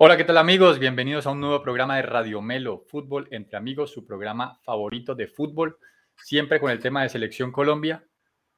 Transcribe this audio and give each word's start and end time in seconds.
Hola, 0.00 0.16
¿qué 0.16 0.22
tal 0.22 0.38
amigos? 0.38 0.78
Bienvenidos 0.78 1.26
a 1.26 1.30
un 1.32 1.40
nuevo 1.40 1.60
programa 1.60 1.96
de 1.96 2.02
Radio 2.02 2.40
Melo, 2.40 2.84
Fútbol 2.86 3.26
entre 3.32 3.56
Amigos, 3.56 3.90
su 3.90 4.06
programa 4.06 4.60
favorito 4.62 5.16
de 5.16 5.26
fútbol, 5.26 5.76
siempre 6.16 6.60
con 6.60 6.70
el 6.70 6.78
tema 6.78 7.02
de 7.02 7.08
Selección 7.08 7.50
Colombia. 7.50 8.04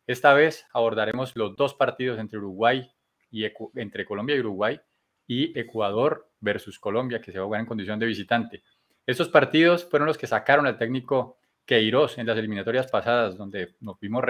Esta 0.07 0.35
vez 0.35 0.67
abordaremos 0.75 1.35
los 1.37 1.57
dos 1.57 1.73
partidos 1.73 2.19
entre 2.19 2.37
Uruguay 2.37 2.93
y 3.31 3.47
entre 3.77 4.05
Colombia 4.05 4.37
y 4.37 4.41
Uruguay 4.41 4.83
y 5.27 5.59
Ecuador 5.59 6.29
versus 6.41 6.79
Colombia, 6.79 7.23
que 7.23 7.33
se 7.33 7.39
va 7.39 7.45
a 7.45 7.47
jugar 7.47 7.61
en 7.61 7.67
condición 7.67 7.99
de 7.99 8.05
visitante. 8.05 8.63
Estos 9.07 9.31
partidos 9.31 9.89
fueron 9.89 10.09
los 10.09 10.19
que 10.19 10.27
sacaron 10.27 10.67
al 10.67 10.77
técnico 10.77 11.39
Queiroz 11.65 12.19
en 12.19 12.27
las 12.27 12.37
eliminatorias 12.37 12.89
pasadas, 12.89 13.39
donde 13.39 13.77
nos 13.81 13.99
vimos 13.99 14.25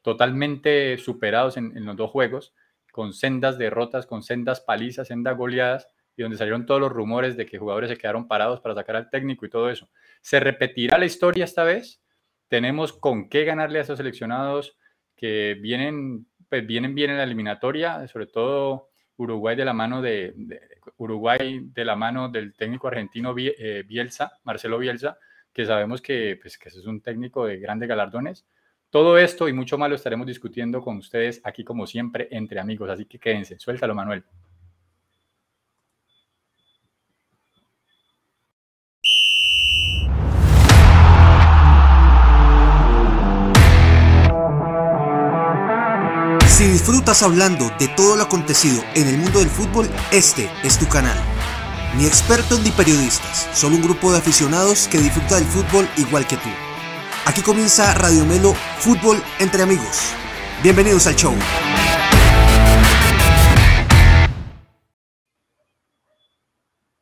totalmente 0.00 0.96
superados 0.96 1.56
en, 1.56 1.76
en 1.76 1.84
los 1.84 1.96
dos 1.96 2.12
juegos, 2.12 2.54
con 2.92 3.14
sendas 3.14 3.58
derrotas, 3.58 4.06
con 4.06 4.22
sendas 4.22 4.60
palizas, 4.60 5.08
sendas 5.08 5.36
goleadas 5.36 5.88
y 6.20 6.22
donde 6.22 6.36
salieron 6.36 6.66
todos 6.66 6.82
los 6.82 6.92
rumores 6.92 7.34
de 7.34 7.46
que 7.46 7.56
jugadores 7.56 7.88
se 7.88 7.96
quedaron 7.96 8.28
parados 8.28 8.60
para 8.60 8.74
sacar 8.74 8.94
al 8.94 9.08
técnico 9.08 9.46
y 9.46 9.48
todo 9.48 9.70
eso. 9.70 9.88
¿Se 10.20 10.38
repetirá 10.38 10.98
la 10.98 11.06
historia 11.06 11.46
esta 11.46 11.64
vez? 11.64 12.02
¿Tenemos 12.48 12.92
con 12.92 13.30
qué 13.30 13.44
ganarle 13.44 13.78
a 13.78 13.82
esos 13.82 13.96
seleccionados 13.96 14.76
que 15.16 15.56
vienen, 15.58 16.26
pues 16.46 16.66
vienen 16.66 16.94
bien 16.94 17.10
en 17.10 17.16
la 17.16 17.24
eliminatoria, 17.24 18.06
sobre 18.06 18.26
todo 18.26 18.90
Uruguay 19.16 19.56
de 19.56 19.64
la 19.64 19.72
mano 19.72 20.02
de, 20.02 20.34
Uruguay 20.98 21.60
de 21.72 21.84
la 21.86 21.96
mano 21.96 22.28
del 22.28 22.54
técnico 22.54 22.88
argentino 22.88 23.34
eh, 23.38 23.82
Bielsa, 23.86 24.32
Marcelo 24.44 24.78
Bielsa, 24.78 25.18
que 25.54 25.64
sabemos 25.64 26.02
que, 26.02 26.38
pues, 26.40 26.58
que 26.58 26.68
es 26.68 26.86
un 26.86 27.00
técnico 27.00 27.46
de 27.46 27.58
grandes 27.58 27.88
galardones. 27.88 28.46
Todo 28.90 29.16
esto 29.16 29.48
y 29.48 29.54
mucho 29.54 29.78
más 29.78 29.88
lo 29.88 29.96
estaremos 29.96 30.26
discutiendo 30.26 30.82
con 30.82 30.98
ustedes 30.98 31.40
aquí 31.44 31.64
como 31.64 31.86
siempre 31.86 32.28
entre 32.30 32.60
amigos, 32.60 32.90
así 32.90 33.06
que 33.06 33.18
quédense, 33.18 33.58
suéltalo 33.58 33.94
Manuel. 33.94 34.22
Disfrutas 47.10 47.28
hablando 47.28 47.72
de 47.80 47.88
todo 47.88 48.14
lo 48.14 48.22
acontecido 48.22 48.84
en 48.94 49.08
el 49.08 49.18
mundo 49.18 49.40
del 49.40 49.50
fútbol, 49.50 49.90
este 50.12 50.48
es 50.62 50.78
tu 50.78 50.86
canal. 50.86 51.18
Ni 51.96 52.06
expertos 52.06 52.60
ni 52.60 52.70
periodistas, 52.70 53.48
solo 53.52 53.74
un 53.74 53.82
grupo 53.82 54.12
de 54.12 54.18
aficionados 54.18 54.86
que 54.86 55.00
disfruta 55.00 55.34
del 55.34 55.44
fútbol 55.44 55.88
igual 55.96 56.24
que 56.28 56.36
tú. 56.36 56.48
Aquí 57.24 57.42
comienza 57.42 57.94
Radio 57.94 58.24
Melo 58.26 58.54
Fútbol 58.78 59.20
entre 59.40 59.64
amigos. 59.64 59.98
Bienvenidos 60.62 61.08
al 61.08 61.16
show. 61.16 61.34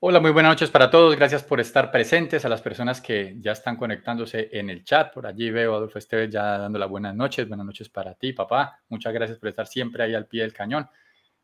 Hola, 0.00 0.20
muy 0.20 0.30
buenas 0.30 0.52
noches 0.52 0.70
para 0.70 0.90
todos. 0.90 1.16
Gracias 1.16 1.42
por 1.42 1.58
estar 1.58 1.90
presentes. 1.90 2.44
A 2.44 2.48
las 2.48 2.62
personas 2.62 3.00
que 3.00 3.34
ya 3.40 3.50
están 3.50 3.76
conectándose 3.76 4.48
en 4.52 4.70
el 4.70 4.84
chat. 4.84 5.12
Por 5.12 5.26
allí 5.26 5.50
veo 5.50 5.74
a 5.74 5.78
Adolfo 5.78 5.98
Esteves 5.98 6.30
ya 6.30 6.56
dando 6.56 6.78
las 6.78 6.88
buenas 6.88 7.16
noches. 7.16 7.48
Buenas 7.48 7.66
noches 7.66 7.88
para 7.88 8.14
ti, 8.14 8.32
papá. 8.32 8.80
Muchas 8.90 9.12
gracias 9.12 9.38
por 9.38 9.48
estar 9.48 9.66
siempre 9.66 10.04
ahí 10.04 10.14
al 10.14 10.26
pie 10.26 10.42
del 10.42 10.52
cañón. 10.52 10.88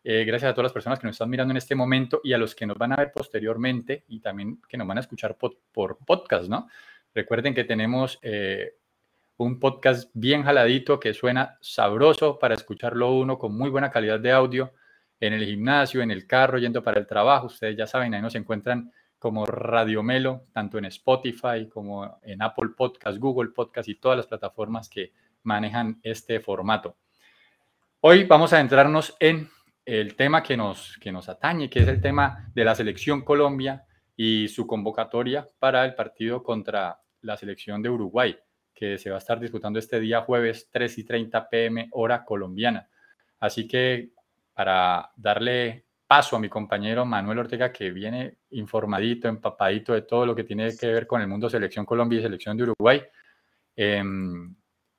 Eh, 0.05 0.25
gracias 0.25 0.53
a 0.53 0.55
todas 0.55 0.67
las 0.67 0.73
personas 0.73 1.01
que 1.01 1.07
nos 1.09 1.15
están 1.15 1.31
mirando 1.31 1.51
en 1.51 1.57
este 1.57 1.75
momento 1.75 2.21
y 2.23 2.33
a 2.33 2.39
los 2.39 2.55
que 2.55 2.65
nos 2.65 2.79
van 2.79 2.93
a 2.93 2.97
ver 2.97 3.11
posteriormente 3.11 4.05
y 4.07 4.21
también 4.21 4.63
que 4.69 4.77
nos 4.77 4.87
van 4.87 4.99
a 4.99 5.01
escuchar 5.01 5.37
por, 5.37 5.59
podcast, 6.07 6.49
¿no? 6.49 6.69
Recuerden 7.13 7.55
que 7.55 7.65
tenemos 7.65 8.21
eh, 8.23 8.77
un 9.37 9.59
podcast 9.59 10.13
bien 10.15 10.45
jaladito 10.45 11.01
que 11.01 11.13
suena 11.13 11.59
sabroso 11.61 12.39
para 12.39 12.55
escucharlo 12.55 13.15
uno 13.15 13.37
con 13.37 13.53
muy 13.53 13.69
buena 13.69 13.91
calidad 13.91 14.21
de 14.21 14.31
audio 14.31 14.73
en 15.21 15.33
el 15.33 15.45
gimnasio, 15.45 16.03
en 16.03 16.11
el 16.11 16.27
carro, 16.27 16.59
yendo 16.59 16.83
para 16.83 16.99
el 16.99 17.07
trabajo. 17.07 17.47
Ustedes 17.47 17.77
ya 17.77 17.87
saben, 17.87 18.15
ahí 18.15 18.23
nos 18.23 18.35
encuentran 18.35 18.93
como 19.19 19.47
Radio 19.47 20.03
Melo, 20.03 20.47
tanto 20.53 20.77
en 20.79 20.85
Spotify 20.87 21.69
como 21.73 22.19
en 22.23 22.43
Apple 22.43 22.71
Podcast, 22.77 23.19
Google 23.19 23.51
Podcast 23.51 23.89
y 23.89 23.95
todas 23.95 24.19
las 24.19 24.27
plataformas 24.27 24.89
que 24.89 25.13
manejan 25.45 25.99
este 26.03 26.41
formato. 26.41 26.97
Hoy 28.01 28.25
vamos 28.25 28.53
a 28.53 28.61
entrarnos 28.61 29.17
en 29.19 29.49
el 29.85 30.15
tema 30.17 30.43
que 30.43 30.57
nos, 30.57 30.99
que 30.99 31.13
nos 31.13 31.29
atañe, 31.29 31.71
que 31.71 31.81
es 31.81 31.89
el 31.89 32.01
tema 32.01 32.51
de 32.55 32.65
la 32.65 32.75
selección 32.75 33.23
Colombia 33.23 33.87
y 34.17 34.49
su 34.49 34.67
convocatoria 34.67 35.49
para 35.59 35.85
el 35.85 35.95
partido 35.95 36.43
contra 36.43 37.01
la 37.23 37.37
selección 37.37 37.83
de 37.83 37.91
Uruguay, 37.91 38.37
que 38.75 38.99
se 38.99 39.11
va 39.11 39.17
a 39.17 39.21
estar 39.21 39.41
disputando 39.41 39.79
este 39.79 40.01
día 40.01 40.21
jueves 40.21 40.69
3 40.71 40.99
y 40.99 41.05
30 41.05 41.49
pm 41.49 41.89
hora 41.93 42.25
colombiana. 42.25 42.89
Así 43.41 43.67
que 43.67 44.11
para 44.55 45.11
darle 45.17 45.87
paso 46.07 46.37
a 46.37 46.41
mi 46.41 46.49
compañero 46.49 47.05
Manuel 47.05 47.41
Ortega, 47.41 47.73
que 47.73 47.91
viene 47.91 48.39
informadito, 48.51 49.29
empapadito 49.29 49.93
de 49.93 50.03
todo 50.03 50.25
lo 50.25 50.35
que 50.35 50.45
tiene 50.45 50.77
que 50.77 50.87
ver 50.87 51.07
con 51.07 51.21
el 51.21 51.29
mundo 51.29 51.51
Selección 51.51 51.85
Colombia 51.85 52.19
y 52.19 52.23
Selección 52.23 52.57
de 52.57 52.63
Uruguay. 52.63 53.03
Em, 53.75 54.55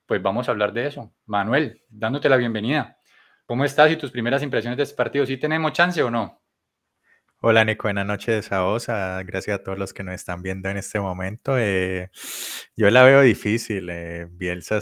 pues 0.05 0.21
vamos 0.21 0.47
a 0.47 0.51
hablar 0.51 0.73
de 0.73 0.88
eso. 0.88 1.13
Manuel, 1.25 1.81
dándote 1.89 2.29
la 2.29 2.38
bienvenida. 2.38 2.97
¿Cómo 3.45 3.63
estás 3.63 3.91
y 3.91 3.95
tus 3.95 4.11
primeras 4.11 4.43
impresiones 4.43 4.77
de 4.77 4.83
este 4.83 4.95
partido? 4.95 5.25
¿Sí 5.25 5.38
tenemos 5.38 5.72
chance 5.73 6.01
o 6.03 6.11
no? 6.11 6.41
Hola 7.41 7.63
Nico, 7.63 7.83
buenas 7.83 8.07
noches 8.07 8.51
a 8.51 8.61
vos, 8.61 8.87
gracias 8.87 9.59
a 9.59 9.63
todos 9.63 9.77
los 9.77 9.93
que 9.93 10.03
nos 10.03 10.16
están 10.16 10.41
viendo 10.41 10.67
en 10.67 10.77
este 10.77 10.99
momento. 10.99 11.57
Eh, 11.59 12.09
yo 12.75 12.89
la 12.89 13.03
veo 13.03 13.22
difícil, 13.22 13.87
eh, 13.89 14.27
Bielsa 14.31 14.79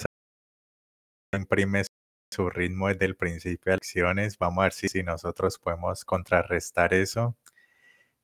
imprime 1.35 1.83
su 2.33 2.49
ritmo 2.49 2.89
desde 2.89 3.05
el 3.05 3.15
principio 3.15 3.71
de 3.71 3.75
acciones. 3.75 4.37
Vamos 4.37 4.59
a 4.59 4.63
ver 4.63 4.73
si, 4.73 4.89
si 4.89 5.03
nosotros 5.03 5.57
podemos 5.59 6.03
contrarrestar 6.05 6.93
eso. 6.93 7.37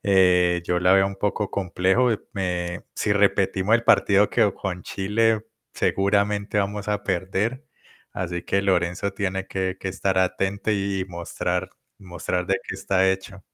Eh, 0.02 0.62
yo 0.64 0.78
la 0.80 0.92
veo 0.92 1.06
un 1.06 1.16
poco 1.16 1.50
complejo. 1.50 2.10
si 2.94 3.12
repetimos 3.12 3.74
el 3.74 3.84
partido 3.84 4.30
que 4.30 4.52
con 4.54 4.82
Chile, 4.82 5.46
seguramente 5.74 6.58
vamos 6.58 6.88
a 6.88 7.02
perder. 7.02 7.64
Así 8.12 8.42
que 8.42 8.62
Lorenzo 8.62 9.12
tiene 9.12 9.46
que, 9.46 9.76
estar 9.82 10.18
atento 10.18 10.70
y 10.70 11.04
mostrar, 11.08 11.70
mostrar 11.98 12.46
de 12.46 12.60
qué 12.66 12.74
está 12.74 13.08
hecho. 13.10 13.44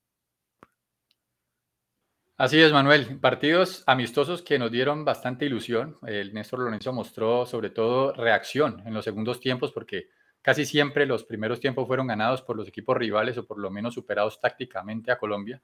Así 2.39 2.61
es, 2.61 2.73
Manuel. 2.73 3.19
Partidos 3.19 3.83
amistosos 3.87 4.43
que 4.43 4.59
nos 4.59 4.71
dieron 4.71 5.05
bastante 5.05 5.47
ilusión. 5.47 5.99
El 6.07 6.35
Néstor 6.35 6.61
Lorenzo 6.61 6.93
mostró 6.93 7.47
sobre 7.47 7.71
todo 7.71 8.13
reacción 8.13 8.83
en 8.87 8.95
los 8.95 9.05
segundos 9.05 9.41
tiempos 9.41 9.73
porque 9.73 10.09
Casi 10.47 10.65
siempre 10.65 11.07
los 11.07 11.25
primeros 11.25 11.59
tiempos 11.59 11.89
fueron 11.89 12.07
ganados 12.07 12.41
por 12.41 12.57
los 12.57 12.69
equipos 12.69 12.97
rivales 12.97 13.37
o 13.37 13.45
por 13.45 13.59
lo 13.59 13.69
menos 13.69 13.95
superados 13.95 14.39
tácticamente 14.39 15.11
a 15.11 15.19
Colombia. 15.19 15.61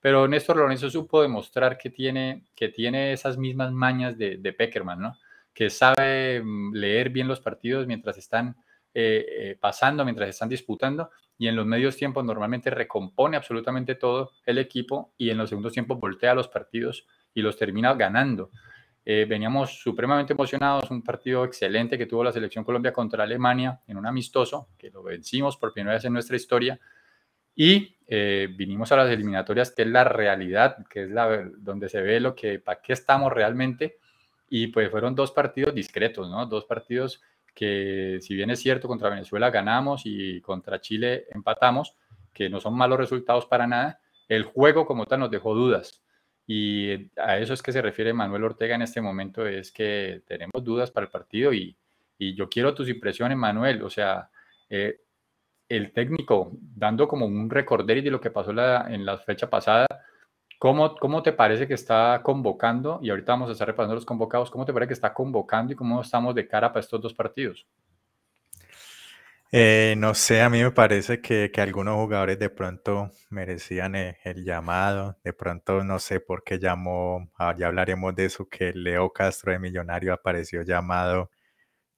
Pero 0.00 0.26
Néstor 0.26 0.56
Lorenzo 0.56 0.90
supo 0.90 1.22
demostrar 1.22 1.78
que 1.78 1.88
tiene, 1.88 2.42
que 2.52 2.68
tiene 2.68 3.12
esas 3.12 3.38
mismas 3.38 3.70
mañas 3.70 4.18
de, 4.18 4.38
de 4.38 4.52
Peckerman, 4.52 4.98
¿no? 4.98 5.16
que 5.54 5.70
sabe 5.70 6.42
mm, 6.42 6.74
leer 6.74 7.10
bien 7.10 7.28
los 7.28 7.38
partidos 7.38 7.86
mientras 7.86 8.18
están 8.18 8.56
eh, 8.92 9.24
eh, 9.28 9.56
pasando, 9.60 10.04
mientras 10.04 10.28
están 10.28 10.48
disputando, 10.48 11.10
y 11.38 11.46
en 11.46 11.54
los 11.54 11.64
medios 11.64 11.96
tiempos 11.96 12.24
normalmente 12.24 12.70
recompone 12.70 13.36
absolutamente 13.36 13.94
todo 13.94 14.32
el 14.46 14.58
equipo 14.58 15.12
y 15.16 15.30
en 15.30 15.38
los 15.38 15.48
segundos 15.48 15.74
tiempos 15.74 16.00
voltea 16.00 16.34
los 16.34 16.48
partidos 16.48 17.06
y 17.34 17.40
los 17.40 17.56
termina 17.56 17.94
ganando. 17.94 18.50
Eh, 19.06 19.26
veníamos 19.28 19.80
supremamente 19.80 20.32
emocionados, 20.32 20.90
un 20.90 21.02
partido 21.02 21.44
excelente 21.44 21.98
que 21.98 22.06
tuvo 22.06 22.24
la 22.24 22.32
selección 22.32 22.64
Colombia 22.64 22.92
contra 22.92 23.24
Alemania 23.24 23.80
en 23.86 23.98
un 23.98 24.06
amistoso, 24.06 24.68
que 24.78 24.90
lo 24.90 25.02
vencimos 25.02 25.58
por 25.58 25.74
primera 25.74 25.94
vez 25.94 26.04
en 26.06 26.14
nuestra 26.14 26.36
historia, 26.36 26.80
y 27.54 27.96
eh, 28.06 28.48
vinimos 28.56 28.90
a 28.92 28.96
las 28.96 29.10
eliminatorias, 29.10 29.72
que 29.72 29.82
es 29.82 29.88
la 29.88 30.04
realidad, 30.04 30.86
que 30.88 31.04
es 31.04 31.10
la, 31.10 31.44
donde 31.58 31.90
se 31.90 32.00
ve 32.00 32.18
lo 32.18 32.34
que, 32.34 32.58
para 32.58 32.80
qué 32.80 32.94
estamos 32.94 33.30
realmente, 33.30 33.98
y 34.48 34.68
pues 34.68 34.90
fueron 34.90 35.14
dos 35.14 35.32
partidos 35.32 35.74
discretos, 35.74 36.30
¿no? 36.30 36.46
Dos 36.46 36.64
partidos 36.64 37.20
que, 37.54 38.18
si 38.22 38.34
bien 38.34 38.50
es 38.50 38.60
cierto, 38.60 38.88
contra 38.88 39.10
Venezuela 39.10 39.50
ganamos 39.50 40.02
y 40.06 40.40
contra 40.40 40.80
Chile 40.80 41.26
empatamos, 41.30 41.94
que 42.32 42.48
no 42.48 42.58
son 42.58 42.74
malos 42.74 42.98
resultados 42.98 43.46
para 43.46 43.66
nada, 43.66 44.00
el 44.28 44.44
juego 44.44 44.86
como 44.86 45.04
tal 45.04 45.20
nos 45.20 45.30
dejó 45.30 45.54
dudas 45.54 46.03
y 46.46 47.10
a 47.16 47.38
eso 47.38 47.54
es 47.54 47.62
que 47.62 47.72
se 47.72 47.80
refiere 47.80 48.12
Manuel 48.12 48.44
Ortega 48.44 48.74
en 48.74 48.82
este 48.82 49.00
momento, 49.00 49.46
es 49.46 49.72
que 49.72 50.22
tenemos 50.26 50.62
dudas 50.62 50.90
para 50.90 51.06
el 51.06 51.12
partido 51.12 51.52
y, 51.52 51.76
yo 52.18 52.48
quiero 52.48 52.72
tus 52.74 52.88
impresiones, 52.88 53.36
Manuel. 53.36 53.82
O 53.82 53.90
sea, 53.90 54.30
eh, 54.70 54.98
el 55.68 55.92
técnico 55.92 56.52
dando 56.54 57.06
como 57.06 57.26
un 57.26 57.50
recorder 57.50 58.02
de 58.02 58.10
lo 58.10 58.20
que 58.20 58.30
pasó 58.30 58.50
en 58.52 59.04
la 59.04 59.18
fecha 59.18 59.50
pasada, 59.50 59.86
¿cómo, 60.58 60.94
¿cómo 60.96 61.22
te 61.22 61.32
parece 61.32 61.66
que 61.68 61.74
está 61.74 62.20
convocando? 62.22 62.98
Y 63.02 63.10
ahorita 63.10 63.32
vamos 63.32 63.50
a 63.50 63.52
estar 63.52 63.68
repasando 63.68 63.94
los 63.94 64.06
convocados, 64.06 64.50
¿cómo 64.50 64.64
te 64.64 64.72
parece 64.72 64.88
que 64.88 64.94
está 64.94 65.12
convocando 65.12 65.72
y 65.74 65.76
cómo 65.76 66.00
estamos 66.00 66.34
de 66.34 66.48
cara 66.48 66.70
para 66.72 66.80
estos 66.80 67.00
dos 67.00 67.12
partidos? 67.12 67.66
Eh, 69.56 69.94
no 69.98 70.14
sé, 70.14 70.42
a 70.42 70.50
mí 70.50 70.60
me 70.64 70.72
parece 70.72 71.20
que, 71.20 71.48
algunos 71.58 71.94
jugadores 71.94 72.40
de 72.40 72.50
pronto 72.50 73.12
merecían 73.30 73.94
eh, 73.94 74.18
el, 74.24 74.44
llamado, 74.44 75.16
de 75.22 75.32
pronto 75.32 75.84
no 75.84 76.00
sé 76.00 76.18
por 76.18 76.42
qué 76.42 76.58
llamó, 76.58 77.30
ah, 77.38 77.54
ya 77.56 77.68
hablaremos 77.68 78.16
de 78.16 78.24
eso, 78.24 78.48
que 78.48 78.72
Leo 78.74 79.12
Castro 79.12 79.52
de 79.52 79.60
Millonario 79.60 80.12
apareció 80.12 80.62
llamado 80.62 81.30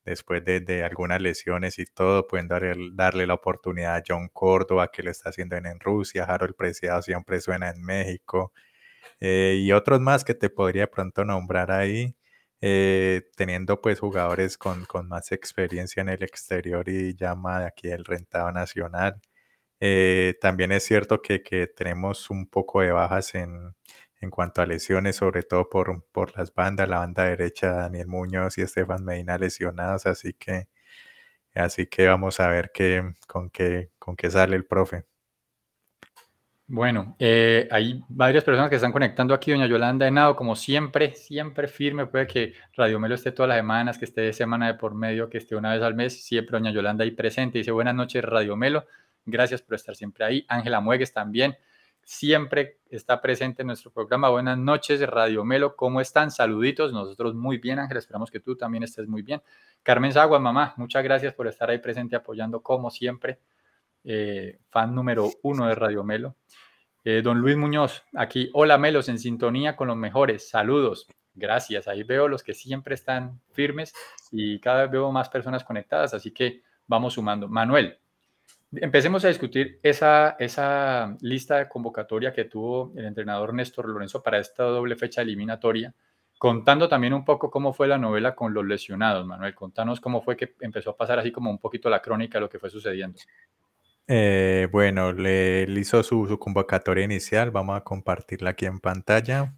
después 0.05 0.45
de, 0.45 0.85
algunas 0.85 1.23
lesiones 1.23 1.79
y 1.79 1.87
todo, 1.87 2.27
pueden 2.29 2.49
darle, 2.49 3.27
la 3.27 3.35
oportunidad 3.35 3.97
a 3.97 4.03
John 4.07 4.29
Córdoba, 4.33 4.91
que 4.93 5.03
lo 5.03 5.11
está 5.11 5.31
haciendo 5.31 5.57
en, 5.57 5.81
Rusia, 5.81 6.25
Harold 6.25 6.57
Preciado 6.57 7.03
siempre 7.03 7.41
suena 7.41 7.71
en 7.71 7.83
México, 7.83 8.53
eh, 9.21 9.57
y 9.63 9.73
otros 9.73 10.01
más 10.01 10.25
que 10.25 10.35
te 10.35 10.51
podría 10.51 10.89
pronto 10.89 11.25
nombrar 11.25 11.71
ahí, 11.73 12.17
eh, 12.61 13.23
teniendo 13.37 13.81
pues 13.81 14.01
jugadores 14.01 14.59
con, 14.59 14.87
más 15.09 15.33
experiencia 15.33 16.01
en 16.03 16.09
el 16.11 16.23
exterior 16.23 16.89
y 16.89 17.15
llama 17.15 17.61
de 17.61 17.67
aquí 17.67 17.89
el 17.89 18.05
rentado 18.05 18.53
nacional. 18.53 19.21
Eh, 19.81 20.35
también 20.41 20.73
es 20.73 20.85
cierto 20.85 21.23
que, 21.23 21.43
que, 21.43 21.67
tenemos 21.69 22.31
un 22.31 22.47
poco 22.49 22.81
de 22.83 22.93
bajas 22.93 23.35
en, 23.35 23.75
en 24.21 24.31
cuanto 24.31 24.63
a 24.63 24.67
lesiones, 24.67 25.17
sobre 25.17 25.43
todo 25.43 25.69
por, 25.69 26.05
por 26.13 26.37
las 26.39 26.53
bandas, 26.55 26.89
la 26.89 26.99
banda 27.01 27.25
derecha, 27.25 27.73
Daniel 27.73 28.07
Muñoz 28.09 28.59
y 28.59 28.63
Estefan 28.63 29.05
Medina 29.05 29.39
lesionados, 29.39 30.07
así 30.07 30.33
que, 30.35 30.69
así 31.55 31.87
que 31.87 32.07
vamos 32.09 32.41
a 32.41 32.49
ver 32.49 32.71
qué, 32.75 33.15
con, 33.29 33.51
qué, 33.51 33.91
con 33.99 34.17
qué 34.17 34.31
sale 34.31 34.57
el 34.57 34.67
profe. 34.67 35.07
Bueno, 36.69 37.15
eh, 37.21 37.69
hay 37.71 38.03
varias 38.09 38.43
personas 38.43 38.69
que 38.69 38.77
están 38.77 38.91
conectando 38.91 39.33
aquí. 39.35 39.53
Doña 39.53 39.67
Yolanda 39.67 40.09
Henao, 40.09 40.35
como 40.35 40.57
siempre, 40.57 41.15
siempre 41.15 41.69
firme. 41.69 42.07
Puede 42.07 42.27
que 42.27 42.55
Radio 42.77 42.99
Melo 42.99 43.15
esté 43.15 43.31
todas 43.31 43.49
las 43.49 43.59
semanas, 43.59 43.99
que 43.99 44.05
esté 44.05 44.33
semana 44.33 44.67
de 44.67 44.75
por 44.75 44.95
medio, 44.95 45.31
que 45.31 45.39
esté 45.39 45.55
una 45.55 45.73
vez 45.73 45.83
al 45.83 45.95
mes. 45.95 46.25
Siempre 46.25 46.59
Doña 46.59 46.73
Yolanda 46.73 47.05
ahí 47.05 47.13
presente. 47.13 47.59
Dice 47.59 47.71
buenas 47.71 47.95
noches, 47.95 48.25
Radio 48.25 48.57
Melo. 48.57 48.85
Gracias 49.25 49.63
por 49.63 49.77
estar 49.77 49.95
siempre 49.95 50.25
ahí. 50.25 50.45
Ángela 50.49 50.81
Muegues 50.81 51.13
también 51.13 51.57
siempre 52.07 52.79
está 52.89 53.21
presente 53.21 53.63
en 53.63 53.67
nuestro 53.67 53.93
programa. 53.93 54.29
Buenas 54.29 54.57
noches, 54.57 55.01
Radio 55.09 55.45
Melo, 55.45 55.75
¿cómo 55.75 56.01
están? 56.01 56.31
Saluditos, 56.31 56.93
nosotros 56.93 57.35
muy 57.35 57.59
bien, 57.59 57.81
Ángel, 57.81 57.97
esperamos 57.97 58.31
que 58.31 58.39
tú 58.39 58.57
también 58.57 58.85
estés 58.85 59.09
muy 59.09 59.23
bien. 59.23 59.43
Carmen 59.83 60.13
Sagua, 60.13 60.39
mamá, 60.39 60.73
muchas 60.77 61.03
gracias 61.03 61.35
por 61.35 61.49
estar 61.49 61.69
ahí 61.69 61.79
presente 61.79 62.15
apoyando 62.15 62.63
como 62.63 62.91
siempre. 62.91 63.41
Eh, 64.09 64.61
fan 64.71 64.95
número 64.95 65.29
uno 65.43 65.67
de 65.67 65.75
Radio 65.75 66.05
Melo. 66.05 66.37
Eh, 67.05 67.23
don 67.23 67.39
Luis 67.39 67.57
Muñoz, 67.57 68.05
aquí, 68.15 68.51
hola 68.55 68.79
Melos, 68.79 69.09
en 69.09 69.19
sintonía 69.19 69.77
con 69.77 69.89
los 69.89 69.97
mejores, 69.97 70.49
saludos. 70.49 71.07
Gracias, 71.35 71.89
ahí 71.89 72.03
veo 72.03 72.29
los 72.29 72.43
que 72.43 72.55
siempre 72.55 72.95
están 72.95 73.41
firmes 73.53 73.93
y 74.33 74.59
cada 74.61 74.83
vez 74.83 74.93
veo 74.93 75.13
más 75.13 75.29
personas 75.29 75.65
conectadas, 75.65 76.15
así 76.15 76.31
que 76.31 76.63
vamos 76.87 77.15
sumando. 77.15 77.49
Manuel, 77.49 77.99
Empecemos 78.73 79.25
a 79.25 79.29
discutir 79.29 79.79
esa, 79.83 80.37
esa 80.41 81.17
lista 81.21 81.59
de 81.59 81.69
convocatoria 81.69 82.33
que 82.33 82.47
tuvo 82.47 82.93
el 82.97 83.05
entrenador 83.05 83.55
Néstor 83.55 83.89
Lorenzo 83.89 84.23
para 84.23 84.39
esta 84.39 84.65
doble 84.65 84.97
fecha 84.97 85.23
eliminatoria, 85.23 85.95
contando 86.37 86.89
también 86.89 87.15
un 87.15 87.25
poco 87.25 87.49
cómo 87.49 87.73
fue 87.73 87.87
la 87.87 87.97
novela 87.97 88.35
con 88.35 88.53
los 88.53 88.67
lesionados. 88.67 89.25
Manuel, 89.25 89.55
contanos 89.55 90.01
cómo 90.01 90.21
fue 90.21 90.37
que 90.37 90.55
empezó 90.61 90.91
a 90.91 90.97
pasar 90.97 91.19
así 91.19 91.31
como 91.31 91.49
un 91.49 91.59
poquito 91.59 91.89
la 91.89 92.03
crónica 92.03 92.39
de 92.39 92.43
lo 92.43 92.51
que 92.51 92.59
fue 92.59 92.69
sucediendo. 92.69 93.19
Eh, 94.09 94.69
bueno, 94.71 95.13
le, 95.13 95.65
hizo 95.65 96.03
su, 96.03 96.39
convocatoria 96.39 97.05
inicial, 97.05 97.51
vamos 97.51 97.77
a 97.77 97.85
compartirla 97.85 98.51
aquí 98.51 98.67
en 98.67 98.81
pantalla. 98.81 99.55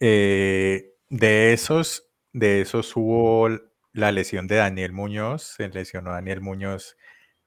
Eh, 0.00 0.94
de 1.08 1.52
esos, 1.52 2.10
de 2.32 2.60
esos 2.60 2.96
hubo 2.96 3.48
la 3.92 4.12
lesión 4.12 4.46
de 4.48 4.56
Daniel 4.56 4.92
Muñoz, 4.92 5.54
se 5.56 5.68
lesionó 5.68 6.10
Daniel 6.12 6.40
Muñoz 6.40 6.96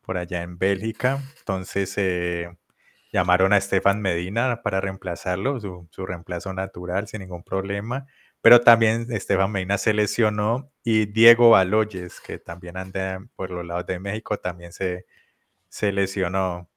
por 0.01 0.17
allá 0.17 0.43
en 0.43 0.57
Bélgica. 0.57 1.21
Entonces 1.39 1.93
eh, 1.97 2.57
llamaron 3.11 3.53
a 3.53 3.57
Estefan 3.57 4.01
Medina 4.01 4.61
para 4.63 4.81
reemplazarlo, 4.81 5.59
su, 5.59 6.05
reemplazo 6.05 6.53
natural 6.53 7.07
sin 7.07 7.21
ningún 7.21 7.43
problema. 7.43 8.07
Pero 8.41 8.61
también 8.61 9.07
Estefan 9.11 9.51
Medina 9.51 9.77
se 9.77 9.93
lesionó 9.93 10.71
y 10.83 11.07
Diego 11.07 11.49
Baloyes, 11.51 12.21
que 12.21 12.39
también 12.39 12.77
anda 12.77 13.19
por 13.35 13.51
los 13.51 13.65
lados 13.65 13.85
de 13.87 13.99
México, 13.99 14.37
también 14.39 14.71
se, 14.71 15.05
se 15.77 15.91
lesionó. 15.91 16.69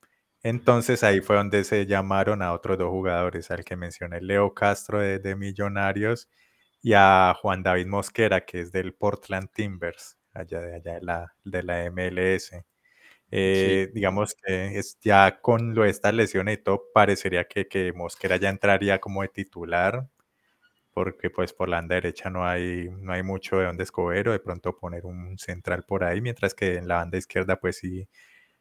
Entonces 0.42 1.02
ahí 1.04 1.20
fue 1.22 1.36
donde 1.36 1.64
se 1.64 1.86
llamaron 1.86 2.42
a 2.42 2.52
otros 2.52 2.78
dos 2.78 2.90
jugadores, 2.90 3.50
al 3.50 3.64
que 3.64 3.76
mencioné, 3.76 4.20
Leo 4.20 4.54
Castro 4.54 5.00
de, 5.00 5.36
Millonarios 5.36 6.28
y 6.82 6.92
a 6.94 7.34
Juan 7.40 7.62
David 7.62 7.86
Mosquera, 7.86 8.44
que 8.44 8.60
es 8.60 8.72
del 8.72 8.94
Portland 8.94 9.48
Timbers, 9.52 10.18
allá 10.34 10.60
de 10.60 10.74
allá 10.76 10.94
de 10.94 11.00
la, 11.02 11.34
de 11.44 11.62
la 11.62 11.84
MLS. 11.90 12.52
Eh, 13.30 13.90
digamos 13.94 14.34
que 14.34 14.78
es 14.78 14.98
ya 15.00 15.40
con 15.40 15.74
lo 15.74 15.84
de 15.84 15.90
esta 15.90 16.12
lesión 16.12 16.48
y 16.48 16.56
todo, 16.58 16.82
parecería 16.94 17.44
que, 17.44 17.68
que 17.68 17.92
Mosquera 17.94 18.36
ya 18.36 18.50
entraría 18.50 19.00
como 19.00 19.22
de 19.22 19.28
titular, 19.28 20.08
porque 20.92 21.30
pues 21.30 21.52
por 21.54 21.68
la 21.68 21.78
banda 21.78 21.96
derecha 21.96 22.30
no 22.30 22.46
hay, 22.46 22.90
no 22.90 23.12
hay 23.12 23.22
mucho 23.22 23.58
de 23.58 23.66
dónde 23.66 23.84
escoger 23.84 24.28
o 24.28 24.32
de 24.32 24.40
pronto 24.40 24.76
poner 24.76 25.06
un 25.06 25.38
central 25.38 25.84
por 25.84 26.04
ahí, 26.04 26.20
mientras 26.20 26.54
que 26.54 26.76
en 26.76 26.88
la 26.88 26.96
banda 26.96 27.18
izquierda 27.18 27.56
pues 27.60 27.78
sí, 27.78 28.08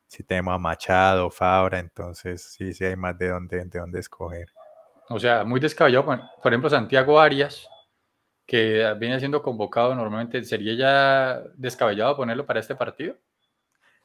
sí 0.10 0.24
tenemos 0.24 0.56
a 0.56 0.58
Machado, 0.58 1.30
Fabra, 1.30 1.80
entonces 1.80 2.42
sí, 2.42 2.74
sí 2.74 2.84
hay 2.84 2.96
más 2.96 3.18
de 3.18 3.30
dónde, 3.30 3.64
de 3.64 3.80
dónde 3.80 4.00
escoger. 4.00 4.50
O 5.08 5.20
sea, 5.20 5.44
muy 5.44 5.60
descabellado, 5.60 6.06
por 6.06 6.52
ejemplo, 6.52 6.70
Santiago 6.70 7.20
Arias, 7.20 7.68
que 8.46 8.94
viene 9.00 9.20
siendo 9.20 9.42
convocado 9.42 9.94
normalmente, 9.96 10.44
¿sería 10.44 10.74
ya 10.74 11.44
descabellado 11.56 12.18
ponerlo 12.18 12.46
para 12.46 12.60
este 12.60 12.76
partido? 12.76 13.16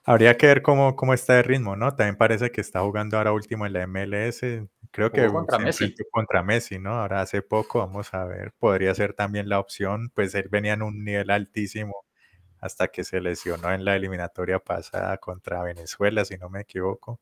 Habría 0.07 0.37
que 0.37 0.47
ver 0.47 0.61
cómo, 0.61 0.95
cómo 0.97 1.15
está 1.15 1.39
el 1.39 1.45
ritmo, 1.45 1.77
¿no? 1.77 1.97
También 1.97 2.17
parece 2.17 2.51
que 2.51 2.61
está 2.61 2.81
jugando 2.81 3.17
ahora 3.17 3.33
último 3.33 3.65
en 3.65 3.73
la 3.73 3.87
MLS. 3.87 4.43
Creo 4.91 5.11
que 5.11 5.27
contra 5.29 5.59
Messi. 5.59 5.95
contra 6.11 6.43
Messi, 6.43 6.79
¿no? 6.79 6.91
Ahora 6.91 7.23
hace 7.23 7.41
poco, 7.41 7.79
vamos 7.79 8.13
a 8.13 8.27
ver. 8.27 8.53
Podría 8.59 8.95
ser 8.95 9.15
también 9.15 9.49
la 9.49 9.59
opción. 9.59 10.11
Pues 10.15 10.35
él 10.35 10.49
venía 10.51 10.75
en 10.75 10.83
un 10.83 11.05
nivel 11.05 11.31
altísimo 11.31 12.05
hasta 12.65 12.89
que 12.89 13.05
se 13.05 13.21
lesionó 13.21 13.71
en 13.73 13.85
la 13.85 13.95
eliminatoria 13.95 14.59
pasada 14.59 15.19
contra 15.19 15.63
Venezuela, 15.63 16.25
si 16.25 16.39
no 16.39 16.49
me 16.49 16.63
equivoco. 16.63 17.21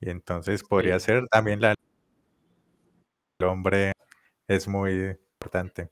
Y 0.00 0.08
entonces 0.08 0.62
podría 0.62 1.00
ser 1.00 1.26
también 1.26 1.60
la... 1.60 1.74
El 3.40 3.46
hombre 3.46 3.90
es 4.46 4.68
muy 4.68 5.18
importante. 5.40 5.90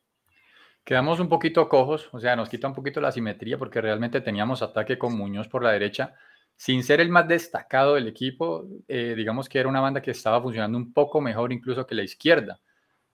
Quedamos 0.84 1.18
un 1.18 1.28
poquito 1.28 1.68
cojos, 1.68 2.08
o 2.12 2.20
sea, 2.20 2.36
nos 2.36 2.48
quita 2.48 2.68
un 2.68 2.74
poquito 2.74 3.00
la 3.00 3.10
simetría 3.10 3.58
porque 3.58 3.80
realmente 3.80 4.20
teníamos 4.20 4.62
ataque 4.62 4.98
con 4.98 5.16
Muñoz 5.16 5.48
por 5.48 5.64
la 5.64 5.72
derecha. 5.72 6.14
Sin 6.54 6.84
ser 6.84 7.00
el 7.00 7.08
más 7.08 7.26
destacado 7.26 7.94
del 7.94 8.06
equipo, 8.06 8.68
eh, 8.86 9.14
digamos 9.16 9.48
que 9.48 9.58
era 9.58 9.68
una 9.68 9.80
banda 9.80 10.00
que 10.00 10.12
estaba 10.12 10.40
funcionando 10.40 10.78
un 10.78 10.92
poco 10.92 11.20
mejor 11.20 11.52
incluso 11.52 11.84
que 11.88 11.96
la 11.96 12.04
izquierda. 12.04 12.60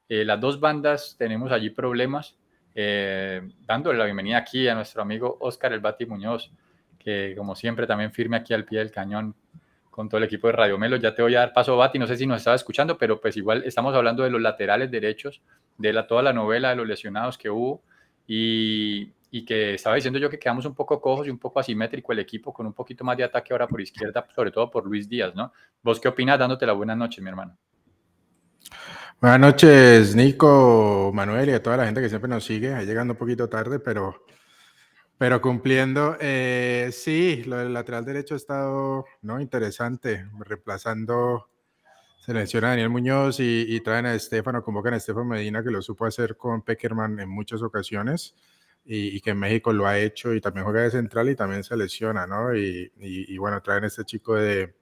Eh, 0.07 0.23
las 0.27 0.39
dos 0.39 0.61
bandas 0.61 1.17
tenemos 1.19 1.51
allí 1.51 1.71
problemas. 1.71 2.37
Eh, 2.75 3.43
dándole 3.67 3.99
la 3.99 4.05
bienvenida 4.05 4.39
aquí 4.39 4.69
a 4.69 4.75
nuestro 4.75 5.03
amigo 5.03 5.37
Oscar 5.41 5.73
El 5.73 5.81
Bati 5.81 6.07
Muñoz, 6.07 6.51
que 6.99 7.35
como 7.37 7.55
siempre 7.55 7.87
también 7.87 8.13
firme 8.13 8.37
aquí 8.37 8.55
al 8.55 8.65
pie 8.65 8.79
del 8.79 8.91
cañón 8.91 9.35
con 9.91 10.09
todo 10.09 10.19
el 10.19 10.25
equipo 10.25 10.47
de 10.47 10.53
Radio 10.53 10.79
Melo. 10.79 10.97
Ya 10.97 11.15
te 11.15 11.23
voy 11.23 11.35
a 11.35 11.41
dar 11.41 11.53
paso, 11.53 11.77
Bati, 11.77 11.99
no 11.99 12.07
sé 12.07 12.17
si 12.17 12.27
nos 12.27 12.39
estaba 12.39 12.57
escuchando, 12.57 12.97
pero 12.97 13.21
pues 13.21 13.37
igual 13.37 13.65
estamos 13.65 13.95
hablando 13.95 14.23
de 14.23 14.31
los 14.31 14.41
laterales 14.41 14.91
derechos 14.91 15.43
de 15.77 15.93
la, 15.93 16.07
toda 16.07 16.23
la 16.23 16.33
novela 16.33 16.71
de 16.71 16.77
los 16.77 16.87
lesionados 16.87 17.37
que 17.37 17.51
hubo 17.51 17.83
y, 18.27 19.13
y, 19.31 19.45
que 19.45 19.75
estaba 19.75 19.97
diciendo 19.97 20.19
yo 20.19 20.31
que 20.31 20.39
quedamos 20.39 20.65
un 20.65 20.75
poco 20.75 21.01
cojos 21.01 21.27
y 21.27 21.31
un 21.31 21.39
poco 21.39 21.59
asimétrico 21.59 22.13
el 22.13 22.21
equipo 22.21 22.53
con 22.53 22.67
un 22.67 22.73
poquito 22.73 23.05
más 23.05 23.17
de 23.17 23.25
ataque 23.25 23.53
ahora 23.53 23.67
por 23.67 23.81
izquierda, 23.81 24.27
sobre 24.35 24.53
todo 24.53 24.71
por 24.71 24.87
Luis 24.87 25.09
Díaz, 25.09 25.35
¿no? 25.35 25.53
¿Vos 25.83 25.99
qué 25.99 26.09
opinas 26.09 26.39
dándote 26.39 26.65
la 26.67 26.73
buena 26.73 26.95
noche, 26.95 27.21
mi 27.21 27.29
hermano? 27.29 27.57
Buenas 29.21 29.41
noches, 29.41 30.17
Nico, 30.17 31.11
Manuel 31.13 31.51
y 31.51 31.53
a 31.53 31.63
toda 31.63 31.77
la 31.77 31.85
gente 31.85 32.01
que 32.01 32.09
siempre 32.09 32.31
nos 32.31 32.43
sigue, 32.43 32.75
llegando 32.87 33.13
un 33.13 33.19
poquito 33.19 33.51
tarde, 33.51 33.79
pero, 33.79 34.25
pero 35.19 35.43
cumpliendo. 35.43 36.17
Eh, 36.19 36.89
sí, 36.91 37.43
lo 37.45 37.59
del 37.59 37.75
lateral 37.75 38.07
derecho 38.07 38.33
ha 38.33 38.39
estado 38.39 39.05
¿no? 39.21 39.39
interesante, 39.39 40.27
reemplazando 40.39 41.51
se 42.21 42.33
menciona 42.33 42.69
a 42.69 42.71
Daniel 42.71 42.89
Muñoz 42.89 43.41
y, 43.41 43.79
traen 43.81 44.07
a 44.07 44.15
Estefano, 44.15 44.63
convocan 44.63 44.95
a 44.95 44.97
Estefano 44.97 45.27
Medina, 45.27 45.63
que 45.63 45.71
lo 45.71 45.83
supo 45.83 46.07
hacer 46.07 46.39
con 46.39 46.63
Peckerman 46.63 47.21
en 47.21 47.29
muchas 47.29 47.61
ocasiones 47.61 48.35
y, 48.87 49.21
que 49.21 49.31
en 49.31 49.39
México 49.39 49.71
lo 49.75 49.87
ha 49.87 49.99
hecho 49.99 50.33
y 50.33 50.41
también 50.41 50.65
juega 50.65 50.81
de 50.81 50.91
central 50.91 51.29
y 51.29 51.37
también 51.37 51.63
se 51.63 51.77
lesiona, 51.77 52.27
¿no? 52.27 52.55
Y, 52.55 53.37
bueno, 53.37 53.61
traen 53.61 53.85
a 53.85 53.89
este 53.89 54.05
chico 54.07 54.35
de, 54.35 54.75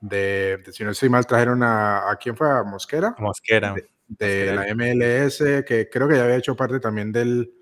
de, 0.00 0.62
si 0.72 0.84
no 0.84 0.90
estoy 0.90 1.08
mal, 1.08 1.26
trajeron 1.26 1.62
a, 1.62 2.10
¿a 2.10 2.16
quién 2.16 2.36
fue? 2.36 2.48
¿A 2.50 2.62
Mosquera? 2.62 3.14
Mosquera. 3.18 3.74
De, 4.08 4.54
la 4.54 4.72
MLS, 4.74 5.38
que 5.66 5.88
creo 5.90 6.08
que 6.08 6.16
ya 6.16 6.24
había 6.24 6.36
hecho 6.36 6.54
parte 6.54 6.78
también 6.78 7.10
del, 7.10 7.52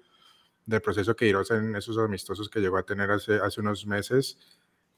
del 0.66 0.82
proceso 0.82 1.16
que 1.16 1.26
Irosa 1.26 1.56
en 1.56 1.74
esos 1.74 1.96
amistosos 1.98 2.50
que 2.50 2.60
llegó 2.60 2.76
a 2.76 2.84
tener 2.84 3.10
hace, 3.10 3.36
hace 3.36 3.60
unos 3.60 3.86
meses. 3.86 4.38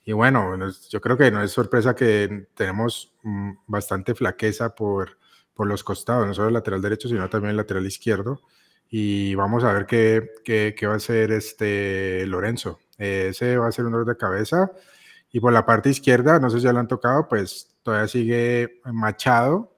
Y 0.05 0.13
bueno, 0.13 0.57
yo 0.89 1.01
creo 1.01 1.17
que 1.17 1.31
no 1.31 1.43
es 1.43 1.51
sorpresa 1.51 1.95
que 1.95 2.49
tenemos 2.55 3.13
mm, 3.23 3.53
bastante 3.67 4.15
flaqueza 4.15 4.75
por, 4.75 5.19
por 5.53 5.67
los 5.67 5.83
costados, 5.83 6.27
no 6.27 6.35
solo 6.35 6.49
el 6.49 6.55
lateral 6.55 6.83
derecho, 6.83 7.09
sino 7.09 7.29
también 7.29 7.51
el 7.51 7.57
lateral 7.57 7.87
izquierdo. 7.87 8.41
Y 8.89 9.35
vamos 9.35 9.65
a 9.65 9.73
ver 9.73 9.87
qué, 9.87 10.31
qué, 10.45 10.87
va 10.87 10.93
a 10.93 10.97
hacer 10.97 11.33
este 11.33 12.25
Lorenzo. 12.27 12.79
ese 12.99 13.57
va 13.57 13.67
a 13.67 13.73
ser 13.73 13.87
un 13.87 13.93
dolor 13.93 14.07
de 14.07 14.17
cabeza. 14.17 14.71
Y 15.37 15.41
por 15.41 15.53
la 15.53 15.67
parte 15.67 15.91
izquierda, 15.91 16.41
no 16.41 16.49
sé 16.49 16.57
si 16.57 16.65
ya 16.65 16.73
lo 16.73 16.79
han 16.79 16.89
tocado, 16.89 17.29
pues 17.29 17.77
todavía 17.83 18.09
sigue 18.09 18.81
Machado. 18.91 19.77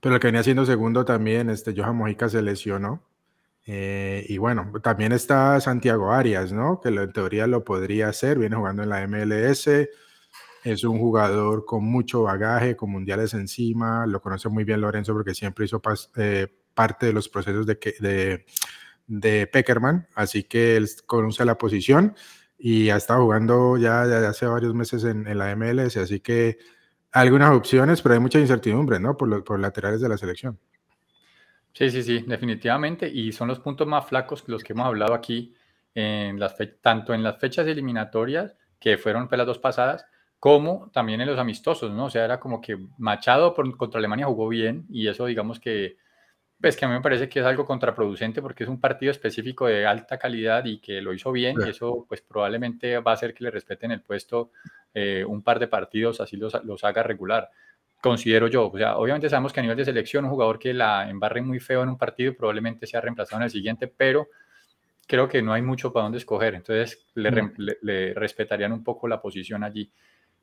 Pero 0.00 0.14
el 0.14 0.20
que 0.22 0.28
venía 0.28 0.42
siendo 0.42 0.64
segundo 0.64 1.04
también, 1.04 1.50
este 1.50 1.74
Johan 1.76 1.94
Mojica 1.94 2.30
se 2.30 2.40
lesionó. 2.40 3.02
Eh, 3.66 4.24
y 4.26 4.38
bueno, 4.38 4.72
también 4.82 5.12
está 5.12 5.60
Santiago 5.60 6.10
Arias, 6.10 6.52
¿no? 6.52 6.80
Que 6.80 6.88
en 6.88 7.12
teoría 7.12 7.46
lo 7.46 7.64
podría 7.64 8.08
hacer, 8.08 8.38
viene 8.38 8.56
jugando 8.56 8.82
en 8.82 8.88
la 8.88 9.06
MLS, 9.06 9.68
es 10.64 10.84
un 10.84 10.98
jugador 11.00 11.66
con 11.66 11.84
mucho 11.84 12.22
bagaje, 12.22 12.76
con 12.76 12.90
mundiales 12.90 13.34
encima, 13.34 14.06
lo 14.06 14.22
conoce 14.22 14.48
muy 14.48 14.64
bien 14.64 14.80
Lorenzo 14.80 15.12
porque 15.12 15.34
siempre 15.34 15.66
hizo 15.66 15.82
eh, 16.16 16.46
parte 16.72 17.04
de 17.04 17.12
los 17.12 17.28
procesos 17.28 17.66
de, 17.66 17.74
de, 18.00 18.46
de 19.06 19.46
Peckerman, 19.48 20.08
así 20.14 20.44
que 20.44 20.78
él 20.78 20.88
conoce 21.04 21.44
la 21.44 21.58
posición 21.58 22.14
y 22.58 22.90
ha 22.90 22.96
estado 22.96 23.22
jugando 23.22 23.76
ya, 23.76 24.02
hace 24.28 24.46
varios 24.46 24.74
meses 24.74 25.04
en, 25.04 25.26
en, 25.26 25.38
la 25.38 25.54
MLS, 25.54 25.96
así 25.96 26.20
que 26.20 26.58
algunas 27.12 27.54
opciones, 27.54 28.02
pero 28.02 28.14
hay 28.14 28.20
mucha 28.20 28.38
incertidumbre, 28.38 29.00
¿no? 29.00 29.16
Por 29.16 29.28
los 29.28 29.42
por 29.42 29.58
laterales 29.58 30.00
de 30.00 30.08
la 30.08 30.18
selección. 30.18 30.58
Sí, 31.72 31.90
sí, 31.90 32.02
sí, 32.02 32.24
definitivamente. 32.26 33.08
Y 33.08 33.32
son 33.32 33.48
los 33.48 33.60
puntos 33.60 33.86
más 33.86 34.06
flacos 34.06 34.44
los 34.46 34.64
que 34.64 34.72
hemos 34.72 34.86
hablado 34.86 35.14
aquí, 35.14 35.54
en 35.94 36.38
las 36.38 36.56
tanto 36.80 37.12
en 37.12 37.22
las 37.22 37.38
fechas 37.38 37.66
eliminatorias, 37.66 38.56
que 38.80 38.98
fueron 38.98 39.28
las 39.30 39.46
dos 39.46 39.58
pasadas, 39.58 40.06
como 40.38 40.90
también 40.92 41.20
en 41.20 41.28
los 41.28 41.38
amistosos, 41.38 41.92
¿no? 41.92 42.06
O 42.06 42.10
sea, 42.10 42.24
era 42.24 42.40
como 42.40 42.60
que 42.60 42.78
Machado 42.98 43.52
por, 43.54 43.76
contra 43.76 43.98
Alemania 43.98 44.26
jugó 44.26 44.48
bien 44.48 44.86
y 44.88 45.08
eso 45.08 45.26
digamos 45.26 45.60
que, 45.60 45.96
pues 46.60 46.76
que 46.76 46.84
a 46.84 46.88
mí 46.88 46.94
me 46.94 47.00
parece 47.00 47.28
que 47.28 47.40
es 47.40 47.46
algo 47.46 47.64
contraproducente 47.64 48.40
porque 48.40 48.64
es 48.64 48.70
un 48.70 48.80
partido 48.80 49.12
específico 49.12 49.66
de 49.66 49.86
alta 49.86 50.18
calidad 50.18 50.64
y 50.64 50.78
que 50.78 51.02
lo 51.02 51.12
hizo 51.12 51.30
bien 51.32 51.56
y 51.64 51.70
eso 51.70 52.06
pues 52.08 52.22
probablemente 52.22 52.98
va 52.98 53.10
a 53.10 53.14
hacer 53.14 53.34
que 53.34 53.44
le 53.44 53.50
respeten 53.50 53.90
el 53.90 54.02
puesto 54.02 54.52
eh, 54.94 55.24
un 55.26 55.42
par 55.42 55.58
de 55.58 55.68
partidos, 55.68 56.20
así 56.20 56.36
los, 56.36 56.52
los 56.64 56.82
haga 56.84 57.02
regular 57.02 57.50
considero 58.00 58.46
yo. 58.48 58.70
O 58.70 58.78
sea, 58.78 58.96
obviamente 58.96 59.28
sabemos 59.28 59.52
que 59.52 59.60
a 59.60 59.62
nivel 59.62 59.76
de 59.76 59.84
selección, 59.84 60.24
un 60.24 60.30
jugador 60.30 60.58
que 60.58 60.72
la 60.72 61.08
embarre 61.08 61.42
muy 61.42 61.60
feo 61.60 61.82
en 61.82 61.88
un 61.88 61.98
partido 61.98 62.34
probablemente 62.34 62.86
sea 62.86 63.00
reemplazado 63.00 63.40
en 63.40 63.44
el 63.44 63.50
siguiente, 63.50 63.88
pero 63.88 64.28
creo 65.06 65.28
que 65.28 65.42
no 65.42 65.52
hay 65.52 65.62
mucho 65.62 65.92
para 65.92 66.04
dónde 66.04 66.18
escoger. 66.18 66.54
Entonces, 66.54 67.06
le, 67.14 68.14
respetarían 68.14 68.72
un 68.72 68.84
poco 68.84 69.08
la 69.08 69.20
posición 69.20 69.64
allí. 69.64 69.90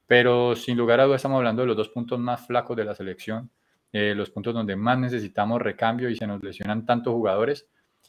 Pero 0.05 0.55
sin 0.55 0.77
lugar 0.77 0.99
a 0.99 1.05
dudas, 1.05 1.19
estamos 1.19 1.37
hablando 1.37 1.61
de 1.61 1.69
los 1.69 1.77
dos 1.77 1.89
puntos 1.89 2.19
más 2.19 2.45
flacos 2.45 2.75
de 2.75 2.85
la 2.85 2.95
selección, 2.95 3.49
eh, 3.93 4.13
los 4.15 4.31
puntos 4.31 4.53
donde 4.53 4.75
más 4.75 4.97
necesitamos 4.97 5.61
recambio 5.61 6.09
y 6.09 6.15
se 6.15 6.27
nos 6.27 6.43
lesionan 6.43 6.85
tantos 6.85 7.13
jugadores. 7.13 7.67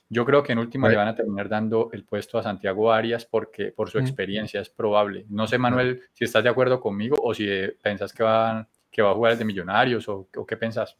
Yo 0.08 0.24
creo 0.24 0.42
que 0.42 0.52
en 0.52 0.58
última 0.58 0.88
le 0.88 0.96
van 0.96 1.08
a 1.08 1.14
terminar 1.14 1.48
dando 1.48 1.90
el 1.92 2.04
puesto 2.04 2.38
a 2.38 2.42
Santiago 2.42 2.92
Arias 2.92 3.26
porque 3.26 3.70
por 3.70 3.90
su 3.90 3.98
experiencia 3.98 4.60
es 4.60 4.70
probable. 4.70 5.26
No 5.28 5.46
sé, 5.46 5.58
Manuel, 5.58 6.02
si 6.12 6.24
estás 6.24 6.42
de 6.42 6.50
acuerdo 6.50 6.80
conmigo 6.80 7.16
o 7.22 7.34
si 7.34 7.46
eh, 7.48 7.76
pensás 7.80 8.12
que 8.12 8.22
van 8.22 8.66
que 8.90 9.02
va 9.02 9.10
a 9.10 9.14
jugar 9.14 9.32
el 9.32 9.38
de 9.38 9.44
Millonarios 9.44 10.08
o, 10.08 10.28
qué 10.46 10.56
pensás? 10.56 10.96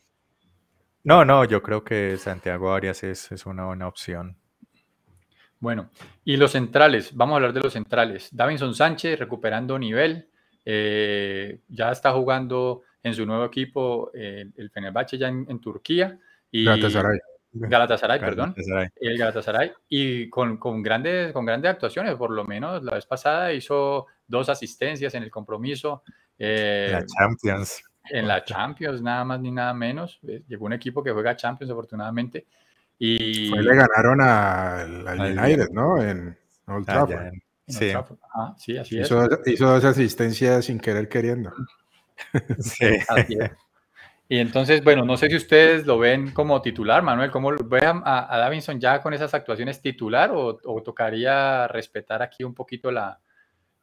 No, 1.05 1.25
no, 1.25 1.45
yo 1.45 1.63
creo 1.63 1.85
que 1.85 2.17
Santiago 2.17 2.73
Arias 2.73 3.05
es, 3.05 3.31
es, 3.31 3.47
una 3.47 3.67
buena 3.67 3.87
opción. 3.87 4.37
Bueno, 5.61 5.91
y 6.25 6.37
los 6.37 6.51
centrales, 6.51 7.15
vamos 7.15 7.35
a 7.35 7.37
hablar 7.37 7.53
de 7.53 7.61
los 7.61 7.73
centrales. 7.73 8.29
Davinson 8.33 8.75
Sánchez 8.75 9.19
recuperando 9.19 9.79
nivel, 9.79 10.29
eh, 10.65 11.61
ya 11.69 11.93
está 11.93 12.13
jugando 12.13 12.83
en 13.05 13.15
su 13.15 13.27
nuevo 13.27 13.45
equipo, 13.45 14.11
eh, 14.15 14.47
el 14.57 14.71
Fenerbahce 14.71 15.19
ya 15.19 15.29
en, 15.29 15.61
Turquía. 15.61 16.19
Y, 16.51 16.65
Galatasaray. 16.65 17.19
Galatasaray, 17.53 18.19
perdón. 18.19 18.55
El 18.97 19.19
Galatasaray. 19.19 19.73
Y 19.91 20.31
con, 20.31 20.57
con, 20.57 20.83
grandes, 20.83 21.33
con 21.33 21.45
grandes 21.45 21.71
actuaciones, 21.71 22.15
por 22.15 22.31
lo 22.31 22.45
menos 22.45 22.83
la 22.83 22.95
vez 22.95 23.05
pasada 23.05 23.53
hizo 23.53 24.07
dos 24.27 24.49
asistencias 24.49 25.15
en 25.15 25.23
el 25.23 25.31
compromiso. 25.31 26.03
Eh, 26.39 26.89
la 26.91 27.05
Champions. 27.05 27.83
En 28.11 28.27
la 28.27 28.43
Champions, 28.43 29.03
nada 29.03 29.23
más 29.25 29.39
ni 29.39 29.51
nada 29.51 29.75
menos. 29.75 30.19
Eh, 30.27 30.43
llegó 30.49 30.65
un 30.65 30.73
equipo 30.73 31.03
que 31.03 31.13
juega 31.13 31.37
Champions, 31.37 31.71
afortunadamente. 31.71 32.47
Y 32.99 33.51
le 33.51 33.77
ganaron 33.77 34.21
al, 34.23 35.39
United, 35.39 35.69
¿no? 35.73 36.03
En 36.03 36.35
Old 36.67 36.87
ah, 36.89 37.05
Trafford. 37.07 37.33
sí. 37.69 37.93
sí, 38.57 38.79
así 38.79 38.99
es. 38.99 39.11
Hizo 39.47 39.67
dos 39.69 39.85
asistencias 39.85 40.65
sin 40.65 40.81
querer 40.81 41.07
queriendo. 41.09 41.53
Sí. 42.59 42.99
Así 43.09 43.37
es. 43.41 43.51
Y 44.27 44.39
entonces, 44.39 44.83
bueno, 44.83 45.05
no 45.05 45.19
sé 45.19 45.29
si 45.29 45.37
ustedes 45.37 45.87
lo 45.87 45.99
ven 45.99 46.33
como 46.33 46.63
titular, 46.63 47.03
Manuel, 47.03 47.31
¿cómo 47.31 47.51
ve 47.67 47.85
a, 47.85 48.35
a 48.35 48.39
Davinson 48.39 48.81
ya 48.81 49.03
con 49.03 49.13
esas 49.13 49.35
actuaciones 49.35 49.83
titular 49.83 50.31
o, 50.31 50.59
o, 50.65 50.83
tocaría 50.83 51.69
respetar 51.69 52.23
aquí 52.23 52.43
un 52.43 52.55
poquito 52.55 52.91
la, 52.91 53.21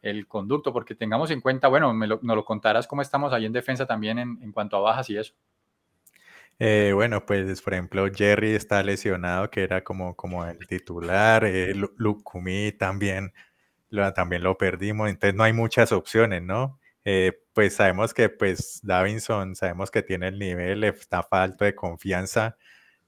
el 0.02 0.28
conducto, 0.28 0.74
porque 0.74 0.96
tengamos 0.96 1.30
en 1.32 1.42
cuenta, 1.42 1.68
bueno, 1.68 1.94
me 1.94 2.08
lo, 2.08 2.20
nos 2.24 2.36
lo 2.36 2.44
contarás 2.44 2.88
cómo 2.88 3.02
estamos 3.02 3.34
ahí 3.34 3.46
en 3.46 3.54
defensa 3.54 3.86
también 3.86 4.18
en, 4.18 4.52
cuanto 4.52 4.78
a 4.78 4.80
bajas 4.80 5.10
y 5.10 5.18
eso. 5.18 5.34
Eh, 6.58 6.92
bueno, 6.94 7.26
pues 7.26 7.62
por 7.62 7.74
ejemplo, 7.74 8.08
Jerry 8.14 8.52
está 8.52 8.84
lesionado, 8.84 9.50
que 9.50 9.64
era 9.64 9.84
como, 9.84 10.16
como 10.16 10.46
el 10.46 10.68
titular, 10.68 11.44
eh, 11.46 11.74
Lukumi 11.98 12.72
también 12.74 13.32
lo, 13.90 14.12
también 14.14 14.44
lo 14.44 14.58
perdimos, 14.58 15.10
entonces 15.10 15.36
no 15.36 15.44
hay 15.44 15.54
muchas 15.54 15.92
opciones, 15.92 16.42
¿no? 16.42 16.80
Eh, 17.06 17.34
pues 17.54 17.76
sabemos 17.76 18.14
que 18.14 18.30
pues 18.30 18.80
Davinson, 18.84 19.56
sabemos 19.56 19.90
que 19.90 20.04
tiene 20.04 20.28
el 20.28 20.38
nivel, 20.40 20.84
está 20.84 21.24
falto 21.24 21.66
de 21.66 21.74
confianza, 21.76 22.58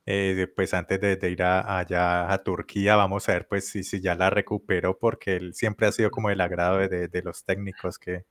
eh, 0.06 0.48
pues 0.56 0.74
antes 0.74 1.00
de, 1.02 1.30
ir 1.32 1.44
allá 1.44 2.32
a 2.32 2.44
Turquía, 2.44 2.96
vamos 2.96 3.30
a 3.30 3.34
ver 3.34 3.48
pues 3.48 3.68
si, 3.70 3.84
si 3.84 4.02
ya 4.02 4.16
la 4.16 4.30
recupero, 4.30 4.98
porque 5.00 5.36
él 5.38 5.54
siempre 5.56 5.88
ha 5.88 5.92
sido 5.92 6.12
como 6.12 6.30
el 6.30 6.42
agrado 6.42 6.80
de, 6.80 7.08
de 7.08 7.22
los 7.24 7.46
técnicos 7.46 8.00
que, 8.00 8.26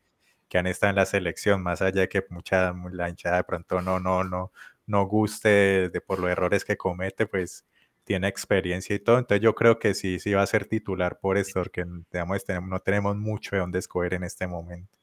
que, 0.49 0.59
han 0.59 0.66
estado 0.69 0.90
en 0.90 0.97
la 0.97 1.07
selección, 1.07 1.62
más 1.62 1.83
allá 1.83 2.02
de 2.02 2.09
que 2.09 2.25
mucha, 2.31 2.75
la 2.92 3.09
hinchada 3.11 3.38
de 3.38 3.45
pronto 3.45 3.81
no, 3.83 4.00
no, 4.00 4.25
no, 4.25 4.52
no 4.87 5.07
guste 5.07 5.90
de, 5.90 6.00
por 6.02 6.21
los 6.21 6.31
errores 6.31 6.64
que 6.64 6.76
comete, 6.76 7.26
pues 7.26 7.66
tiene 8.04 8.28
experiencia 8.28 8.97
y 8.97 9.00
todo, 9.00 9.19
entonces 9.19 9.42
yo 9.42 9.54
creo 9.54 9.78
que 9.78 9.95
sí, 9.95 10.19
sí 10.21 10.33
va 10.35 10.42
a 10.42 10.47
ser 10.47 10.66
titular 10.66 11.21
por 11.21 11.38
esto, 11.38 11.61
porque 11.61 11.85
digamos, 12.12 12.45
no 12.69 12.81
tenemos 12.81 13.16
mucho 13.16 13.57
de 13.57 13.61
dónde 13.61 13.78
escoger 13.81 14.14
en 14.14 14.25
este 14.25 14.47
momento. 14.47 15.01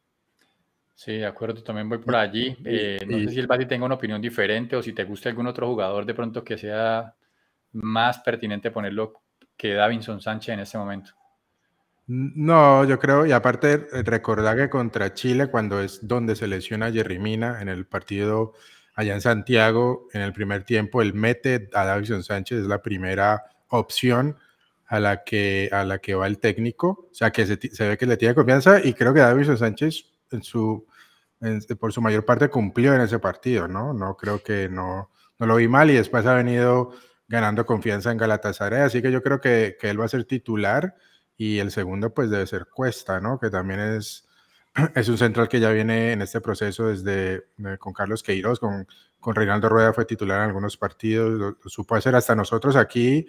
Sí, 1.00 1.14
de 1.14 1.26
acuerdo, 1.26 1.64
también 1.64 1.88
voy 1.88 2.00
por 2.00 2.14
allí. 2.14 2.58
Eh, 2.66 3.00
no 3.08 3.20
sé 3.20 3.30
si 3.30 3.40
el 3.40 3.48
Bati 3.48 3.66
tenga 3.66 3.86
una 3.86 3.96
opinión 3.96 4.22
diferente 4.22 4.76
o 4.76 4.84
si 4.84 4.92
te 4.92 5.06
gusta 5.06 5.30
algún 5.30 5.48
otro 5.48 5.66
jugador 5.66 6.06
de 6.06 6.14
pronto 6.14 6.44
que 6.44 6.58
sea 6.58 7.16
más 7.72 8.20
pertinente 8.20 8.70
ponerlo 8.70 9.14
que 9.56 9.76
Davinson 9.76 10.20
Sánchez 10.20 10.56
en 10.56 10.60
este 10.60 10.78
momento. 10.78 11.12
No, 12.06 12.84
yo 12.84 13.00
creo, 13.00 13.26
y 13.26 13.32
aparte 13.32 13.88
eh, 13.94 14.04
recordar 14.04 14.58
que 14.58 14.70
contra 14.70 15.14
Chile, 15.14 15.48
cuando 15.48 15.82
es 15.82 16.06
donde 16.06 16.36
se 16.36 16.48
lesiona 16.48 16.92
Jerry 16.92 17.18
Mina 17.18 17.62
en 17.62 17.70
el 17.70 17.86
partido 17.86 18.52
allá 18.94 19.14
en 19.14 19.22
Santiago, 19.22 20.10
en 20.12 20.20
el 20.20 20.34
primer 20.34 20.66
tiempo, 20.66 21.02
él 21.02 21.14
mete 21.14 21.70
a 21.74 21.86
Davinson 21.86 22.24
Sánchez, 22.24 22.60
es 22.60 22.68
la 22.68 22.82
primera 22.82 23.46
opción 23.70 24.36
a 24.88 25.00
la 25.00 25.24
que, 25.24 25.70
a 25.72 25.86
la 25.86 26.00
que 26.00 26.14
va 26.16 26.28
el 26.28 26.40
técnico, 26.40 27.08
o 27.10 27.16
sea 27.16 27.32
que 27.32 27.46
se, 27.46 27.58
se 27.58 27.88
ve 27.88 27.98
que 27.98 28.06
le 28.06 28.18
tiene 28.18 28.36
confianza 28.36 28.86
y 28.86 28.94
creo 28.94 29.14
que 29.14 29.22
Davinson 29.22 29.58
Sánchez 29.58 30.04
en 30.32 30.44
su 30.44 30.89
por 31.80 31.94
su 31.94 32.02
mayor 32.02 32.26
parte 32.26 32.50
cumplió 32.50 32.94
en 32.94 33.02
ese 33.02 33.20
partido, 33.20 33.68
¿no? 33.68 33.94
No 33.94 34.18
creo 34.18 34.44
que 34.44 34.68
no, 34.70 35.12
no 35.38 35.46
lo 35.46 35.56
vi 35.56 35.68
mal 35.68 35.90
y 35.90 35.96
después 35.96 36.26
ha 36.26 36.34
venido 36.34 36.92
ganando 37.28 37.66
confianza 37.66 38.12
en 38.12 38.18
Galatasaray, 38.18 38.82
así 38.82 39.02
que 39.02 39.12
yo 39.12 39.22
creo 39.24 39.40
que, 39.40 39.78
que, 39.80 39.90
él 39.90 40.00
va 40.00 40.06
a 40.06 40.10
ser 40.10 40.26
titular 40.26 40.96
y 41.38 41.60
el 41.60 41.72
segundo 41.72 42.14
pues 42.14 42.30
debe 42.30 42.48
ser 42.48 42.68
Cuesta, 42.68 43.22
¿no? 43.22 43.40
Que 43.40 43.50
también 43.50 43.80
es, 43.80 44.28
es 44.96 45.08
un 45.08 45.18
central 45.18 45.48
que 45.48 45.60
ya 45.60 45.72
viene 45.72 46.12
en 46.12 46.22
este 46.22 46.42
proceso 46.42 46.88
desde 46.88 47.46
con 47.80 47.94
Carlos 47.94 48.24
Queiroz, 48.24 48.60
con, 48.60 48.88
con 49.20 49.36
Reinaldo 49.36 49.70
Rueda 49.70 49.94
fue 49.94 50.06
titular 50.06 50.40
en 50.40 50.48
algunos 50.48 50.76
partidos, 50.76 51.32
lo, 51.40 51.70
supo 51.70 51.96
hacer 51.96 52.16
hasta 52.16 52.36
nosotros 52.36 52.76
aquí, 52.76 53.28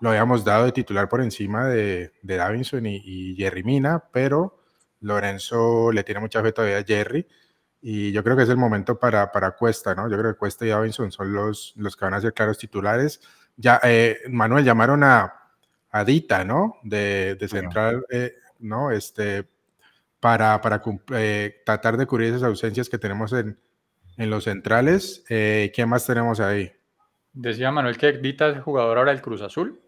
lo 0.00 0.10
habíamos 0.10 0.44
dado 0.44 0.66
de 0.66 0.72
titular 0.72 1.08
por 1.08 1.22
encima 1.22 1.66
de, 1.68 2.12
de 2.22 2.36
Davinson 2.36 2.84
y, 2.84 2.96
y 2.96 3.36
Jerry 3.36 3.62
Mina, 3.62 4.04
pero 4.12 4.62
Lorenzo 5.00 5.92
le 5.92 6.04
tiene 6.04 6.20
mucha 6.20 6.42
fe 6.42 6.52
todavía 6.52 6.78
a 6.78 6.84
Jerry 6.84 7.26
y 7.88 8.10
yo 8.10 8.24
creo 8.24 8.36
que 8.36 8.42
es 8.42 8.48
el 8.48 8.56
momento 8.56 8.98
para, 8.98 9.30
para 9.30 9.52
Cuesta, 9.52 9.94
¿no? 9.94 10.10
Yo 10.10 10.18
creo 10.18 10.32
que 10.32 10.38
Cuesta 10.38 10.66
y 10.66 10.70
Davinson 10.70 11.12
son 11.12 11.32
los, 11.32 11.72
los 11.76 11.94
que 11.94 12.04
van 12.04 12.14
a 12.14 12.20
ser 12.20 12.32
claros 12.32 12.58
titulares. 12.58 13.20
Ya, 13.56 13.78
eh, 13.84 14.22
Manuel, 14.28 14.64
llamaron 14.64 15.04
a, 15.04 15.32
a 15.92 16.04
Dita, 16.04 16.44
¿no? 16.44 16.78
De, 16.82 17.36
de 17.36 17.46
central, 17.46 18.04
eh, 18.10 18.34
¿no? 18.58 18.90
Este, 18.90 19.46
para, 20.18 20.60
para 20.60 20.82
eh, 21.12 21.62
tratar 21.64 21.96
de 21.96 22.06
cubrir 22.06 22.30
esas 22.30 22.42
ausencias 22.42 22.88
que 22.88 22.98
tenemos 22.98 23.32
en, 23.32 23.56
en 24.16 24.30
los 24.30 24.42
centrales. 24.42 25.22
¿Quién 25.28 25.88
más 25.88 26.04
tenemos 26.04 26.40
ahí? 26.40 26.72
Decía 27.32 27.70
Manuel 27.70 27.96
que 27.96 28.14
Dita 28.14 28.48
es 28.48 28.62
jugador 28.64 28.98
ahora 28.98 29.12
del 29.12 29.22
Cruz 29.22 29.42
Azul. 29.42 29.80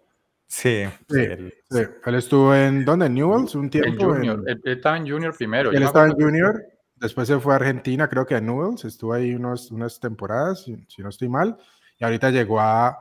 Sí, 0.47 0.85
sí, 1.09 1.21
él, 1.21 2.14
estuvo 2.14 2.55
en, 2.55 2.85
¿dónde? 2.85 3.07
¿En 3.07 3.14
Newells? 3.14 3.57
Un 3.57 3.69
tiempo. 3.69 3.88
En 3.90 3.99
Junior. 3.99 4.45
Él, 4.47 4.62
estaba 4.67 4.97
en 4.97 5.11
Junior 5.11 5.37
primero. 5.37 5.73
Él 5.73 5.83
estaba 5.83 6.07
en 6.07 6.12
Junior 6.12 6.77
Después 7.00 7.28
se 7.28 7.38
fue 7.38 7.52
a 7.52 7.57
Argentina, 7.57 8.09
creo 8.09 8.26
que 8.26 8.35
a 8.35 8.40
Newells, 8.40 8.85
estuvo 8.85 9.12
ahí 9.12 9.35
unos, 9.35 9.71
unas 9.71 10.00
temporadas, 10.00 10.64
si, 10.64 11.02
no 11.02 11.09
estoy 11.09 11.28
mal, 11.28 11.57
y 11.99 12.05
ahorita 12.05 12.31
llegó 12.31 12.61
a, 12.61 12.99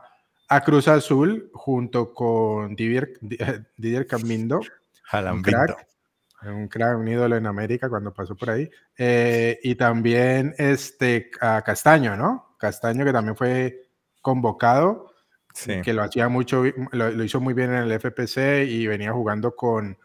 a 0.48 0.60
Cruz 0.62 0.88
Azul 0.88 1.50
junto 1.52 2.12
con 2.12 2.74
Didier, 2.76 3.12
Didier 3.76 4.06
Camindo, 4.06 4.60
un 5.12 5.42
crack, 5.42 5.86
un 6.42 6.68
crack, 6.68 6.98
un 6.98 7.08
ídolo 7.08 7.36
en 7.36 7.46
América 7.46 7.88
cuando 7.88 8.12
pasó 8.12 8.36
por 8.36 8.50
ahí, 8.50 8.70
eh, 8.96 9.58
y 9.62 9.74
también 9.74 10.54
este, 10.58 11.30
a 11.40 11.62
Castaño, 11.62 12.16
¿no? 12.16 12.56
Castaño 12.58 13.04
que 13.04 13.12
también 13.12 13.36
fue 13.36 13.88
convocado 14.20 15.08
que 15.82 15.92
lo 15.92 16.02
hacía 16.02 16.28
mucho, 16.28 16.62
lo, 16.92 17.24
hizo 17.24 17.40
muy 17.40 17.54
bien 17.54 17.72
en 17.72 17.82
el 17.82 17.92
FPC 17.92 18.68
y 18.68 18.86
venía 18.86 19.12
jugando 19.12 19.56
con, 19.56 19.98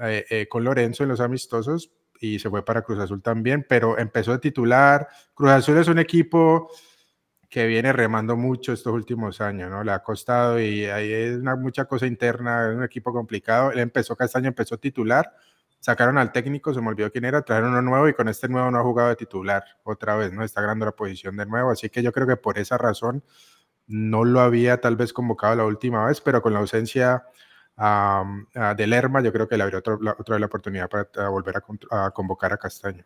eh, 0.00 0.24
eh, 0.30 0.48
con 0.48 0.64
Lorenzo 0.64 1.02
en 1.02 1.10
los 1.10 1.20
amistosos 1.20 1.90
y 2.20 2.38
se 2.38 2.50
fue 2.50 2.64
para 2.64 2.82
Cruz 2.82 2.98
Azul 2.98 3.22
también, 3.22 3.66
pero 3.68 3.98
empezó 3.98 4.32
a 4.32 4.40
titular. 4.40 5.08
Cruz 5.34 5.50
Azul 5.50 5.78
es 5.78 5.88
un 5.88 5.98
equipo 5.98 6.70
que 7.48 7.66
viene 7.66 7.92
remando 7.92 8.36
mucho 8.36 8.72
estos 8.72 8.92
últimos 8.92 9.40
años, 9.40 9.70
¿no? 9.70 9.84
Le 9.84 9.92
ha 9.92 10.02
costado 10.02 10.60
y 10.60 10.86
hay 10.86 11.34
una, 11.34 11.56
mucha 11.56 11.84
cosa 11.84 12.06
interna, 12.06 12.70
es 12.70 12.76
un 12.76 12.84
equipo 12.84 13.12
complicado. 13.12 13.70
Él 13.70 13.78
empezó, 13.78 14.16
Castaño 14.16 14.48
empezó 14.48 14.78
titular, 14.78 15.32
sacaron 15.78 16.18
al 16.18 16.32
técnico, 16.32 16.74
se 16.74 16.80
me 16.80 16.88
olvidó 16.88 17.10
quién 17.10 17.24
era, 17.24 17.42
trajeron 17.42 17.70
uno 17.70 17.82
nuevo 17.82 18.08
y 18.08 18.14
con 18.14 18.28
este 18.28 18.48
nuevo 18.48 18.70
no 18.70 18.78
ha 18.78 18.82
jugado 18.82 19.10
de 19.10 19.16
titular 19.16 19.64
otra 19.84 20.16
vez, 20.16 20.32
¿no? 20.32 20.42
Está 20.42 20.60
ganando 20.60 20.86
la 20.86 20.92
posición 20.92 21.36
de 21.36 21.46
nuevo, 21.46 21.70
así 21.70 21.88
que 21.88 22.02
yo 22.02 22.12
creo 22.12 22.26
que 22.26 22.36
por 22.36 22.58
esa 22.58 22.78
razón 22.78 23.22
no 23.86 24.24
lo 24.24 24.40
había 24.40 24.80
tal 24.80 24.96
vez 24.96 25.12
convocado 25.12 25.54
la 25.54 25.64
última 25.64 26.06
vez, 26.06 26.20
pero 26.20 26.42
con 26.42 26.52
la 26.52 26.58
ausencia 26.58 27.24
de 27.76 28.86
Lerma, 28.86 29.20
yo 29.22 29.32
creo 29.32 29.48
que 29.48 29.56
le 29.56 29.62
abrió 29.62 29.78
otra, 29.78 29.96
vez 29.96 30.40
la 30.40 30.46
oportunidad 30.46 30.88
para 30.88 31.28
volver 31.28 31.56
a 31.90 32.10
convocar 32.10 32.52
a 32.52 32.56
Castaño. 32.56 33.04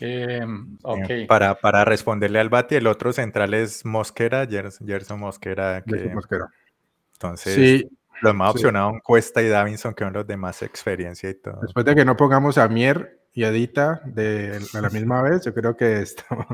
Mm, 0.00 0.78
okay. 0.82 1.26
para, 1.26 1.54
para 1.56 1.84
responderle 1.84 2.40
al 2.40 2.48
Bati, 2.48 2.76
el 2.76 2.86
otro 2.86 3.12
central 3.12 3.52
es 3.54 3.84
Mosquera, 3.84 4.46
Gerson, 4.46 5.20
Mosquera. 5.20 5.82
Que, 5.82 6.08
Mosquera. 6.08 6.48
Entonces, 7.12 7.54
sí, 7.54 7.98
los 8.22 8.34
más 8.34 8.50
opcionados 8.52 8.92
son 8.92 9.00
Cuesta 9.00 9.42
y 9.42 9.48
Davinson, 9.48 9.94
que 9.94 10.04
son 10.04 10.14
los 10.14 10.26
de 10.26 10.36
más 10.36 10.62
experiencia 10.62 11.28
y 11.28 11.34
todo. 11.34 11.58
Después 11.62 11.84
de 11.84 11.94
que 11.94 12.04
no 12.04 12.16
pongamos 12.16 12.56
a 12.56 12.66
Mier 12.68 13.20
y 13.32 13.44
Edita 13.44 14.00
de, 14.06 14.58
la 14.72 14.88
misma 14.88 15.22
vez, 15.22 15.44
yo 15.44 15.52
creo 15.52 15.76
que 15.76 16.00
estamos, 16.00 16.46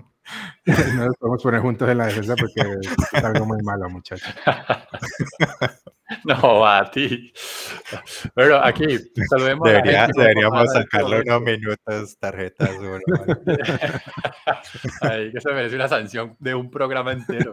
no 0.66 0.74
nos 1.06 1.16
podemos 1.16 1.42
poner 1.42 1.60
juntos 1.60 1.88
en 1.88 1.98
la 1.98 2.06
defensa 2.06 2.34
porque 2.34 2.62
es 3.12 3.24
algo 3.24 3.46
muy 3.46 3.62
malo, 3.62 3.88
muchachos. 3.88 4.34
No, 6.24 6.66
a 6.66 6.90
ti. 6.90 7.32
Bueno, 8.34 8.56
aquí 8.56 8.98
saludemos 9.28 9.68
a 9.68 9.72
Deberíamos 9.72 10.72
sacarle 10.72 11.22
unos 11.22 11.42
minutos 11.42 12.16
tarjetas. 12.18 12.70
Ahí 15.02 15.32
que 15.32 15.40
se 15.40 15.52
merece 15.52 15.76
una 15.76 15.88
sanción 15.88 16.36
de 16.38 16.54
un 16.54 16.70
programa 16.70 17.12
entero. 17.12 17.52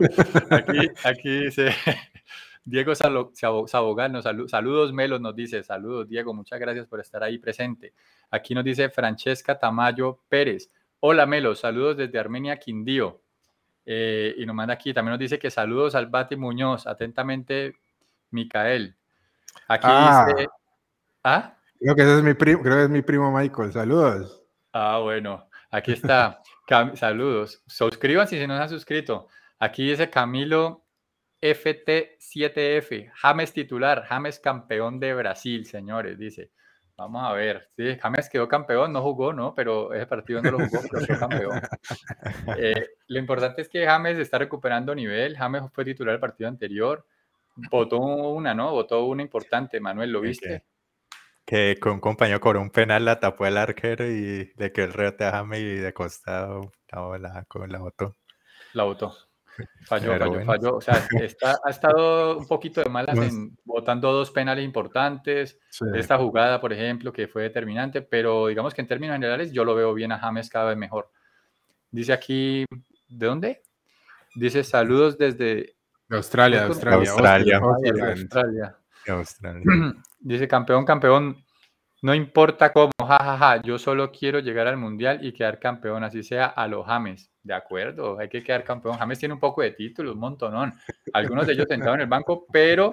Aquí, 0.50 0.90
aquí 1.04 1.46
dice 1.46 1.76
Diego 2.66 2.94
Sabogano, 2.96 4.22
saludos 4.22 4.94
Melos, 4.94 5.20
nos 5.20 5.36
dice, 5.36 5.64
saludos 5.64 6.08
Diego, 6.08 6.34
muchas 6.34 6.60
gracias 6.60 6.88
por 6.88 7.00
estar 7.00 7.24
ahí 7.24 7.38
presente. 7.38 7.94
Aquí 8.30 8.54
nos 8.54 8.64
dice 8.64 8.90
Francesca 8.90 9.60
Tamayo 9.60 10.20
Pérez, 10.30 10.70
hola 11.00 11.26
Melos, 11.26 11.60
saludos 11.60 11.98
desde 11.98 12.20
Armenia, 12.20 12.58
Quindío. 12.58 13.22
Eh, 13.86 14.36
y 14.38 14.46
nos 14.46 14.56
manda 14.56 14.76
aquí, 14.76 14.94
también 14.94 15.12
nos 15.12 15.20
dice 15.20 15.38
que 15.38 15.52
saludos 15.52 15.94
al 15.96 16.08
Bati 16.08 16.38
Muñoz, 16.38 16.88
atentamente 16.88 17.76
Micael. 18.34 18.96
Aquí 19.68 19.88
ah. 19.88 20.26
dice. 20.28 20.48
¿Ah? 21.24 21.58
Creo 21.80 21.96
que 21.96 22.02
ese 22.02 22.18
es 22.18 22.24
mi 22.24 22.34
primo, 22.34 22.62
creo 22.62 22.78
que 22.78 22.84
es 22.84 22.90
mi 22.90 23.02
primo 23.02 23.32
Michael. 23.32 23.72
Saludos. 23.72 24.44
Ah, 24.72 25.00
bueno. 25.00 25.50
Aquí 25.72 25.94
está. 25.94 26.42
Saludos. 26.96 27.64
Suscríbanse 27.68 28.40
si 28.40 28.48
no 28.48 28.56
se 28.58 28.64
han 28.64 28.70
suscrito. 28.70 29.28
Aquí 29.60 29.90
dice 29.90 30.10
Camilo 30.10 30.86
FT7F. 31.42 33.12
James 33.16 33.54
titular. 33.54 34.06
James 34.08 34.40
campeón 34.40 35.00
de 35.00 35.14
Brasil, 35.14 35.66
señores. 35.66 36.18
Dice. 36.18 36.52
Vamos 36.96 37.24
a 37.24 37.34
ver. 37.34 37.68
Sí, 37.76 37.98
James 38.00 38.30
quedó 38.30 38.48
campeón, 38.48 38.94
no 38.94 39.02
jugó, 39.02 39.34
¿no? 39.34 39.56
Pero 39.56 39.94
ese 39.94 40.06
partido 40.06 40.42
no 40.42 40.52
lo 40.52 40.60
jugó, 40.60 40.80
pero 40.92 41.06
fue 41.06 41.20
campeón. 41.20 41.62
Eh, 42.58 42.88
lo 43.08 43.20
importante 43.20 43.62
es 43.62 43.70
que 43.70 43.86
James 43.86 44.18
está 44.18 44.38
recuperando 44.38 44.94
nivel. 44.94 45.36
James 45.36 45.64
fue 45.74 45.86
titular 45.86 46.16
el 46.16 46.22
partido 46.22 46.48
anterior. 46.48 47.06
Votó 47.56 47.98
una, 47.98 48.54
¿no? 48.54 48.72
Votó 48.72 49.06
una 49.06 49.22
importante, 49.22 49.80
Manuel, 49.80 50.12
¿lo 50.12 50.22
viste? 50.22 50.64
Que, 51.46 51.78
con 51.80 51.94
un 51.94 52.00
compañero 52.00 52.40
con 52.40 52.58
un 52.58 52.70
penal 52.70 53.06
la 53.06 53.20
tapó 53.20 53.46
el 53.46 53.58
arquero 53.58 54.06
y 54.08 54.52
de 54.56 54.72
que 54.72 54.84
el 54.84 54.94
rete 54.94 55.26
a 55.26 55.32
Jaime 55.32 55.60
y 55.60 55.76
de 55.76 55.94
costado 55.94 56.72
la, 56.92 57.18
la, 57.20 57.46
la 57.68 57.80
votó. 57.80 58.16
La 58.74 58.84
votó. 58.84 59.14
Falló, 59.86 60.18
falló, 60.18 60.46
falló. 60.46 60.76
O 60.78 60.82
sea, 60.82 61.06
ha 61.64 61.70
estado 61.70 62.38
un 62.38 62.48
poquito 62.48 62.82
de 62.82 62.90
malas 62.90 63.18
en 63.18 63.56
votando 63.66 64.12
dos 64.12 64.32
penales 64.32 64.66
importantes. 64.66 65.60
Esta 65.94 66.18
jugada, 66.18 66.60
por 66.60 66.74
ejemplo, 66.74 67.14
que 67.14 67.28
fue 67.28 67.44
determinante, 67.44 68.02
pero 68.02 68.48
digamos 68.48 68.74
que 68.74 68.82
en 68.82 68.88
términos 68.88 69.16
generales 69.16 69.52
yo 69.52 69.64
lo 69.64 69.76
veo 69.76 69.94
bien 69.94 70.12
a 70.12 70.20
James 70.20 70.50
cada 70.50 70.70
vez 70.70 70.78
mejor. 70.78 71.12
Dice 71.92 72.14
aquí, 72.14 72.66
¿de 73.08 73.26
dónde? 73.26 73.62
Dice 74.36 74.64
saludos 74.64 75.18
desde 75.18 75.76
Australia, 76.16 76.66
Australia. 76.66 77.58
Australia. 77.60 78.78
Australia. 79.08 79.64
Dice 80.20 80.48
campeón, 80.48 80.86
campeón. 80.86 81.44
No 82.02 82.14
importa 82.14 82.74
cómo, 82.74 82.92
jajaja, 83.00 83.62
yo 83.62 83.80
solo 83.80 84.12
quiero 84.12 84.40
llegar 84.40 84.68
al 84.68 84.76
mundial 84.76 85.26
y 85.26 85.32
quedar 85.32 85.58
campeón, 85.58 86.04
así 86.04 86.22
sea 86.22 86.48
a 86.48 86.68
los 86.68 86.86
James. 86.86 87.32
De 87.42 87.54
acuerdo, 87.54 88.20
hay 88.20 88.28
que 88.28 88.44
quedar 88.44 88.66
campeón. 88.66 88.98
James 88.98 89.20
tiene 89.20 89.34
un 89.34 89.40
poco 89.40 89.62
de 89.62 89.72
títulos, 89.72 90.14
un 90.14 90.20
montonón. 90.20 90.74
Algunos 91.14 91.48
de 91.48 91.54
ellos 91.54 91.66
sentados 91.70 91.96
en 91.96 92.02
el 92.02 92.08
banco, 92.08 92.46
pero, 92.52 92.92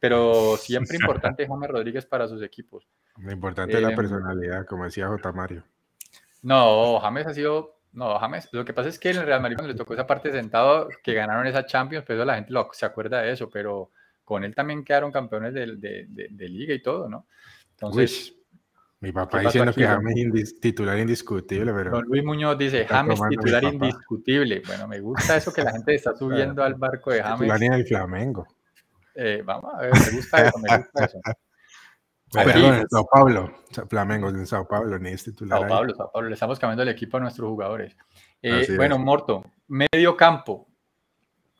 pero 0.00 0.56
siempre 0.56 0.96
importante 1.00 1.46
James 1.46 1.68
Rodríguez 1.68 2.06
para 2.06 2.26
sus 2.26 2.42
equipos. 2.42 2.88
Lo 3.18 3.30
importante 3.30 3.74
es 3.74 3.82
la 3.82 3.90
em, 3.90 3.96
personalidad, 3.96 4.64
como 4.64 4.84
decía 4.84 5.06
J. 5.08 5.32
Mario. 5.32 5.62
No, 6.40 6.98
James 7.00 7.26
ha 7.26 7.34
sido 7.34 7.75
no, 7.96 8.18
James. 8.18 8.48
Lo 8.52 8.64
que 8.64 8.74
pasa 8.74 8.90
es 8.90 8.98
que 8.98 9.10
en 9.10 9.16
el 9.16 9.26
Real 9.26 9.40
Madrid 9.40 9.56
cuando 9.56 9.72
le 9.72 9.78
tocó 9.78 9.94
esa 9.94 10.06
parte 10.06 10.30
sentado 10.30 10.88
que 11.02 11.14
ganaron 11.14 11.46
esa 11.46 11.64
Champions, 11.64 12.04
pues 12.06 12.18
la 12.18 12.34
gente 12.34 12.52
lo, 12.52 12.68
se 12.72 12.84
acuerda 12.84 13.22
de 13.22 13.32
eso, 13.32 13.48
pero 13.48 13.90
con 14.22 14.44
él 14.44 14.54
también 14.54 14.84
quedaron 14.84 15.10
campeones 15.10 15.54
de, 15.54 15.76
de, 15.76 16.06
de, 16.08 16.48
liga 16.48 16.74
y 16.74 16.82
todo, 16.82 17.08
¿no? 17.08 17.26
Entonces, 17.70 18.34
mi 19.00 19.12
papá 19.12 19.40
diciendo 19.40 19.72
que 19.72 19.86
James 19.86 20.34
es 20.34 20.60
titular 20.60 20.98
indiscutible, 20.98 21.72
pero... 21.72 21.90
Don 21.90 22.04
Luis 22.04 22.22
Muñoz 22.22 22.58
dice, 22.58 22.84
James 22.86 23.18
titular 23.30 23.64
indiscutible. 23.64 24.62
Bueno, 24.66 24.88
me 24.88 25.00
gusta 25.00 25.36
eso 25.36 25.52
que 25.52 25.62
la 25.62 25.72
gente 25.72 25.94
está 25.94 26.14
subiendo 26.14 26.62
al 26.62 26.74
barco 26.74 27.12
de 27.12 27.22
James. 27.22 27.40
Titular 27.40 27.62
en 27.62 27.72
el 27.72 27.86
Flamengo. 27.86 28.46
Eh, 29.14 29.42
vamos 29.42 29.72
a 29.74 29.78
ver, 29.80 29.92
me 29.92 30.16
gusta 30.16 30.48
eso, 30.48 30.58
me 30.58 30.76
gusta 30.76 31.04
eso. 31.06 31.20
Perdón, 32.44 32.74
en 32.74 32.88
Sao 32.88 33.06
Paulo, 33.10 33.52
Flamengo 33.88 34.28
en 34.28 34.46
Sao 34.46 34.66
Paulo, 34.66 34.98
ni 34.98 35.10
es 35.10 35.24
titular. 35.24 35.60
Sao 35.60 35.68
Paulo, 35.68 35.94
Sao 35.94 36.10
Paulo, 36.12 36.28
le 36.28 36.34
estamos 36.34 36.58
cambiando 36.58 36.82
el 36.82 36.88
equipo 36.88 37.16
a 37.16 37.20
nuestros 37.20 37.48
jugadores. 37.48 37.96
Eh, 38.42 38.66
bueno, 38.76 38.98
Morto, 38.98 39.44
medio 39.68 40.16
campo. 40.16 40.68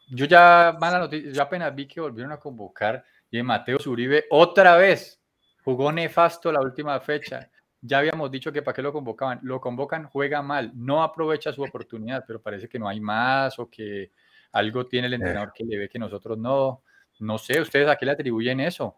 Yo 0.08 0.26
ya, 0.26 0.76
mala 0.78 1.00
noticia, 1.00 1.32
yo 1.32 1.42
apenas 1.42 1.74
vi 1.74 1.88
que 1.88 2.00
volvieron 2.00 2.32
a 2.32 2.38
convocar 2.38 3.04
y 3.30 3.42
Mateo 3.42 3.78
Zuribe 3.78 4.26
otra 4.30 4.76
vez 4.76 5.20
jugó 5.64 5.90
nefasto 5.90 6.52
la 6.52 6.60
última 6.60 6.98
fecha. 7.00 7.50
Ya 7.80 7.98
habíamos 7.98 8.30
dicho 8.30 8.52
que 8.52 8.62
para 8.62 8.74
qué 8.74 8.82
lo 8.82 8.92
convocaban. 8.92 9.40
Lo 9.42 9.60
convocan, 9.60 10.06
juega 10.06 10.42
mal, 10.42 10.72
no 10.74 11.02
aprovecha 11.02 11.52
su 11.52 11.62
oportunidad, 11.62 12.24
pero 12.26 12.40
parece 12.40 12.68
que 12.68 12.78
no 12.78 12.88
hay 12.88 13.00
más 13.00 13.58
o 13.58 13.68
que 13.68 14.12
algo 14.52 14.86
tiene 14.86 15.08
el 15.08 15.14
eh. 15.14 15.16
entrenador 15.16 15.52
que 15.52 15.64
le 15.64 15.76
ve 15.78 15.88
que 15.88 15.98
nosotros 15.98 16.38
no. 16.38 16.82
No 17.18 17.38
sé, 17.38 17.60
¿ustedes 17.60 17.88
a 17.88 17.96
qué 17.96 18.06
le 18.06 18.12
atribuyen 18.12 18.60
eso? 18.60 18.96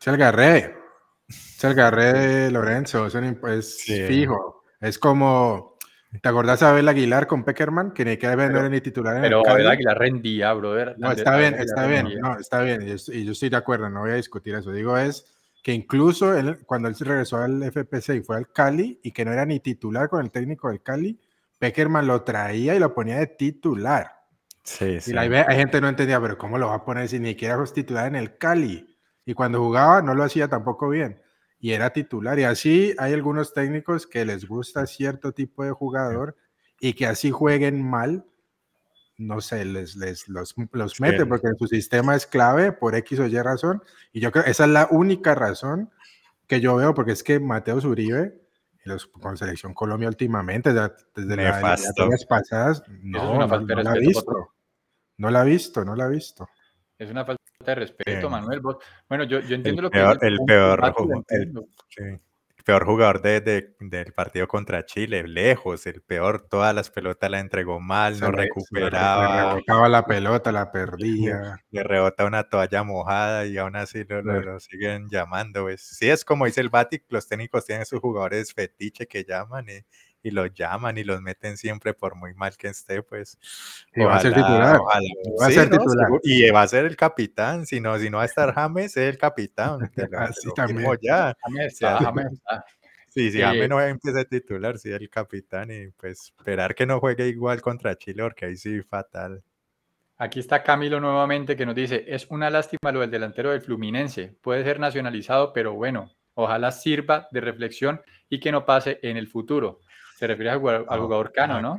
Es 0.00 0.06
el 0.06 0.16
Garré. 0.16 0.74
Es 1.28 1.64
el 1.64 1.74
Garré 1.74 2.12
de 2.12 2.50
Lorenzo. 2.50 3.06
Es, 3.06 3.84
fijo. 3.84 4.64
Es 4.80 4.98
como. 4.98 5.76
¿Te 6.22 6.28
acordás 6.28 6.60
de 6.60 6.66
Abel 6.66 6.88
Aguilar 6.88 7.26
con 7.26 7.44
Peckerman? 7.44 7.92
Que 7.92 8.04
ni 8.04 8.16
que 8.16 8.26
no 8.28 8.42
era 8.42 8.68
ni 8.68 8.80
titular 8.80 9.16
en 9.16 9.22
Pero 9.22 9.46
Abel 9.46 9.66
Aguilar 9.66 9.98
rendía, 9.98 10.52
brother. 10.52 10.94
No, 10.98 11.12
está 11.12 11.36
bien, 11.36 11.54
está 11.54 11.86
bien. 11.86 12.08
No, 12.20 12.38
está 12.38 12.62
bien. 12.62 12.82
Y 12.82 13.24
yo, 13.24 13.32
estoy 13.32 13.48
de 13.48 13.56
acuerdo, 13.56 13.90
no 13.90 14.00
voy 14.00 14.12
a 14.12 14.14
discutir 14.14 14.54
eso. 14.54 14.70
Digo, 14.70 14.96
es 14.96 15.26
que 15.62 15.72
incluso 15.72 16.32
cuando 16.64 16.88
él 16.88 16.96
regresó 16.98 17.38
al 17.38 17.62
FPC 17.62 18.16
y 18.16 18.20
fue 18.20 18.36
al 18.36 18.52
Cali 18.52 19.00
y 19.02 19.10
que 19.10 19.24
no 19.24 19.32
era 19.32 19.44
ni 19.44 19.60
titular 19.60 20.08
con 20.08 20.24
el 20.24 20.30
técnico 20.30 20.68
del 20.68 20.82
Cali, 20.82 21.20
Peckerman 21.58 22.06
lo 22.06 22.22
traía 22.22 22.74
y 22.74 22.78
lo 22.78 22.94
ponía 22.94 23.18
de 23.18 23.26
titular. 23.26 24.12
Sí, 24.62 25.00
sí. 25.00 25.12
Y 25.12 25.16
hay, 25.16 25.32
hay 25.32 25.56
gente 25.56 25.78
que 25.78 25.80
no 25.80 25.88
entendía, 25.88 26.20
pero 26.20 26.38
¿cómo 26.38 26.56
lo 26.56 26.68
va 26.68 26.76
a 26.76 26.84
poner 26.84 27.08
si 27.08 27.18
ni 27.18 27.30
siquiera 27.30 27.62
es 27.62 27.72
titular 27.72 28.06
en 28.06 28.16
el 28.16 28.38
Cali? 28.38 28.95
Y 29.26 29.34
cuando 29.34 29.58
jugaba 29.58 30.00
no 30.00 30.14
lo 30.14 30.22
hacía 30.22 30.48
tampoco 30.48 30.88
bien. 30.88 31.20
Y 31.58 31.72
era 31.72 31.92
titular. 31.92 32.38
Y 32.38 32.44
así 32.44 32.94
hay 32.96 33.12
algunos 33.12 33.52
técnicos 33.52 34.06
que 34.06 34.24
les 34.24 34.46
gusta 34.46 34.86
cierto 34.86 35.32
tipo 35.32 35.64
de 35.64 35.72
jugador 35.72 36.36
y 36.80 36.92
que 36.94 37.06
así 37.06 37.30
jueguen 37.30 37.82
mal, 37.82 38.24
no 39.18 39.40
sé, 39.40 39.64
les, 39.64 39.96
les 39.96 40.28
los, 40.28 40.54
los 40.72 41.00
mete 41.00 41.26
porque 41.26 41.48
su 41.58 41.66
sistema 41.66 42.14
es 42.14 42.26
clave 42.26 42.72
por 42.72 42.94
X 42.94 43.18
o 43.18 43.26
Y 43.26 43.38
razón. 43.40 43.82
Y 44.12 44.20
yo 44.20 44.30
creo 44.30 44.44
que 44.44 44.50
esa 44.50 44.64
es 44.64 44.70
la 44.70 44.86
única 44.90 45.34
razón 45.34 45.90
que 46.46 46.60
yo 46.60 46.76
veo, 46.76 46.94
porque 46.94 47.12
es 47.12 47.24
que 47.24 47.40
Mateo 47.40 47.80
Zuribe, 47.80 48.40
los, 48.84 49.06
con 49.06 49.36
Selección 49.36 49.74
Colombia 49.74 50.08
últimamente, 50.08 50.72
desde 50.72 51.36
las 51.36 52.26
pasadas, 52.26 52.84
no, 53.02 53.46
no, 53.46 53.60
no 53.60 53.82
la 53.82 53.90
ha 53.90 53.94
visto. 53.94 54.52
No 55.18 55.30
la 55.30 55.40
ha 55.40 55.44
visto, 55.44 55.84
no 55.84 55.96
la 55.96 56.04
ha 56.04 56.08
visto. 56.08 56.46
Es 56.98 57.10
una 57.10 57.24
falta 57.24 57.35
de 57.72 57.74
respeto, 57.76 58.30
Manuel. 58.30 58.60
bueno, 59.08 59.24
yo, 59.24 59.40
yo 59.40 59.54
entiendo 59.56 59.82
lo 59.82 59.90
que... 59.90 59.98
el 59.98 60.38
peor, 60.46 60.94
el, 61.28 61.52
peor 62.66 62.84
jugador 62.84 63.22
de, 63.22 63.76
del 63.78 64.12
partido 64.12 64.48
contra 64.48 64.84
Chile, 64.84 65.22
lejos, 65.28 65.86
el 65.86 66.02
peor, 66.02 66.48
todas 66.48 66.74
las 66.74 66.90
pelotas 66.90 67.30
la 67.30 67.38
entregó 67.38 67.78
mal, 67.78 68.18
no 68.18 68.32
recuperaba. 68.32 69.28
Le 69.28 69.50
rebotaba 69.50 69.88
la 69.88 70.04
pelota, 70.04 70.50
la 70.50 70.72
perdía. 70.72 71.62
Le 71.70 71.84
rebota 71.84 72.24
una 72.24 72.48
toalla 72.48 72.82
mojada 72.82 73.46
y 73.46 73.56
aún 73.56 73.76
así 73.76 74.04
lo, 74.08 74.58
siguen 74.58 75.08
llamando. 75.08 75.62
Pues. 75.62 75.80
Sí, 75.80 76.10
es 76.10 76.24
como 76.24 76.46
dice 76.46 76.60
el 76.60 76.68
Batic, 76.68 77.04
los 77.08 77.28
técnicos 77.28 77.64
tienen 77.64 77.86
sus 77.86 78.00
jugadores 78.00 78.52
fetiche 78.52 79.06
que 79.06 79.24
llaman 79.24 79.66
y 79.68 79.84
y 80.26 80.32
los 80.32 80.52
llaman 80.52 80.98
y 80.98 81.04
los 81.04 81.22
meten 81.22 81.56
siempre 81.56 81.94
por 81.94 82.16
muy 82.16 82.34
mal 82.34 82.56
que 82.56 82.66
esté, 82.66 83.00
pues. 83.00 83.38
Y 83.94 84.02
va 84.02 84.16
a 84.16 84.20
ser 84.20 84.34
titular. 84.34 84.80
Va 84.80 85.46
a 85.46 85.50
ser 85.52 85.70
titular. 85.70 86.08
Y 86.24 86.50
va 86.50 86.62
a 86.62 86.68
ser 86.68 86.84
el 86.84 86.96
capitán, 86.96 87.64
si 87.64 87.80
no, 87.80 87.96
si 87.96 88.10
no 88.10 88.16
va 88.16 88.24
a 88.24 88.26
estar 88.26 88.52
James, 88.54 88.96
es 88.96 89.08
el 89.08 89.18
capitán. 89.18 89.88
Así 90.18 90.48
también. 90.56 90.90
Ya. 91.00 91.32
James, 91.42 91.78
James. 91.80 92.40
Sí, 93.08 93.30
si 93.30 93.40
James 93.40 93.68
no 93.68 93.80
empieza 93.80 94.20
a 94.20 94.24
titular, 94.24 94.78
sí, 94.78 94.90
el 94.90 95.08
capitán, 95.08 95.70
y 95.70 95.92
pues 95.92 96.32
esperar 96.36 96.74
que 96.74 96.86
no 96.86 96.98
juegue 96.98 97.28
igual 97.28 97.62
contra 97.62 97.96
Chile, 97.96 98.24
porque 98.24 98.46
ahí 98.46 98.56
sí 98.56 98.82
fatal. 98.82 99.44
Aquí 100.18 100.40
está 100.40 100.62
Camilo 100.62 100.98
nuevamente 100.98 101.56
que 101.56 101.66
nos 101.66 101.74
dice, 101.74 102.04
es 102.08 102.26
una 102.30 102.50
lástima 102.50 102.90
lo 102.90 103.00
del 103.00 103.10
delantero 103.10 103.52
del 103.52 103.60
Fluminense, 103.60 104.36
puede 104.42 104.64
ser 104.64 104.80
nacionalizado, 104.80 105.52
pero 105.52 105.74
bueno, 105.74 106.10
ojalá 106.34 106.72
sirva 106.72 107.28
de 107.30 107.40
reflexión 107.40 108.00
y 108.28 108.40
que 108.40 108.52
no 108.52 108.66
pase 108.66 108.98
en 109.02 109.16
el 109.16 109.28
futuro. 109.28 109.80
Se 110.16 110.26
refiere 110.26 110.50
al 110.50 110.58
jugador, 110.58 111.32
Cano, 111.32 111.60
¿no? 111.60 111.78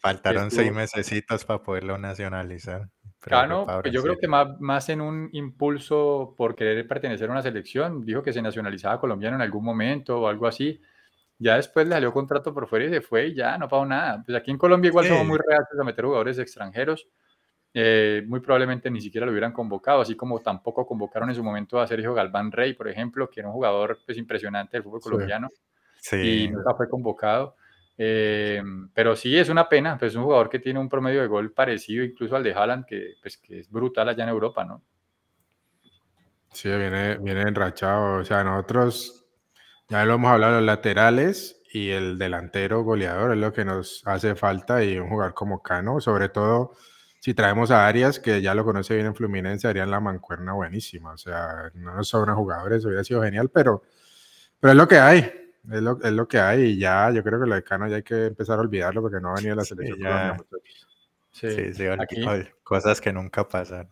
Faltaron 0.00 0.50
seis 0.50 0.72
mesecitos 0.72 1.44
para 1.44 1.62
poderlo 1.62 1.96
nacionalizar. 1.98 2.88
Cano, 3.20 3.82
yo 3.84 4.02
creo 4.02 4.16
que 4.16 4.28
más, 4.28 4.60
más 4.60 4.88
en 4.88 5.00
un 5.00 5.28
impulso 5.32 6.34
por 6.36 6.54
querer 6.54 6.86
pertenecer 6.86 7.28
a 7.28 7.32
una 7.32 7.42
selección, 7.42 8.04
dijo 8.04 8.22
que 8.22 8.32
se 8.32 8.42
nacionalizaba 8.42 9.00
colombiano 9.00 9.36
en 9.36 9.42
algún 9.42 9.64
momento 9.64 10.20
o 10.20 10.28
algo 10.28 10.46
así. 10.46 10.80
Ya 11.38 11.56
después 11.56 11.86
le 11.86 11.94
salió 11.94 12.12
contrato 12.12 12.52
por 12.52 12.66
fuera 12.66 12.86
y 12.86 12.90
se 12.90 13.00
fue 13.00 13.28
y 13.28 13.34
ya 13.34 13.56
no 13.58 13.68
pagó 13.68 13.86
nada. 13.86 14.22
Pues 14.24 14.36
aquí 14.36 14.50
en 14.50 14.58
Colombia 14.58 14.88
igual 14.88 15.06
somos 15.06 15.26
muy 15.26 15.38
reales 15.38 15.68
a 15.78 15.84
meter 15.84 16.04
jugadores 16.04 16.38
extranjeros. 16.38 17.06
Eh, 17.74 18.24
muy 18.26 18.40
probablemente 18.40 18.90
ni 18.90 19.00
siquiera 19.00 19.26
lo 19.26 19.30
hubieran 19.30 19.52
convocado, 19.52 20.00
así 20.00 20.16
como 20.16 20.40
tampoco 20.40 20.86
convocaron 20.86 21.28
en 21.28 21.36
su 21.36 21.44
momento 21.44 21.80
a 21.80 21.86
Sergio 21.86 22.14
Galván 22.14 22.50
Rey, 22.50 22.72
por 22.72 22.88
ejemplo, 22.88 23.30
que 23.30 23.40
era 23.40 23.48
un 23.48 23.54
jugador 23.54 23.98
pues, 24.04 24.18
impresionante 24.18 24.76
del 24.76 24.82
fútbol 24.82 25.00
colombiano 25.00 25.48
y 26.12 26.48
nunca 26.48 26.74
fue 26.74 26.88
convocado. 26.88 27.56
Eh, 28.00 28.62
pero 28.94 29.16
sí, 29.16 29.36
es 29.36 29.48
una 29.48 29.68
pena, 29.68 29.98
pues 29.98 30.12
es 30.12 30.16
un 30.16 30.22
jugador 30.22 30.48
que 30.48 30.60
tiene 30.60 30.78
un 30.78 30.88
promedio 30.88 31.20
de 31.20 31.26
gol 31.26 31.52
parecido 31.52 32.04
incluso 32.04 32.36
al 32.36 32.44
de 32.44 32.54
Haaland, 32.54 32.86
que, 32.86 33.14
pues, 33.20 33.36
que 33.36 33.58
es 33.58 33.70
brutal 33.70 34.08
allá 34.08 34.22
en 34.22 34.30
Europa, 34.30 34.64
¿no? 34.64 34.82
Sí, 36.52 36.68
viene, 36.68 37.18
viene 37.18 37.42
enrachado. 37.42 38.20
O 38.20 38.24
sea, 38.24 38.44
nosotros 38.44 39.26
ya 39.88 40.04
lo 40.04 40.14
hemos 40.14 40.30
hablado, 40.30 40.54
los 40.54 40.64
laterales 40.64 41.60
y 41.72 41.90
el 41.90 42.18
delantero 42.18 42.82
goleador 42.82 43.32
es 43.32 43.38
lo 43.38 43.52
que 43.52 43.64
nos 43.64 44.02
hace 44.06 44.34
falta 44.36 44.82
y 44.84 44.96
un 44.98 45.08
jugador 45.08 45.34
como 45.34 45.62
Cano, 45.62 46.00
sobre 46.00 46.28
todo 46.28 46.74
si 47.20 47.34
traemos 47.34 47.70
a 47.70 47.86
Arias, 47.86 48.20
que 48.20 48.40
ya 48.40 48.54
lo 48.54 48.64
conoce 48.64 48.94
bien 48.94 49.06
en 49.06 49.14
Fluminense, 49.14 49.66
harían 49.66 49.90
la 49.90 49.98
mancuerna 49.98 50.52
buenísima. 50.52 51.12
O 51.12 51.18
sea, 51.18 51.70
no 51.74 51.94
nos 51.94 52.08
sobran 52.08 52.36
jugadores, 52.36 52.84
hubiera 52.84 53.02
sido 53.02 53.22
genial, 53.22 53.50
pero, 53.50 53.82
pero 54.60 54.70
es 54.72 54.76
lo 54.76 54.86
que 54.86 54.98
hay. 54.98 55.47
Es 55.64 55.82
lo, 55.82 56.00
es 56.02 56.12
lo, 56.12 56.26
que 56.26 56.38
hay 56.38 56.62
y 56.62 56.78
ya, 56.78 57.10
yo 57.10 57.22
creo 57.22 57.40
que 57.40 57.46
lo 57.46 57.54
de 57.54 57.62
Cano 57.62 57.88
ya 57.88 57.96
hay 57.96 58.02
que 58.02 58.26
empezar 58.26 58.58
a 58.58 58.62
olvidarlo 58.62 59.02
porque 59.02 59.20
no 59.20 59.32
ha 59.32 59.34
venido 59.34 59.54
la 59.54 59.64
selección. 59.64 60.44
Sí, 61.30 61.50
sí, 61.50 61.74
sí, 61.74 61.86
aquí, 61.86 62.24
cosas 62.62 63.00
que 63.00 63.12
nunca 63.12 63.46
pasan. 63.46 63.88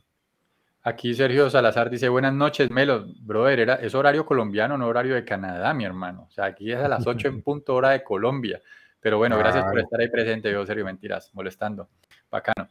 Aquí 0.82 1.14
Sergio 1.14 1.50
Salazar 1.50 1.90
dice, 1.90 2.08
buenas 2.08 2.32
noches, 2.32 2.70
Melo. 2.70 3.06
Brother, 3.20 3.58
era, 3.58 3.74
es 3.74 3.94
horario 3.94 4.24
colombiano, 4.24 4.78
no 4.78 4.86
horario 4.86 5.16
de 5.16 5.24
Canadá, 5.24 5.74
mi 5.74 5.84
hermano. 5.84 6.26
O 6.28 6.30
sea, 6.30 6.44
aquí 6.44 6.70
es 6.70 6.78
a 6.78 6.86
las 6.86 7.04
8 7.08 7.28
en 7.28 7.42
punto 7.42 7.74
hora 7.74 7.90
de 7.90 8.04
Colombia. 8.04 8.62
Pero 9.00 9.18
bueno, 9.18 9.36
gracias 9.36 9.64
por 9.64 9.78
estar 9.78 10.00
ahí 10.00 10.08
presente. 10.08 10.50
Yo, 10.50 10.64
Sergio, 10.64 10.84
mentiras, 10.84 11.30
molestando. 11.34 11.88
Bacano. 12.30 12.68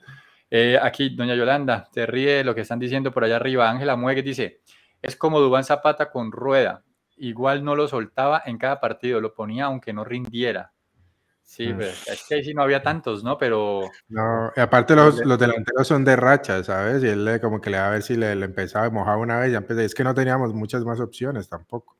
Eh, 0.49 0.79
aquí, 0.81 1.09
doña 1.09 1.35
Yolanda, 1.35 1.89
se 1.91 2.05
ríe 2.05 2.43
lo 2.43 2.55
que 2.55 2.61
están 2.61 2.79
diciendo 2.79 3.11
por 3.11 3.23
allá 3.23 3.35
arriba. 3.35 3.69
Ángela 3.69 3.95
Muegue 3.95 4.23
dice, 4.23 4.61
es 5.01 5.15
como 5.15 5.39
Dubán 5.39 5.65
Zapata 5.65 6.09
con 6.09 6.31
rueda 6.31 6.83
igual 7.17 7.63
no 7.63 7.75
lo 7.75 7.87
soltaba 7.87 8.41
en 8.45 8.57
cada 8.57 8.79
partido, 8.79 9.21
lo 9.21 9.33
ponía 9.33 9.65
aunque 9.65 9.93
no 9.93 10.03
rindiera. 10.03 10.71
Sí, 11.45 11.71
mm. 11.71 11.75
pues, 11.75 12.07
es 12.07 12.25
que 12.27 12.35
ahí 12.35 12.43
sí 12.43 12.53
no 12.53 12.63
había 12.63 12.81
tantos, 12.81 13.23
¿no? 13.23 13.37
Pero... 13.37 13.81
No, 14.09 14.51
y 14.55 14.59
aparte 14.59 14.95
los, 14.95 15.23
los 15.23 15.37
delanteros 15.37 15.87
son 15.87 16.03
de 16.03 16.15
racha, 16.15 16.63
¿sabes? 16.63 17.03
Y 17.03 17.07
él 17.07 17.39
como 17.39 17.61
que 17.61 17.69
le 17.69 17.77
va 17.77 17.87
a 17.87 17.91
ver 17.91 18.01
si 18.01 18.15
le, 18.15 18.31
empezaba 18.31 18.87
a 18.87 18.89
mojar 18.89 19.17
una 19.17 19.39
vez, 19.39 19.51
ya 19.51 19.59
empecé. 19.59 19.85
Es 19.85 19.93
que 19.93 20.03
no 20.03 20.15
teníamos 20.15 20.53
muchas 20.53 20.83
más 20.83 20.99
opciones 20.99 21.47
tampoco. 21.47 21.97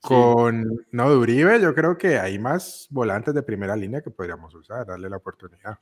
Con 0.00 0.84
no 0.90 1.10
de 1.10 1.16
Uribe, 1.16 1.60
yo 1.60 1.72
creo 1.74 1.96
que 1.96 2.18
hay 2.18 2.36
más 2.40 2.88
volantes 2.90 3.32
de 3.32 3.44
primera 3.44 3.76
línea 3.76 4.02
que 4.02 4.10
podríamos 4.10 4.52
usar, 4.52 4.84
darle 4.84 5.08
la 5.08 5.18
oportunidad. 5.18 5.78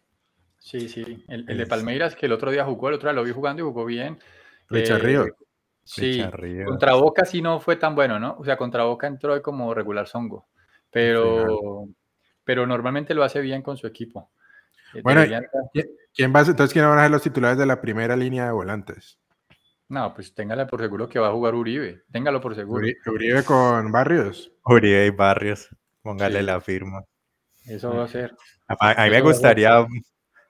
Sí, 0.59 0.91
sí. 0.91 1.25
El, 1.27 1.47
de 1.47 1.67
Palmeiras, 1.67 2.15
que 2.15 2.27
el 2.27 2.33
otro 2.33 2.51
día 2.51 2.67
jugó, 2.67 2.91
el 2.91 2.97
otro 2.97 3.09
día 3.09 3.15
lo 3.15 3.25
vi 3.25 3.33
jugando 3.33 3.63
y 3.63 3.65
jugó 3.65 3.87
bien. 3.87 4.19
Richard 4.69 5.07
eh, 5.09 5.33
Sí, 5.93 6.23
contra 6.65 6.95
Boca 6.95 7.25
sí 7.25 7.43
no 7.43 7.59
fue 7.59 7.75
tan 7.75 7.97
bueno, 7.97 8.21
¿no? 8.21 8.37
O 8.39 8.45
sea, 8.45 8.57
contra 8.57 8.85
Boca 8.85 9.09
entró 9.09 9.43
como 9.43 9.75
regular 9.75 10.07
Songo, 10.07 10.47
pero, 10.89 11.89
pero 12.45 12.65
normalmente 12.65 13.13
lo 13.13 13.25
hace 13.25 13.41
bien 13.41 13.61
con 13.61 13.77
su 13.77 13.89
equipo. 13.89 14.31
Eh, 14.95 15.01
bueno, 15.03 15.23
¿quién 16.15 16.33
va 16.33 16.41
entonces 16.43 16.73
quién 16.73 16.85
van 16.85 16.99
a 16.99 17.03
ser 17.03 17.11
los 17.11 17.23
titulares 17.23 17.59
de 17.59 17.67
la 17.67 17.81
primera 17.81 18.15
línea 18.15 18.47
de 18.47 18.53
volantes? 18.53 19.19
No, 19.89 20.15
pues 20.15 20.33
téngale 20.33 20.67
por 20.67 20.81
seguro 20.81 21.09
que 21.09 21.19
va 21.19 21.27
a 21.27 21.33
jugar 21.33 21.57
Uribe. 21.57 22.05
Téngalo 22.13 22.41
por 22.41 22.55
seguro. 22.55 22.87
Uribe, 23.07 23.43
con 23.45 23.91
Barrios. 23.91 24.53
Uribe 24.65 25.07
y 25.07 25.11
Barrios. 25.11 25.69
Póngale 26.03 26.45
la 26.45 26.61
firma. 26.61 27.05
Eso 27.65 27.93
va 27.97 28.05
a 28.05 28.09
ser. 28.09 28.33
A, 28.69 29.05
mí 29.05 29.11
me 29.11 29.23
gustaría 29.23 29.85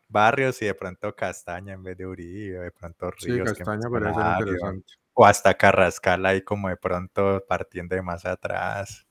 Barrios 0.06 0.60
y 0.60 0.66
de 0.66 0.74
pronto 0.74 1.14
Castaña 1.14 1.72
en 1.72 1.82
vez 1.82 1.96
de 1.96 2.06
Uribe, 2.06 2.58
de 2.58 2.72
pronto 2.72 3.10
Ríos. 3.10 3.48
Sí, 3.48 3.54
Castaña 3.54 3.88
parece 3.88 4.20
interesante 4.20 4.99
o 5.14 5.26
hasta 5.26 5.54
Carrascal 5.54 6.24
ahí 6.26 6.42
como 6.42 6.68
de 6.68 6.76
pronto 6.76 7.44
partiendo 7.48 7.94
de 7.94 8.02
más 8.02 8.24
atrás. 8.24 9.06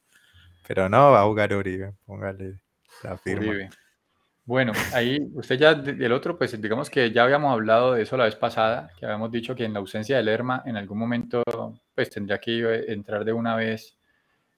Pero 0.67 0.89
no, 0.89 1.11
va 1.11 1.21
a 1.21 1.25
jugar 1.25 1.53
Uribe, 1.53 1.93
póngale 2.05 2.59
la 3.03 3.17
firma. 3.17 3.69
Bueno, 4.45 4.73
ahí 4.93 5.19
usted 5.35 5.59
ya 5.59 5.75
del 5.75 6.11
otro, 6.11 6.35
pues 6.35 6.59
digamos 6.59 6.89
que 6.89 7.11
ya 7.11 7.23
habíamos 7.23 7.53
hablado 7.53 7.93
de 7.93 8.01
eso 8.01 8.17
la 8.17 8.23
vez 8.23 8.35
pasada, 8.35 8.89
que 8.97 9.05
habíamos 9.05 9.31
dicho 9.31 9.53
que 9.53 9.63
en 9.63 9.73
la 9.73 9.79
ausencia 9.79 10.17
de 10.17 10.23
Lerma 10.23 10.63
en 10.65 10.75
algún 10.75 10.97
momento 10.97 11.43
pues 11.93 12.09
tendría 12.09 12.39
que 12.39 12.85
entrar 12.87 13.23
de 13.23 13.31
una 13.31 13.55
vez 13.55 13.99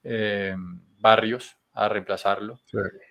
eh, 0.02 0.56
Barrios 0.98 1.58
a 1.74 1.88
reemplazarlo. 1.90 2.60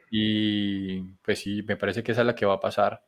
Y 0.10 1.02
pues 1.22 1.39
sí, 1.39 1.62
me 1.63 1.78
parece 1.78 2.02
que 2.02 2.13
esa 2.13 2.22
es 2.22 2.28
la 2.28 2.36
que 2.36 2.48
va 2.48 2.56
a 2.56 2.60
pasar 2.60 3.04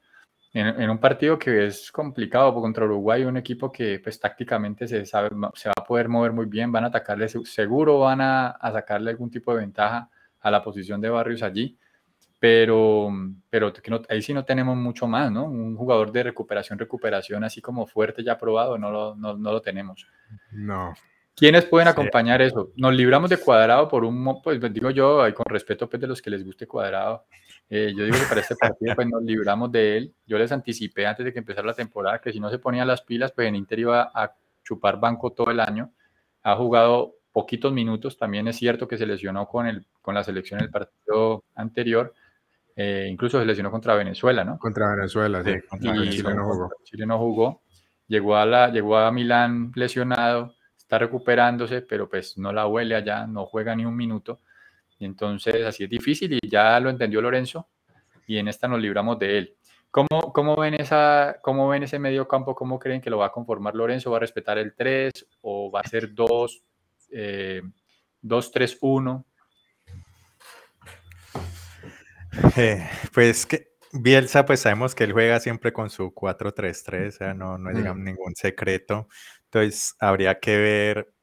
en, 0.54 0.90
un 0.90 1.00
partido 1.00 1.40
que 1.40 1.66
es 1.66 1.92
complicado 1.92 2.54
contra 2.54 2.86
Uruguay, 2.86 3.26
un 3.26 3.38
equipo 3.38 3.72
que 3.72 4.00
pues 4.00 4.20
tácticamente 4.20 4.88
se, 4.88 5.04
sabe, 5.04 5.30
se 5.56 5.70
va 5.70 5.74
a 5.76 5.84
poder 5.84 6.08
mover 6.08 6.32
muy 6.32 6.46
bien, 6.46 6.72
van 6.72 6.84
a 6.84 6.88
atacarle, 6.88 7.28
seguro 7.28 8.00
van 8.00 8.22
a, 8.22 8.56
sacarle 8.72 9.10
algún 9.10 9.32
tipo 9.32 9.52
de 9.52 9.62
ventaja 9.62 10.10
a 10.40 10.52
la 10.52 10.64
posición 10.64 11.02
de 11.02 11.10
Barrios 11.10 11.42
allí, 11.42 11.76
pero, 12.40 13.10
pero 13.50 13.74
ahí 14.10 14.22
sí 14.22 14.32
no 14.32 14.46
tenemos 14.46 14.78
mucho 14.78 15.08
más, 15.08 15.32
¿no? 15.32 15.46
Un 15.46 15.76
jugador 15.76 16.12
de 16.12 16.22
recuperación, 16.22 16.78
recuperación 16.78 17.44
así 17.44 17.60
como 17.60 17.88
fuerte 17.88 18.24
ya 18.24 18.38
probado, 18.38 18.78
no 18.78 18.92
lo, 18.92 19.16
no, 19.16 19.34
lo 19.34 19.62
tenemos. 19.62 20.06
No. 20.52 20.94
¿Quiénes 21.36 21.66
pueden 21.66 21.88
acompañar 21.88 22.44
eso? 22.44 22.72
Nos 22.76 22.94
libramos 22.94 23.32
de 23.32 23.38
cuadrado 23.38 23.88
por 23.88 24.06
un, 24.06 24.40
pues 24.44 24.62
digo 24.72 24.92
yo, 24.92 25.24
con 25.34 25.46
respeto 25.46 25.90
pues, 25.90 26.00
de 26.00 26.06
los 26.06 26.22
que 26.22 26.30
les 26.30 26.46
guste 26.46 26.68
cuadrado, 26.68 27.26
eh, 27.70 27.94
yo 27.96 28.06
digo 28.06 28.18
que 28.18 28.26
para 28.28 28.42
este 28.42 28.56
partido 28.56 28.96
pues, 28.96 29.08
nos 29.08 29.24
libramos 29.24 29.72
de 29.72 29.98
él. 29.98 30.14
Yo 30.26 30.38
les 30.38 30.52
anticipé 30.52 31.08
antes 31.08 31.26
de 31.26 31.34
que 31.34 31.40
empezara 31.40 31.68
la 31.68 31.74
temporada 31.74 32.20
que 32.20 32.32
si 32.32 32.40
no 32.40 32.50
se 32.50 32.60
ponía 32.60 32.86
las 32.86 33.02
pilas, 33.02 33.32
pues 33.32 33.48
en 33.48 33.56
Inter 33.56 33.80
iba 33.80 34.12
a 34.14 34.36
chupar 34.64 35.00
banco 35.00 35.32
todo 35.32 35.52
el 35.52 35.60
año. 35.60 35.92
Ha 36.44 36.56
jugado 36.56 37.16
poquitos 37.32 37.74
minutos. 37.74 38.18
También 38.18 38.48
es 38.48 38.58
cierto 38.58 38.88
que 38.88 38.98
se 38.98 39.06
lesionó 39.06 39.48
con, 39.48 39.68
el, 39.68 39.86
con 40.02 40.16
la 40.16 40.24
selección 40.24 40.60
en 40.60 40.66
el 40.66 40.72
partido 40.72 41.46
anterior. 41.56 42.14
Eh, 42.76 43.08
incluso 43.10 43.40
se 43.40 43.46
lesionó 43.46 43.72
contra 43.72 43.96
Venezuela, 43.96 44.44
¿no? 44.44 44.58
Contra 44.58 44.96
Venezuela, 44.96 45.44
sí. 45.44 45.52
y 45.82 46.10
Chile 46.10 46.34
no 46.34 46.46
jugó. 46.46 46.70
Chile 46.84 47.06
no 47.06 47.18
jugó. 47.18 47.62
Llegó 48.08 48.36
a, 48.36 48.46
la, 48.46 48.70
llegó 48.70 48.98
a 48.98 49.12
Milán 49.12 49.72
lesionado, 49.76 50.54
está 50.78 51.00
recuperándose, 51.00 51.82
pero 51.82 52.10
pues 52.10 52.38
no 52.38 52.52
la 52.52 52.68
huele 52.68 52.96
allá, 52.96 53.26
no 53.26 53.46
juega 53.46 53.76
ni 53.76 53.86
un 53.86 53.96
minuto 53.96 54.42
entonces 55.06 55.66
así 55.66 55.84
es 55.84 55.90
difícil 55.90 56.34
y 56.34 56.50
ya 56.50 56.80
lo 56.80 56.90
entendió 56.90 57.22
Lorenzo 57.22 57.68
y 58.28 58.38
en 58.38 58.48
esta 58.48 58.68
nos 58.68 58.80
libramos 58.80 59.20
de 59.20 59.38
él. 59.38 59.58
¿Cómo, 59.92 60.34
cómo, 60.34 60.56
ven, 60.56 60.74
esa, 60.74 61.38
¿Cómo 61.44 61.68
ven 61.68 61.84
ese 61.84 62.00
medio 62.00 62.28
campo? 62.28 62.56
¿Cómo 62.56 62.80
creen 62.80 63.00
que 63.00 63.12
lo 63.12 63.20
va 63.20 63.28
a 63.28 63.32
conformar 63.32 63.76
Lorenzo? 63.76 64.10
¿Va 64.10 64.18
a 64.18 64.22
respetar 64.22 64.58
el 64.58 64.74
3 64.74 65.12
o 65.42 65.70
va 65.70 65.82
a 65.82 65.88
ser 65.88 66.14
2, 66.14 66.64
2, 68.22 68.52
3, 68.52 68.78
1? 68.82 69.26
pues 73.14 73.46
que 73.46 73.74
Bielsa, 73.92 74.46
pues 74.46 74.62
sabemos 74.62 74.96
que 74.96 75.04
él 75.04 75.12
juega 75.12 75.40
siempre 75.40 75.72
con 75.72 75.92
su 75.92 76.12
4-3-3, 76.16 77.08
o 77.08 77.12
sea, 77.12 77.34
no, 77.36 77.60
no 77.60 77.70
es 77.70 77.78
mm. 77.78 78.04
ningún 78.04 78.36
secreto. 78.36 79.08
Entonces 79.46 79.96
habría 80.00 80.40
que 80.40 80.58
ver, 80.58 81.14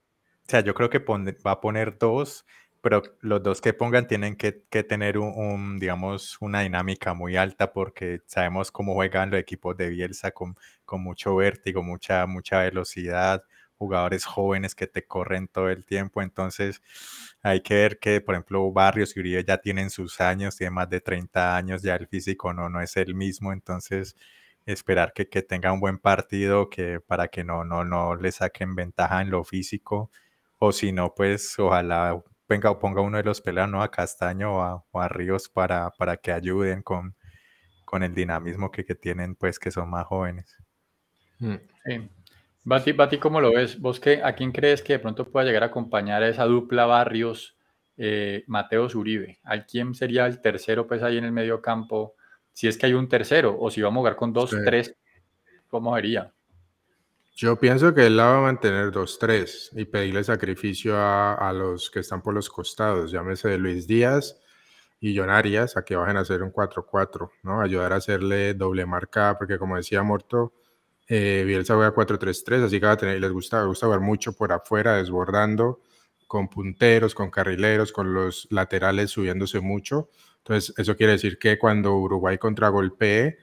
o 0.46 0.48
sea, 0.48 0.60
yo 0.60 0.74
creo 0.74 0.88
que 0.88 1.00
va 1.00 1.50
a 1.50 1.60
poner 1.60 1.98
dos 1.98 2.46
pero 2.80 3.02
los 3.20 3.42
dos 3.42 3.60
que 3.60 3.72
pongan 3.74 4.06
tienen 4.06 4.36
que, 4.36 4.64
que 4.70 4.82
tener 4.84 5.18
un, 5.18 5.78
digamos, 5.78 6.36
una 6.40 6.60
dinámica 6.60 7.14
muy 7.14 7.36
alta 7.36 7.72
porque 7.72 8.22
sabemos 8.26 8.70
cómo 8.72 8.94
juegan 8.94 9.30
los 9.30 9.40
equipos 9.40 9.76
de 9.76 9.88
Bielsa 9.90 10.30
con, 10.32 10.56
con 10.84 11.02
mucho 11.02 11.36
vértigo, 11.36 11.82
mucha, 11.82 12.26
mucha 12.26 12.60
velocidad, 12.62 13.44
jugadores 13.78 14.24
jóvenes 14.24 14.74
que 14.74 14.86
te 14.86 15.06
corren 15.06 15.48
todo 15.48 15.68
el 15.70 15.84
tiempo. 15.84 16.22
Entonces, 16.22 16.82
hay 17.42 17.60
que 17.62 17.74
ver 17.74 17.98
que, 17.98 18.20
por 18.20 18.34
ejemplo, 18.34 18.70
Barrios 18.72 19.16
y 19.16 19.20
Uribe 19.20 19.44
ya 19.44 19.58
tienen 19.58 19.90
sus 19.90 20.20
años, 20.20 20.56
tienen 20.56 20.74
más 20.74 20.88
de 20.90 21.00
30 21.00 21.56
años, 21.56 21.82
ya 21.82 21.96
el 21.96 22.06
físico 22.08 22.52
no, 22.52 22.68
no 22.68 22.80
es 22.80 22.96
el 22.96 23.14
mismo. 23.14 23.52
Entonces, 23.52 24.16
esperar 24.66 25.12
que, 25.12 25.28
que 25.28 25.42
tenga 25.42 25.72
un 25.72 25.80
buen 25.80 25.98
partido 25.98 26.68
que, 26.70 27.00
para 27.00 27.28
que 27.28 27.44
no, 27.44 27.64
no, 27.64 27.84
no 27.84 28.16
le 28.16 28.32
saquen 28.32 28.74
ventaja 28.74 29.20
en 29.22 29.30
lo 29.30 29.44
físico. 29.44 30.10
O 30.58 30.72
si 30.72 30.92
no, 30.92 31.14
pues 31.14 31.58
ojalá 31.58 32.22
venga, 32.50 32.76
ponga 32.80 33.00
uno 33.00 33.16
de 33.16 33.22
los 33.22 33.40
pelados, 33.40 33.70
¿no? 33.70 33.80
A 33.80 33.90
Castaño 33.90 34.56
o 34.56 34.60
a, 34.60 34.84
o 34.90 35.00
a 35.00 35.08
Ríos 35.08 35.48
para, 35.48 35.90
para 35.90 36.16
que 36.16 36.32
ayuden 36.32 36.82
con, 36.82 37.14
con 37.84 38.02
el 38.02 38.12
dinamismo 38.12 38.72
que, 38.72 38.84
que 38.84 38.96
tienen, 38.96 39.36
pues 39.36 39.60
que 39.60 39.70
son 39.70 39.88
más 39.88 40.06
jóvenes. 40.06 40.56
Mm. 41.38 41.54
Sí. 41.84 42.10
Bati, 42.64 42.92
Bati, 42.92 43.18
¿cómo 43.18 43.40
lo 43.40 43.52
ves? 43.52 43.80
¿Vos 43.80 44.00
qué, 44.00 44.20
a 44.22 44.34
quién 44.34 44.50
crees 44.50 44.82
que 44.82 44.94
de 44.94 44.98
pronto 44.98 45.30
pueda 45.30 45.46
llegar 45.46 45.62
a 45.62 45.66
acompañar 45.66 46.22
a 46.24 46.28
esa 46.28 46.44
dupla 46.44 46.86
Barrios, 46.86 47.56
eh, 47.96 48.42
Mateos 48.48 48.96
Uribe? 48.96 49.38
¿A 49.44 49.64
quién 49.64 49.94
sería 49.94 50.26
el 50.26 50.40
tercero 50.40 50.86
pues 50.88 51.02
ahí 51.02 51.18
en 51.18 51.24
el 51.24 51.32
medio 51.32 51.62
campo? 51.62 52.16
Si 52.52 52.66
es 52.66 52.76
que 52.76 52.86
hay 52.86 52.94
un 52.94 53.08
tercero, 53.08 53.56
o 53.58 53.70
si 53.70 53.80
vamos 53.80 53.98
a 53.98 54.00
jugar 54.00 54.16
con 54.16 54.32
dos, 54.32 54.50
sí. 54.50 54.56
tres, 54.64 54.94
¿cómo 55.68 55.94
sería? 55.94 56.32
Yo 57.34 57.58
pienso 57.58 57.94
que 57.94 58.06
él 58.06 58.16
la 58.16 58.26
va 58.26 58.38
a 58.38 58.42
mantener 58.42 58.90
2-3 58.90 59.70
y 59.72 59.84
pedirle 59.86 60.24
sacrificio 60.24 60.96
a, 60.96 61.34
a, 61.34 61.52
los 61.52 61.90
que 61.90 62.00
están 62.00 62.22
por 62.22 62.34
los 62.34 62.50
costados, 62.50 63.10
llámese 63.10 63.56
Luis 63.56 63.86
Díaz 63.86 64.36
y 65.00 65.16
John 65.16 65.30
a 65.30 65.42
que 65.84 65.96
bajen 65.96 66.18
a 66.18 66.20
hacer 66.20 66.42
un 66.42 66.52
4-4, 66.52 67.30
¿no? 67.42 67.62
Ayudar 67.62 67.94
a 67.94 67.96
hacerle 67.96 68.52
doble 68.52 68.84
marca, 68.84 69.36
porque 69.38 69.58
como 69.58 69.76
decía 69.76 70.02
Morto, 70.02 70.52
eh, 71.08 71.42
Bielsa 71.46 71.74
juega 71.74 71.94
4-3-3, 71.94 72.64
así 72.64 72.78
que 72.78 72.86
va 72.86 72.92
a 72.92 72.96
tener, 72.98 73.18
les 73.18 73.32
gusta, 73.32 73.62
gusta 73.64 73.86
jugar 73.86 74.00
mucho 74.00 74.34
por 74.34 74.52
afuera, 74.52 74.96
desbordando, 74.96 75.80
con 76.26 76.48
punteros, 76.48 77.14
con 77.14 77.30
carrileros, 77.30 77.92
con 77.92 78.12
los 78.12 78.46
laterales 78.50 79.10
subiéndose 79.10 79.60
mucho. 79.60 80.10
Entonces, 80.38 80.74
eso 80.78 80.96
quiere 80.96 81.12
decir 81.12 81.38
que 81.38 81.58
cuando 81.58 81.96
Uruguay 81.96 82.38
contragolpee, 82.38 83.38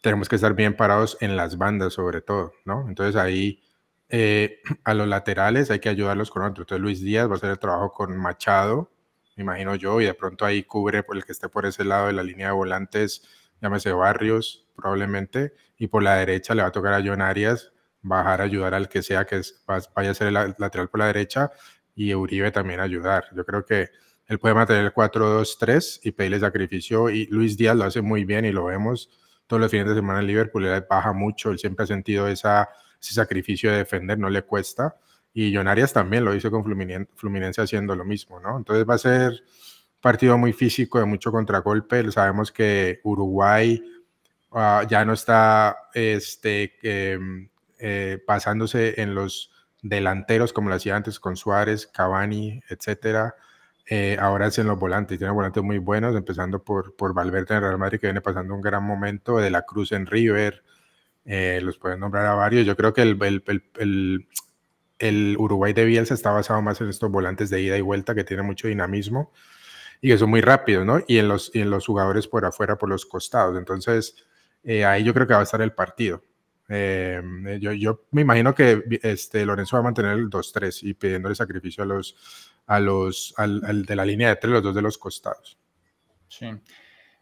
tenemos 0.00 0.28
que 0.28 0.36
estar 0.36 0.54
bien 0.54 0.76
parados 0.76 1.16
en 1.20 1.36
las 1.36 1.58
bandas, 1.58 1.94
sobre 1.94 2.20
todo, 2.20 2.52
¿no? 2.64 2.86
Entonces, 2.88 3.16
ahí 3.16 3.62
eh, 4.08 4.60
a 4.84 4.94
los 4.94 5.08
laterales 5.08 5.70
hay 5.70 5.80
que 5.80 5.88
ayudarlos 5.88 6.30
con 6.30 6.42
otro. 6.42 6.62
Entonces, 6.62 6.82
Luis 6.82 7.00
Díaz 7.00 7.28
va 7.28 7.34
a 7.34 7.36
hacer 7.36 7.50
el 7.50 7.58
trabajo 7.58 7.92
con 7.92 8.16
Machado, 8.16 8.90
me 9.36 9.42
imagino 9.42 9.74
yo, 9.74 10.00
y 10.00 10.04
de 10.04 10.14
pronto 10.14 10.44
ahí 10.44 10.64
cubre 10.64 11.02
por 11.02 11.16
el 11.16 11.24
que 11.24 11.32
esté 11.32 11.48
por 11.48 11.66
ese 11.66 11.84
lado 11.84 12.08
de 12.08 12.12
la 12.12 12.22
línea 12.22 12.48
de 12.48 12.52
volantes, 12.54 13.22
llámese 13.60 13.92
Barrios, 13.92 14.66
probablemente, 14.76 15.54
y 15.76 15.88
por 15.88 16.02
la 16.02 16.16
derecha 16.16 16.54
le 16.54 16.62
va 16.62 16.68
a 16.68 16.72
tocar 16.72 16.94
a 16.94 17.02
John 17.04 17.22
Arias 17.22 17.72
bajar 18.02 18.40
a 18.40 18.44
ayudar 18.44 18.74
al 18.74 18.88
que 18.88 19.02
sea 19.02 19.24
que 19.26 19.40
vaya 19.94 20.10
a 20.10 20.14
ser 20.14 20.28
el 20.28 20.54
lateral 20.58 20.88
por 20.88 21.00
la 21.00 21.06
derecha 21.06 21.50
y 21.94 22.14
Uribe 22.14 22.50
también 22.52 22.80
ayudar. 22.80 23.24
Yo 23.34 23.44
creo 23.44 23.64
que 23.64 23.90
él 24.26 24.38
puede 24.38 24.54
mantener 24.54 24.84
el 24.84 24.92
4-2-3 24.92 26.00
y 26.04 26.12
pedirle 26.12 26.40
sacrificio 26.40 27.10
y 27.10 27.26
Luis 27.26 27.56
Díaz 27.56 27.76
lo 27.76 27.84
hace 27.84 28.02
muy 28.02 28.24
bien 28.24 28.44
y 28.44 28.52
lo 28.52 28.66
vemos 28.66 29.10
todos 29.48 29.60
los 29.60 29.70
fines 29.70 29.88
de 29.88 29.94
semana 29.96 30.20
en 30.20 30.28
Liverpool, 30.28 30.66
él 30.66 30.84
baja 30.88 31.12
mucho, 31.12 31.50
él 31.50 31.58
siempre 31.58 31.82
ha 31.82 31.86
sentido 31.86 32.28
ese 32.28 32.66
sacrificio 33.00 33.72
de 33.72 33.78
defender, 33.78 34.18
no 34.18 34.30
le 34.30 34.42
cuesta. 34.42 34.94
Y 35.34 35.54
John 35.54 35.68
también 35.92 36.24
lo 36.24 36.34
hizo 36.34 36.50
con 36.50 36.62
Fluminense, 36.62 37.62
haciendo 37.62 37.96
lo 37.96 38.04
mismo, 38.04 38.40
¿no? 38.40 38.58
Entonces 38.58 38.88
va 38.88 38.94
a 38.94 38.98
ser 38.98 39.42
partido 40.00 40.36
muy 40.38 40.52
físico, 40.52 40.98
de 40.98 41.06
mucho 41.06 41.32
contragolpe. 41.32 42.10
Sabemos 42.12 42.52
que 42.52 43.00
Uruguay 43.04 43.82
uh, 44.50 44.86
ya 44.88 45.04
no 45.04 45.12
está 45.12 45.76
este, 45.94 46.74
eh, 46.82 47.18
eh, 47.78 48.22
basándose 48.26 49.00
en 49.00 49.14
los 49.14 49.50
delanteros 49.80 50.52
como 50.52 50.68
lo 50.68 50.74
hacía 50.74 50.96
antes 50.96 51.20
con 51.20 51.36
Suárez, 51.36 51.86
Cavani, 51.86 52.60
etcétera. 52.68 53.34
Eh, 53.90 54.18
ahora 54.20 54.48
es 54.48 54.58
en 54.58 54.66
los 54.66 54.78
volantes, 54.78 55.16
tiene 55.16 55.32
volantes 55.32 55.62
muy 55.62 55.78
buenos, 55.78 56.14
empezando 56.14 56.62
por, 56.62 56.94
por 56.94 57.14
Valverde 57.14 57.54
en 57.54 57.62
Real 57.62 57.78
Madrid, 57.78 57.98
que 57.98 58.08
viene 58.08 58.20
pasando 58.20 58.54
un 58.54 58.60
gran 58.60 58.84
momento, 58.84 59.38
de 59.38 59.50
la 59.50 59.62
Cruz 59.62 59.92
en 59.92 60.06
River, 60.06 60.62
eh, 61.24 61.60
los 61.62 61.78
pueden 61.78 62.00
nombrar 62.00 62.26
a 62.26 62.34
varios. 62.34 62.66
Yo 62.66 62.76
creo 62.76 62.92
que 62.92 63.02
el, 63.02 63.18
el, 63.22 63.42
el, 63.78 64.28
el, 64.98 65.36
Uruguay 65.38 65.72
de 65.72 65.86
Bielsa 65.86 66.12
está 66.12 66.30
basado 66.32 66.60
más 66.60 66.80
en 66.82 66.88
estos 66.88 67.10
volantes 67.10 67.48
de 67.48 67.62
ida 67.62 67.78
y 67.78 67.80
vuelta, 67.80 68.14
que 68.14 68.24
tienen 68.24 68.44
mucho 68.44 68.68
dinamismo 68.68 69.32
y 70.02 70.08
que 70.08 70.18
son 70.18 70.30
muy 70.30 70.42
rápidos, 70.42 70.84
¿no? 70.84 71.00
Y 71.06 71.18
en 71.18 71.28
los, 71.28 71.50
y 71.54 71.60
en 71.60 71.70
los 71.70 71.86
jugadores 71.86 72.28
por 72.28 72.44
afuera, 72.44 72.76
por 72.76 72.90
los 72.90 73.06
costados. 73.06 73.56
Entonces, 73.56 74.16
eh, 74.64 74.84
ahí 74.84 75.02
yo 75.02 75.14
creo 75.14 75.26
que 75.26 75.34
va 75.34 75.40
a 75.40 75.44
estar 75.44 75.62
el 75.62 75.72
partido. 75.72 76.22
Eh, 76.68 77.22
yo, 77.60 77.72
yo, 77.72 78.02
me 78.10 78.20
imagino 78.20 78.54
que 78.54 78.84
este, 79.02 79.46
Lorenzo 79.46 79.76
va 79.76 79.80
a 79.80 79.84
mantener 79.84 80.18
el 80.18 80.28
2-3 80.28 80.82
y 80.82 80.94
pidiéndole 80.94 81.34
sacrificio 81.34 81.82
a 81.82 81.86
los, 81.86 82.14
a 82.68 82.78
los 82.78 83.34
al, 83.36 83.62
al, 83.64 83.84
de 83.84 83.96
la 83.96 84.04
línea 84.04 84.28
de 84.28 84.36
tres, 84.36 84.52
los 84.52 84.62
dos 84.62 84.74
de 84.74 84.82
los 84.82 84.96
costados. 84.96 85.58
Sí. 86.28 86.46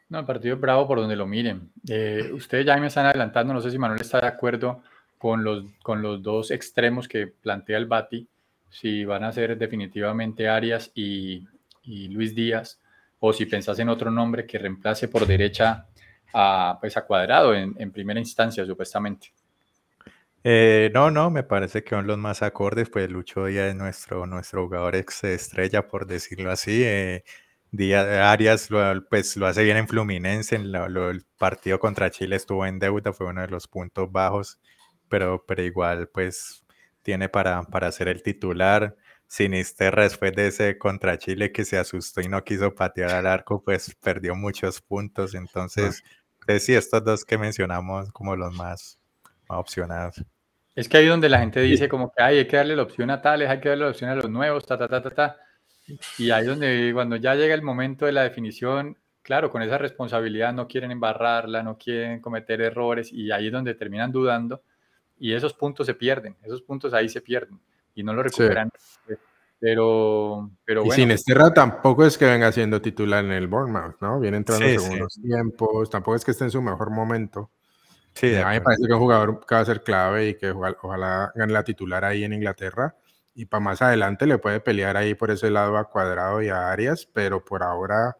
No, 0.08 0.18
el 0.18 0.26
partido 0.26 0.54
es 0.54 0.60
bravo 0.60 0.86
por 0.86 0.98
donde 0.98 1.16
lo 1.16 1.26
miren. 1.26 1.70
Eh, 1.88 2.30
ustedes 2.32 2.66
ya 2.66 2.76
me 2.76 2.88
están 2.88 3.06
adelantando, 3.06 3.54
no 3.54 3.60
sé 3.60 3.70
si 3.70 3.78
Manuel 3.78 4.00
está 4.00 4.20
de 4.20 4.26
acuerdo 4.26 4.82
con 5.18 5.42
los, 5.42 5.64
con 5.82 6.02
los 6.02 6.22
dos 6.22 6.50
extremos 6.50 7.08
que 7.08 7.26
plantea 7.28 7.78
el 7.78 7.86
Bati, 7.86 8.28
si 8.68 9.04
van 9.04 9.24
a 9.24 9.32
ser 9.32 9.56
definitivamente 9.56 10.48
Arias 10.48 10.90
y, 10.94 11.46
y 11.82 12.08
Luis 12.08 12.34
Díaz, 12.34 12.80
o 13.20 13.32
si 13.32 13.46
pensás 13.46 13.78
en 13.78 13.88
otro 13.88 14.10
nombre 14.10 14.46
que 14.46 14.58
reemplace 14.58 15.08
por 15.08 15.26
derecha 15.26 15.86
a, 16.34 16.76
pues 16.80 16.96
a 16.96 17.06
Cuadrado 17.06 17.54
en, 17.54 17.74
en 17.78 17.90
primera 17.90 18.20
instancia, 18.20 18.66
supuestamente. 18.66 19.32
Eh, 20.48 20.92
no, 20.94 21.10
no, 21.10 21.28
me 21.28 21.42
parece 21.42 21.82
que 21.82 21.90
son 21.90 22.06
los 22.06 22.18
más 22.18 22.40
acordes, 22.40 22.88
pues 22.88 23.10
Lucho 23.10 23.46
Díaz 23.46 23.70
es 23.70 23.74
nuestro, 23.74 24.26
nuestro 24.26 24.62
jugador 24.62 24.94
ex 24.94 25.24
estrella, 25.24 25.88
por 25.88 26.06
decirlo 26.06 26.52
así. 26.52 26.84
Eh, 26.84 27.24
Díaz, 27.72 28.06
Arias 28.06 28.70
lo, 28.70 29.04
pues, 29.08 29.36
lo 29.36 29.48
hace 29.48 29.64
bien 29.64 29.76
en 29.76 29.88
Fluminense, 29.88 30.54
en 30.54 30.70
lo, 30.70 31.10
el 31.10 31.24
partido 31.36 31.80
contra 31.80 32.10
Chile 32.12 32.36
estuvo 32.36 32.64
en 32.64 32.78
deuda, 32.78 33.12
fue 33.12 33.26
uno 33.26 33.40
de 33.40 33.48
los 33.48 33.66
puntos 33.66 34.12
bajos, 34.12 34.60
pero, 35.08 35.44
pero 35.44 35.64
igual 35.64 36.08
pues 36.10 36.64
tiene 37.02 37.28
para, 37.28 37.64
para 37.64 37.90
ser 37.90 38.06
el 38.06 38.22
titular. 38.22 38.96
Sinisterra 39.26 40.04
después 40.04 40.32
de 40.36 40.46
ese 40.46 40.78
contra 40.78 41.18
Chile 41.18 41.50
que 41.50 41.64
se 41.64 41.76
asustó 41.76 42.20
y 42.20 42.28
no 42.28 42.44
quiso 42.44 42.72
patear 42.72 43.10
al 43.10 43.26
arco, 43.26 43.64
pues 43.64 43.96
perdió 43.96 44.36
muchos 44.36 44.80
puntos. 44.80 45.34
Entonces, 45.34 46.04
pues, 46.46 46.64
sí, 46.64 46.72
estos 46.72 47.02
dos 47.04 47.24
que 47.24 47.36
mencionamos 47.36 48.12
como 48.12 48.36
los 48.36 48.54
más, 48.54 49.00
más 49.48 49.58
opcionados. 49.58 50.24
Es 50.76 50.88
que 50.88 50.98
ahí 50.98 51.06
donde 51.06 51.30
la 51.30 51.38
gente 51.38 51.60
dice 51.60 51.88
como 51.88 52.12
que 52.12 52.22
Ay, 52.22 52.38
hay 52.38 52.46
que 52.46 52.58
darle 52.58 52.76
la 52.76 52.82
opción 52.82 53.10
a 53.10 53.22
tales, 53.22 53.48
hay 53.48 53.60
que 53.60 53.70
darle 53.70 53.84
la 53.84 53.90
opción 53.90 54.10
a 54.10 54.14
los 54.14 54.30
nuevos, 54.30 54.66
ta, 54.66 54.78
ta, 54.78 54.86
ta, 54.86 55.02
ta, 55.02 55.10
ta. 55.10 55.36
Y 56.18 56.30
ahí 56.30 56.44
donde 56.44 56.90
cuando 56.92 57.16
ya 57.16 57.34
llega 57.34 57.54
el 57.54 57.62
momento 57.62 58.04
de 58.04 58.12
la 58.12 58.22
definición, 58.22 58.96
claro, 59.22 59.50
con 59.50 59.62
esa 59.62 59.78
responsabilidad 59.78 60.52
no 60.52 60.68
quieren 60.68 60.90
embarrarla, 60.90 61.62
no 61.62 61.78
quieren 61.78 62.20
cometer 62.20 62.60
errores 62.60 63.10
y 63.12 63.30
ahí 63.30 63.46
es 63.46 63.52
donde 63.52 63.74
terminan 63.74 64.12
dudando 64.12 64.62
y 65.18 65.32
esos 65.32 65.54
puntos 65.54 65.86
se 65.86 65.94
pierden, 65.94 66.36
esos 66.42 66.60
puntos 66.60 66.92
ahí 66.92 67.08
se 67.08 67.22
pierden 67.22 67.58
y 67.94 68.02
no 68.02 68.12
lo 68.12 68.22
recuperan. 68.22 68.70
Sí. 69.08 69.14
Pero, 69.58 70.50
pero 70.66 70.82
y 70.82 70.86
bueno. 70.88 70.94
Sinisterra 70.94 71.54
tampoco 71.54 72.04
es 72.04 72.18
que 72.18 72.26
venga 72.26 72.52
siendo 72.52 72.82
titular 72.82 73.24
en 73.24 73.32
el 73.32 73.48
Bournemouth, 73.48 73.96
¿no? 74.02 74.20
Viene 74.20 74.36
entrando 74.36 74.66
sí, 74.66 74.74
en 74.74 74.80
segundos 74.80 75.14
sí. 75.14 75.22
tiempos, 75.22 75.88
tampoco 75.88 76.16
es 76.16 76.24
que 76.24 76.32
esté 76.32 76.44
en 76.44 76.50
su 76.50 76.60
mejor 76.60 76.90
momento. 76.90 77.50
Sí, 78.16 78.34
a 78.34 78.48
mí 78.48 78.54
me 78.54 78.60
parece 78.62 78.86
que 78.86 78.94
un 78.94 78.98
jugador 78.98 79.44
que 79.46 79.54
va 79.54 79.60
a 79.60 79.64
ser 79.66 79.82
clave 79.82 80.28
y 80.28 80.34
que 80.38 80.50
ojalá, 80.50 81.32
gane 81.34 81.52
la 81.52 81.62
titular 81.64 82.04
ahí 82.04 82.24
en 82.24 82.32
Inglaterra. 82.32 82.96
Y 83.34 83.44
para 83.44 83.60
más 83.60 83.82
adelante 83.82 84.26
le 84.26 84.38
puede 84.38 84.60
pelear 84.60 84.96
ahí 84.96 85.14
por 85.14 85.30
ese 85.30 85.50
lado 85.50 85.76
a 85.76 85.90
Cuadrado 85.90 86.40
y 86.42 86.48
a 86.48 86.70
Arias, 86.70 87.06
pero 87.12 87.44
por 87.44 87.62
ahora 87.62 88.16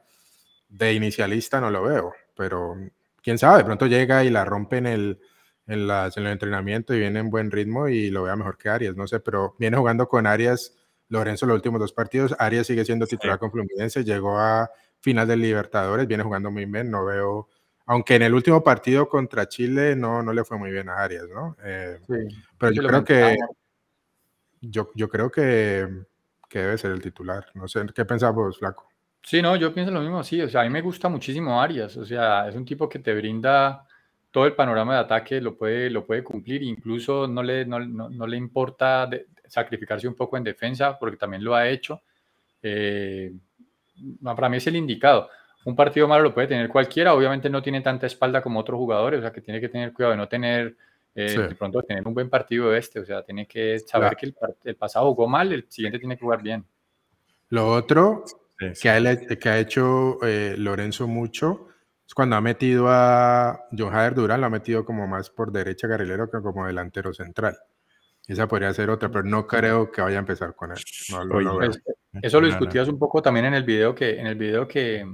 de 0.69 0.93
inicialista 0.93 1.61
no 1.63 1.71
lo 1.71 1.83
veo. 1.85 2.13
Pero 2.37 2.77
quién 3.23 3.39
sabe, 3.39 3.59
de 3.59 3.65
pronto 3.65 3.87
llega 3.87 4.23
y 4.23 4.31
la 4.31 4.45
rompe 4.45 4.77
en 4.77 4.87
el, 4.87 5.21
en, 5.67 5.87
las, 5.87 6.17
en 6.19 6.27
el 6.27 6.33
entrenamiento 6.33 6.95
y 6.95 6.99
viene 6.99 7.21
en 7.21 7.31
buen 7.31 7.51
ritmo 7.51 7.89
y 7.89 8.11
lo 8.11 8.25
vea 8.25 8.37
mejor 8.37 8.59
que 8.59 8.69
Arias, 8.69 8.97
no 8.97 9.07
sé, 9.07 9.21
pero 9.21 9.57
viene 9.59 9.77
jugando 9.77 10.07
con 10.09 10.27
Arias 10.27 10.77
Lorenzo 11.09 11.47
los 11.47 11.55
últimos 11.55 11.81
dos 11.81 11.93
partidos, 11.93 12.35
Arias 12.39 12.67
sigue 12.67 12.85
siendo 12.85 13.07
titular 13.07 13.37
sí. 13.37 13.41
con 13.41 13.51
Fluminense, 13.51 14.05
llegó 14.05 14.39
a 14.39 14.71
final 15.01 15.27
del 15.27 15.41
Libertadores, 15.41 16.07
viene 16.07 16.25
jugando 16.25 16.51
muy 16.51 16.67
bien, 16.67 16.91
no 16.91 17.05
veo, 17.05 17.49
aunque 17.87 18.17
en 18.17 18.23
el 18.23 18.35
último 18.35 18.63
partido 18.63 19.09
contra 19.09 19.49
Chile 19.49 19.97
no, 19.97 20.23
no 20.23 20.33
le 20.33 20.45
fue 20.45 20.59
muy 20.59 20.71
bien 20.71 20.89
a 20.89 20.99
Arias, 20.99 21.27
¿no? 21.33 21.57
Eh, 21.65 21.99
sí. 22.07 22.37
Pero 22.59 22.73
yo, 22.73 22.83
creo 22.83 23.05
que 23.05 23.37
yo, 24.61 24.91
yo 24.95 25.09
creo 25.09 25.31
que, 25.31 25.89
que 26.49 26.59
debe 26.59 26.79
ser 26.79 26.91
el 26.91 27.01
titular, 27.01 27.47
no 27.55 27.69
sé, 27.69 27.87
¿qué 27.95 28.05
pensamos, 28.05 28.59
Flaco? 28.59 28.89
Sí, 29.23 29.43
no, 29.43 29.57
yo 29.57 29.73
pienso 29.73 29.93
lo 29.93 30.01
mismo, 30.01 30.23
sí, 30.23 30.41
o 30.41 30.49
sea, 30.49 30.61
a 30.61 30.65
mí 30.65 30.71
me 30.71 30.83
gusta 30.83 31.09
muchísimo 31.09 31.61
Arias, 31.61 31.97
o 31.97 32.05
sea, 32.05 32.49
es 32.49 32.55
un 32.55 32.65
tipo 32.65 32.89
que 32.89 32.99
te 32.99 33.15
brinda 33.15 33.85
todo 34.31 34.47
el 34.47 34.55
panorama 34.55 34.95
de 34.95 35.01
ataque, 35.01 35.41
lo 35.41 35.57
puede, 35.57 35.89
lo 35.89 36.05
puede 36.05 36.23
cumplir, 36.23 36.63
incluso 36.63 37.27
no 37.27 37.43
le, 37.43 37.65
no, 37.65 37.81
no, 37.81 38.11
no 38.11 38.27
le 38.27 38.37
importa 38.37 39.07
de, 39.07 39.27
sacrificarse 39.47 40.09
un 40.09 40.15
poco 40.15 40.37
en 40.37 40.45
defensa, 40.45 40.99
porque 40.99 41.17
también 41.17 41.45
lo 41.45 41.55
ha 41.55 41.69
hecho. 41.69 42.03
eh, 42.63 43.33
para 44.23 44.49
mí 44.49 44.59
es 44.59 44.67
el 44.67 44.77
indicado. 44.77 45.31
Un 45.67 45.75
partido 45.75 46.07
malo 46.07 46.23
lo 46.23 46.33
puede 46.33 46.47
tener 46.47 46.69
cualquiera, 46.69 47.13
obviamente 47.13 47.51
no 47.51 47.61
tiene 47.61 47.81
tanta 47.81 48.07
espalda 48.07 48.41
como 48.41 48.61
otros 48.61 48.79
jugadores, 48.79 49.19
o 49.19 49.23
sea 49.23 49.33
que 49.33 49.41
tiene 49.41 49.61
que 49.61 49.69
tener 49.69 49.93
cuidado 49.93 50.13
de 50.13 50.17
no 50.17 50.29
tener, 50.29 50.77
eh, 51.13 51.37
de 51.37 51.55
pronto 51.57 51.83
tener 51.83 52.07
un 52.07 52.15
buen 52.15 52.31
partido 52.31 52.73
este, 52.73 53.01
o 53.01 53.05
sea, 53.05 53.25
tiene 53.25 53.49
que 53.49 53.81
saber 53.81 54.15
que 54.15 54.33
el, 54.63 54.77
pasado 54.77 55.07
jugó 55.07 55.27
mal, 55.27 55.53
el 55.53 55.67
siguiente 55.69 55.99
tiene 55.99 56.17
que 56.17 56.23
jugar 56.23 56.41
bien. 56.41 56.65
Lo 57.49 57.69
otro 57.73 58.25
Que, 58.81 58.89
ha, 58.89 59.17
que, 59.17 59.49
ha, 59.49 59.59
hecho 59.59 60.19
eh, 60.23 60.55
Lorenzo 60.57 61.09
mucho 61.09 61.67
es 62.07 62.15
cuando 62.15 62.37
ha 62.37 62.41
metido 62.41 62.87
a 62.89 63.67
John 63.77 63.91
Jader 63.91 64.15
Durán, 64.15 64.43
lo 64.43 64.47
ha 64.47 64.51
metido 64.51 64.85
como 64.85 65.09
más 65.09 65.31
por 65.31 65.51
derecha 65.51 65.89
carrilero 65.89 66.31
que 66.31 66.41
como 66.43 66.65
delantero 66.65 67.13
central. 67.13 67.59
Esa 68.29 68.47
podría 68.47 68.73
ser 68.73 68.89
otra, 68.89 69.11
pero 69.11 69.25
no 69.25 69.49
creo 69.49 69.91
que 69.91 70.01
vaya 70.01 70.19
a 70.19 70.21
empezar 70.21 70.55
con 70.55 70.71
él. 70.71 70.79
Pues, 71.29 71.83
eso 72.23 72.41
lo 72.41 72.47
discutías 72.47 72.87
un 72.87 73.01
poco 73.01 73.21
también 73.21 73.47
en 73.47 73.55
el 73.55 73.65
video 73.65 73.97
que, 73.97 74.21
en 74.21 74.29
el 74.29 74.37
video 74.37 74.69
que, 74.69 75.05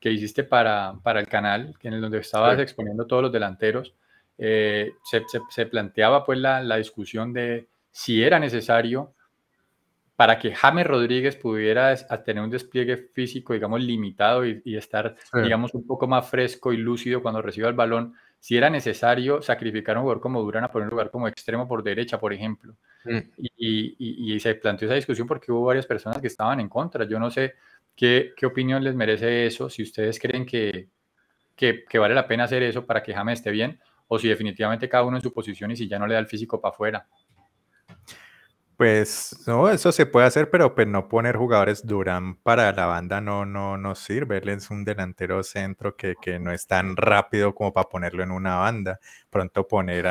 que 0.00 0.10
hiciste 0.10 0.44
para, 0.44 0.94
para, 1.02 1.20
el 1.20 1.26
canal, 1.26 1.74
en 1.82 1.92
el 1.92 2.00
donde 2.00 2.18
estabas 2.18 2.58
exponiendo 2.58 3.06
todos 3.06 3.22
los 3.22 3.32
delanteros. 3.32 3.94
Eh, 4.36 4.92
se, 5.04 5.22
se, 5.50 5.66
planteaba 5.66 6.24
pues 6.24 6.38
la, 6.38 6.62
la, 6.62 6.76
discusión 6.76 7.32
de 7.32 7.66
si 7.90 8.22
era 8.22 8.38
necesario 8.38 9.12
para 10.14 10.38
que 10.38 10.54
James 10.54 10.86
Rodríguez 10.86 11.34
pudiera 11.34 11.94
tener 12.24 12.42
un 12.42 12.50
despliegue 12.50 12.96
físico, 12.96 13.52
digamos, 13.52 13.80
limitado 13.80 14.46
y, 14.46 14.62
y 14.64 14.76
estar, 14.76 15.16
digamos, 15.32 15.74
un 15.74 15.86
poco 15.86 16.06
más 16.06 16.28
fresco 16.28 16.72
y 16.72 16.76
lúcido 16.76 17.20
cuando 17.20 17.42
reciba 17.42 17.68
el 17.68 17.74
balón, 17.74 18.14
si 18.40 18.56
era 18.56 18.70
necesario 18.70 19.42
sacrificar 19.42 19.96
a 19.96 20.00
un 20.00 20.04
jugador 20.04 20.22
como 20.22 20.42
Durán 20.42 20.64
a 20.64 20.70
poner 20.70 20.86
un 20.86 20.90
lugar 20.90 21.10
como 21.10 21.26
extremo 21.26 21.66
por 21.66 21.82
derecha, 21.82 22.20
por 22.20 22.32
ejemplo. 22.32 22.76
Mm. 23.04 23.18
Y, 23.56 24.34
y, 24.34 24.40
se 24.40 24.54
planteó 24.54 24.86
esa 24.86 24.94
discusión 24.94 25.26
porque 25.26 25.50
hubo 25.50 25.64
varias 25.64 25.86
personas 25.86 26.20
que 26.20 26.28
estaban 26.28 26.60
en 26.60 26.68
contra. 26.68 27.04
Yo 27.04 27.18
no 27.18 27.30
sé 27.30 27.54
qué, 27.98 28.32
qué 28.36 28.46
opinión 28.46 28.84
les 28.84 28.94
merece 28.94 29.44
eso, 29.44 29.68
si 29.68 29.82
ustedes 29.82 30.20
creen 30.20 30.46
que, 30.46 30.88
que, 31.56 31.98
vale 31.98 32.14
la 32.14 32.28
pena 32.28 32.44
hacer 32.44 32.62
eso 32.62 32.86
para 32.86 33.02
que 33.02 33.12
James 33.12 33.40
esté 33.40 33.50
bien, 33.50 33.80
o 34.06 34.20
si 34.20 34.28
definitivamente 34.28 34.88
cada 34.88 35.02
uno 35.02 35.16
en 35.16 35.22
su 35.22 35.34
posición 35.34 35.72
y 35.72 35.76
si 35.76 35.88
ya 35.88 35.98
no 35.98 36.06
le 36.06 36.14
da 36.14 36.20
el 36.20 36.28
físico 36.28 36.60
para 36.60 36.72
afuera. 36.72 37.08
Pues 38.78 39.34
no, 39.48 39.68
eso 39.68 39.90
se 39.90 40.06
puede 40.06 40.26
hacer, 40.28 40.50
pero 40.50 40.72
pues 40.76 40.86
no 40.86 41.08
poner 41.08 41.34
jugadores 41.36 41.84
Durán 41.84 42.36
para 42.36 42.70
la 42.70 42.86
banda 42.86 43.20
no, 43.20 43.44
no, 43.44 43.76
no 43.76 43.96
sirve. 43.96 44.38
Él 44.38 44.50
es 44.50 44.70
un 44.70 44.84
delantero 44.84 45.42
centro 45.42 45.96
que, 45.96 46.14
que 46.22 46.38
no 46.38 46.52
es 46.52 46.68
tan 46.68 46.96
rápido 46.96 47.56
como 47.56 47.72
para 47.72 47.88
ponerlo 47.88 48.22
en 48.22 48.30
una 48.30 48.54
banda. 48.58 49.00
Pronto 49.30 49.66
poner 49.66 50.06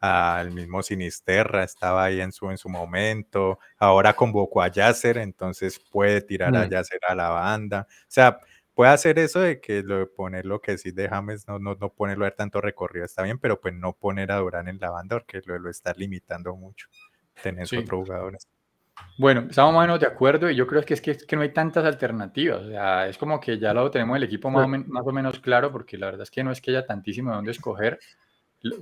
al 0.00 0.50
mismo 0.50 0.82
Sinisterra, 0.82 1.64
estaba 1.64 2.04
ahí 2.04 2.20
en 2.20 2.30
su, 2.32 2.50
en 2.50 2.58
su 2.58 2.68
momento. 2.68 3.58
Ahora 3.78 4.12
convocó 4.12 4.60
a 4.60 4.68
Yasser, 4.68 5.16
entonces 5.16 5.80
puede 5.90 6.20
tirar 6.20 6.54
a 6.54 6.66
mm. 6.66 6.68
Yasser 6.68 7.00
a 7.08 7.14
la 7.14 7.30
banda. 7.30 7.86
O 7.88 7.94
sea, 8.08 8.38
puede 8.74 8.90
hacer 8.92 9.18
eso 9.18 9.40
de 9.40 9.62
que 9.62 9.82
lo 9.82 9.96
de 9.98 10.06
poner 10.06 10.44
lo 10.44 10.60
que 10.60 10.76
sí 10.76 10.90
de 10.90 11.08
James, 11.08 11.48
no, 11.48 11.58
no, 11.58 11.74
no 11.80 11.88
ponerlo 11.94 12.26
a 12.26 12.28
ver 12.28 12.36
tanto 12.36 12.60
recorrido, 12.60 13.06
está 13.06 13.22
bien, 13.22 13.38
pero 13.38 13.58
pues 13.62 13.72
no 13.72 13.94
poner 13.94 14.30
a 14.30 14.36
Durán 14.36 14.68
en 14.68 14.78
la 14.78 14.90
banda 14.90 15.16
porque 15.16 15.40
lo, 15.46 15.58
lo 15.58 15.70
está 15.70 15.94
limitando 15.96 16.54
mucho 16.54 16.86
tener 17.42 17.64
otros 17.64 17.88
jugadores. 17.88 18.48
Bueno, 19.18 19.46
estamos 19.50 19.74
más 19.74 19.80
o 19.80 19.86
menos 19.86 20.00
de 20.00 20.06
acuerdo 20.06 20.50
y 20.50 20.56
yo 20.56 20.66
creo 20.66 20.82
que 20.82 20.94
es 20.94 21.00
que, 21.00 21.16
que 21.16 21.36
no 21.36 21.42
hay 21.42 21.52
tantas 21.52 21.84
alternativas. 21.84 22.62
O 22.62 22.68
sea, 22.68 23.08
es 23.08 23.18
como 23.18 23.40
que 23.40 23.58
ya 23.58 23.74
lo 23.74 23.90
tenemos 23.90 24.16
el 24.16 24.22
equipo 24.22 24.50
más 24.50 24.64
o, 24.64 24.68
más 24.68 25.06
o, 25.06 25.12
menos 25.12 25.38
claro, 25.40 25.70
porque 25.70 25.98
la 25.98 26.06
verdad 26.06 26.22
es 26.22 26.30
que 26.30 26.44
no 26.44 26.52
es 26.52 26.60
que 26.60 26.70
haya 26.70 26.86
tantísimo 26.86 27.30
de 27.30 27.36
dónde 27.36 27.50
escoger. 27.50 27.98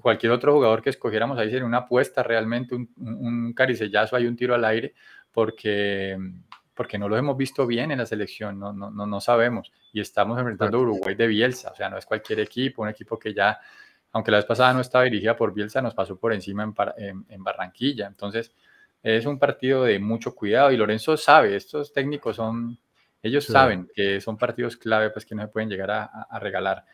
Cualquier 0.00 0.32
otro 0.32 0.52
jugador 0.52 0.82
que 0.82 0.90
escogiéramos 0.90 1.38
ahí 1.38 1.50
sería 1.50 1.64
una 1.64 1.78
apuesta 1.78 2.22
realmente, 2.22 2.74
un, 2.74 2.90
un 2.96 3.52
caricellazo, 3.52 4.16
hay 4.16 4.26
un 4.26 4.36
tiro 4.36 4.54
al 4.54 4.64
aire, 4.64 4.94
porque, 5.32 6.18
porque 6.74 6.98
no 6.98 7.08
lo 7.08 7.16
hemos 7.16 7.36
visto 7.36 7.66
bien 7.66 7.90
en 7.90 7.98
la 7.98 8.06
selección, 8.06 8.58
no, 8.58 8.72
no, 8.72 8.90
no, 8.90 9.20
sabemos. 9.20 9.72
Y 9.92 10.00
estamos 10.00 10.38
enfrentando 10.38 10.78
a 10.78 10.80
Uruguay 10.80 11.14
de 11.14 11.26
Bielsa, 11.26 11.70
o 11.70 11.76
sea, 11.76 11.88
no 11.90 11.98
es 11.98 12.06
cualquier 12.06 12.40
equipo, 12.40 12.82
un 12.82 12.88
equipo 12.88 13.18
que 13.18 13.34
ya 13.34 13.58
aunque 14.12 14.30
la 14.30 14.38
vez 14.38 14.46
pasada 14.46 14.72
no 14.72 14.80
estaba 14.80 15.04
dirigida 15.04 15.36
por 15.36 15.52
Bielsa, 15.52 15.82
nos 15.82 15.94
pasó 15.94 16.18
por 16.18 16.32
encima 16.32 16.72
en, 16.96 17.44
Barranquilla. 17.44 18.06
Entonces, 18.06 18.54
es 19.02 19.26
un 19.26 19.38
partido 19.38 19.84
de 19.84 19.98
mucho 19.98 20.34
cuidado 20.34 20.72
y 20.72 20.76
Lorenzo 20.76 21.16
sabe, 21.16 21.56
estos 21.56 21.92
técnicos 21.92 22.36
son, 22.36 22.78
ellos 23.22 23.44
saben 23.44 23.88
que 23.94 24.20
son 24.20 24.36
partidos 24.38 24.76
clave, 24.76 25.10
pues 25.10 25.26
que 25.26 25.34
no 25.34 25.42
se 25.42 25.48
pueden 25.48 25.68
llegar 25.68 25.90
a, 25.90 26.38
regalar. 26.40 26.84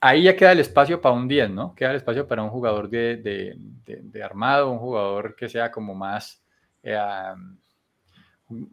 Ahí 0.00 0.24
ya 0.24 0.36
queda 0.36 0.52
el 0.52 0.60
espacio 0.60 1.00
para 1.00 1.14
un 1.14 1.28
10, 1.28 1.50
¿no? 1.50 1.74
Queda 1.74 1.90
el 1.90 1.96
espacio 1.96 2.26
para 2.26 2.42
un 2.42 2.50
jugador 2.50 2.90
de, 2.90 3.56
armado, 4.22 4.70
un 4.70 4.78
jugador 4.78 5.34
que 5.36 5.48
sea 5.48 5.70
como 5.70 5.94
más, 5.94 6.42
eh, 6.82 6.98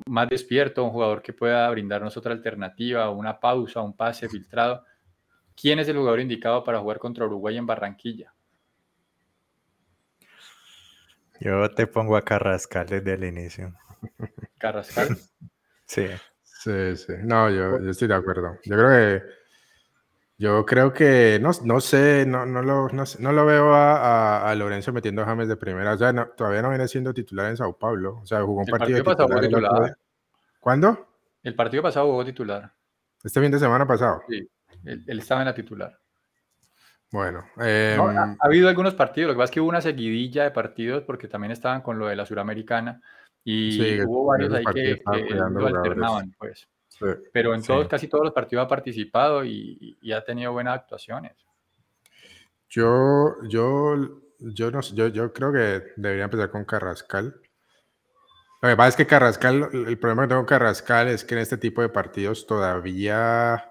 más 0.07 0.27
despierto, 0.27 0.83
un 0.83 0.89
jugador 0.89 1.21
que 1.21 1.33
pueda 1.33 1.69
brindarnos 1.69 2.17
otra 2.17 2.33
alternativa, 2.33 3.09
una 3.11 3.39
pausa, 3.39 3.81
un 3.81 3.95
pase 3.95 4.27
filtrado. 4.27 4.83
¿Quién 5.61 5.77
es 5.77 5.87
el 5.87 5.97
jugador 5.97 6.19
indicado 6.19 6.63
para 6.63 6.79
jugar 6.79 6.97
contra 6.97 7.25
Uruguay 7.25 7.55
en 7.55 7.67
Barranquilla? 7.67 8.33
Yo 11.39 11.69
te 11.69 11.85
pongo 11.85 12.17
a 12.17 12.23
Carrascal 12.23 12.87
desde 12.87 13.13
el 13.13 13.25
inicio. 13.25 13.73
¿Carrascal? 14.57 15.09
sí. 15.85 16.07
Sí, 16.43 16.95
sí. 16.95 17.13
No, 17.23 17.49
yo, 17.49 17.77
estoy 17.89 18.07
de 18.07 18.15
acuerdo. 18.15 18.57
Yo 18.63 18.75
creo 18.75 18.89
que 18.89 19.23
yo 20.37 20.65
creo 20.65 20.91
que 20.91 21.37
no, 21.39 21.51
no 21.63 21.79
sé, 21.79 22.25
no, 22.25 22.47
no, 22.47 22.63
lo, 22.63 22.87
no, 22.89 23.31
lo 23.31 23.45
veo 23.45 23.73
a, 23.75 24.49
a, 24.49 24.55
Lorenzo 24.55 24.91
metiendo 24.91 25.21
a 25.21 25.25
James 25.25 25.47
de 25.47 25.57
primera. 25.57 25.93
O 25.93 25.97
sea, 25.97 26.11
todavía 26.35 26.63
no 26.63 26.69
viene 26.69 26.87
siendo 26.87 27.13
titular 27.13 27.47
en 27.47 27.57
Sao 27.57 27.77
Paulo. 27.77 28.19
O 28.23 28.25
sea, 28.25 28.41
jugó 28.41 28.61
un 28.61 28.65
partido, 28.65 29.03
partido 29.03 29.39
titular. 29.39 29.95
¿Cuándo? 30.59 31.07
El 31.43 31.53
partido 31.53 31.83
pasado 31.83 32.07
jugó 32.07 32.25
titular. 32.25 32.73
Este 33.23 33.39
fin 33.39 33.51
de 33.51 33.59
semana 33.59 33.85
pasado. 33.85 34.21
Sí. 34.27 34.47
Él, 34.85 35.19
estaba 35.19 35.41
en 35.41 35.47
la 35.47 35.53
titular. 35.53 35.97
Bueno, 37.11 37.43
em, 37.57 37.99
ha, 37.99 38.37
habido 38.39 38.69
algunos 38.69 38.93
partidos, 38.93 39.27
lo 39.27 39.33
que 39.33 39.39
pasa 39.39 39.45
es 39.45 39.51
que 39.51 39.59
hubo 39.59 39.69
una 39.69 39.81
seguidilla 39.81 40.43
de 40.43 40.51
partidos 40.51 41.03
porque 41.03 41.27
también 41.27 41.51
estaban 41.51 41.81
con 41.81 41.99
lo 41.99 42.07
de 42.07 42.15
la 42.15 42.25
Suramericana 42.25 43.01
y 43.43 44.01
hubo 44.03 44.27
varios 44.27 44.53
ahí 44.53 44.63
que, 44.73 45.01
lo 45.35 45.67
alternaban, 45.67 46.33
pues. 46.37 46.69
Pero 47.33 47.55
en 47.55 47.63
todos, 47.63 47.87
casi 47.87 48.07
todos 48.07 48.23
los 48.23 48.33
partidos 48.33 48.65
ha 48.65 48.67
participado 48.67 49.43
y, 49.43 49.97
ha 50.13 50.23
tenido 50.23 50.53
buenas 50.53 50.75
actuaciones. 50.75 51.33
Yo, 52.69 53.35
yo, 53.49 54.21
yo, 54.39 54.71
no, 54.71 54.81
yo, 54.81 55.07
yo 55.07 55.33
creo 55.33 55.51
que 55.51 55.93
debería 55.97 56.25
empezar 56.25 56.49
con 56.49 56.63
Carrascal. 56.63 57.41
Lo 58.61 58.69
que 58.69 58.75
pasa 58.77 58.89
es 58.89 58.95
que 58.95 59.07
Carrascal, 59.07 59.69
el 59.73 59.97
problema 59.97 60.23
que 60.23 60.27
tengo 60.29 60.41
con 60.41 60.47
Carrascal 60.47 61.07
es 61.07 61.25
que 61.25 61.33
en 61.33 61.41
este 61.41 61.57
tipo 61.57 61.81
de 61.81 61.89
partidos 61.89 62.45
todavía 62.45 63.70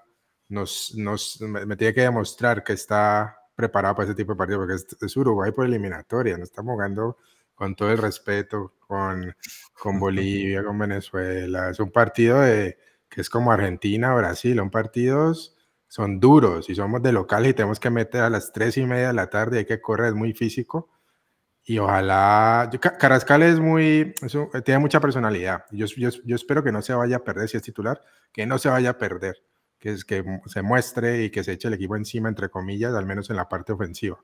nos, 0.51 0.95
nos, 0.97 1.41
me, 1.41 1.77
tiene 1.77 1.95
que 1.95 2.03
demostrar 2.03 2.63
que 2.65 2.73
está 2.73 3.39
preparado 3.55 3.95
para 3.95 4.07
ese 4.07 4.17
tipo 4.17 4.33
de 4.33 4.39
partido, 4.39 4.59
porque 4.59 4.75
es, 4.75 5.17
Uruguay 5.17 5.53
por 5.53 5.65
eliminatoria, 5.65 6.37
no 6.37 6.45
estamos 6.45 6.73
jugando 6.73 7.17
con 7.55 7.75
todo 7.77 7.91
el 7.91 7.99
respeto 7.99 8.75
con, 8.81 9.35
con 9.73 9.99
Bolivia, 10.01 10.65
con 10.65 10.79
Venezuela. 10.79 11.71
Es 11.71 11.79
un 11.79 11.91
partido 11.91 12.41
de, 12.41 12.79
que 13.09 13.21
es 13.21 13.31
como 13.31 13.53
Argentina, 13.53 14.15
Brasil, 14.15 14.57
son 14.57 14.71
partidos, 14.71 15.57
son 15.87 16.19
duros 16.19 16.69
y 16.69 16.75
somos 16.75 17.03
de 17.03 17.13
locales 17.13 17.51
y 17.51 17.55
tenemos 17.55 17.79
que 17.79 17.91
meter 17.91 18.23
a 18.23 18.31
las 18.31 18.53
tres 18.53 18.77
y 18.77 18.87
media 18.87 19.09
de 19.09 19.15
la 19.15 19.31
tarde, 19.31 19.59
hay 19.59 19.67
que 19.67 19.81
correr, 19.81 20.09
es 20.09 20.15
muy 20.15 20.33
físico. 20.33 20.91
Y 21.63 21.79
ojalá, 21.79 22.69
Carrascal 22.99 23.43
es 23.43 23.61
muy, 23.61 24.15
tiene 24.65 24.81
mucha 24.81 25.01
personalidad. 25.01 25.67
Yo, 25.71 25.87
yo, 25.87 26.09
yo 26.25 26.35
espero 26.35 26.65
que 26.65 26.73
no 26.73 26.83
se 26.83 26.95
vaya 26.95 27.17
a 27.17 27.25
perder 27.25 27.49
si 27.49 27.57
es 27.59 27.63
titular, 27.63 28.01
que 28.33 28.47
no 28.47 28.59
se 28.59 28.69
vaya 28.69 28.91
a 28.91 28.99
perder 28.99 29.37
que, 29.81 29.91
es, 29.91 30.05
que 30.05 30.23
se 30.47 30.63
muestre 30.63 31.25
y 31.25 31.31
que 31.31 31.43
se 31.43 31.53
eche 31.53 31.69
el 31.69 31.75
equipo 31.75 31.97
encima, 31.97 32.29
entre 32.29 32.51
comillas, 32.51 32.95
al 32.95 33.07
menos 33.07 33.31
en 33.31 33.37
la 33.37 33.49
parte 33.49 33.73
ofensiva. 33.73 34.19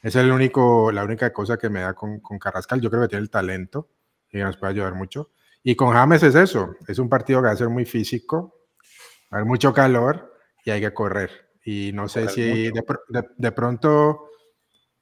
Esa 0.00 0.20
es 0.20 0.24
el 0.24 0.32
único, 0.32 0.90
la 0.92 1.04
única 1.04 1.32
cosa 1.32 1.58
que 1.58 1.68
me 1.68 1.80
da 1.80 1.92
con, 1.94 2.20
con 2.20 2.38
Carrascal. 2.38 2.80
Yo 2.80 2.88
creo 2.88 3.02
que 3.02 3.08
tiene 3.08 3.22
el 3.22 3.30
talento 3.30 3.90
y 4.30 4.38
nos 4.38 4.56
puede 4.56 4.72
ayudar 4.72 4.94
mucho. 4.94 5.30
Y 5.62 5.74
con 5.76 5.92
James 5.92 6.22
es 6.22 6.34
eso, 6.34 6.76
es 6.88 6.98
un 6.98 7.08
partido 7.08 7.40
que 7.40 7.46
va 7.46 7.52
a 7.52 7.56
ser 7.56 7.68
muy 7.68 7.84
físico, 7.84 8.54
va 9.32 9.36
a 9.36 9.36
haber 9.36 9.46
mucho 9.46 9.72
calor 9.72 10.34
y 10.64 10.70
hay 10.70 10.80
que 10.80 10.94
correr. 10.94 11.30
Y 11.64 11.92
no 11.92 12.08
sé 12.08 12.28
si 12.28 12.70
de, 12.70 12.82
de, 13.36 13.52
pronto, 13.52 14.28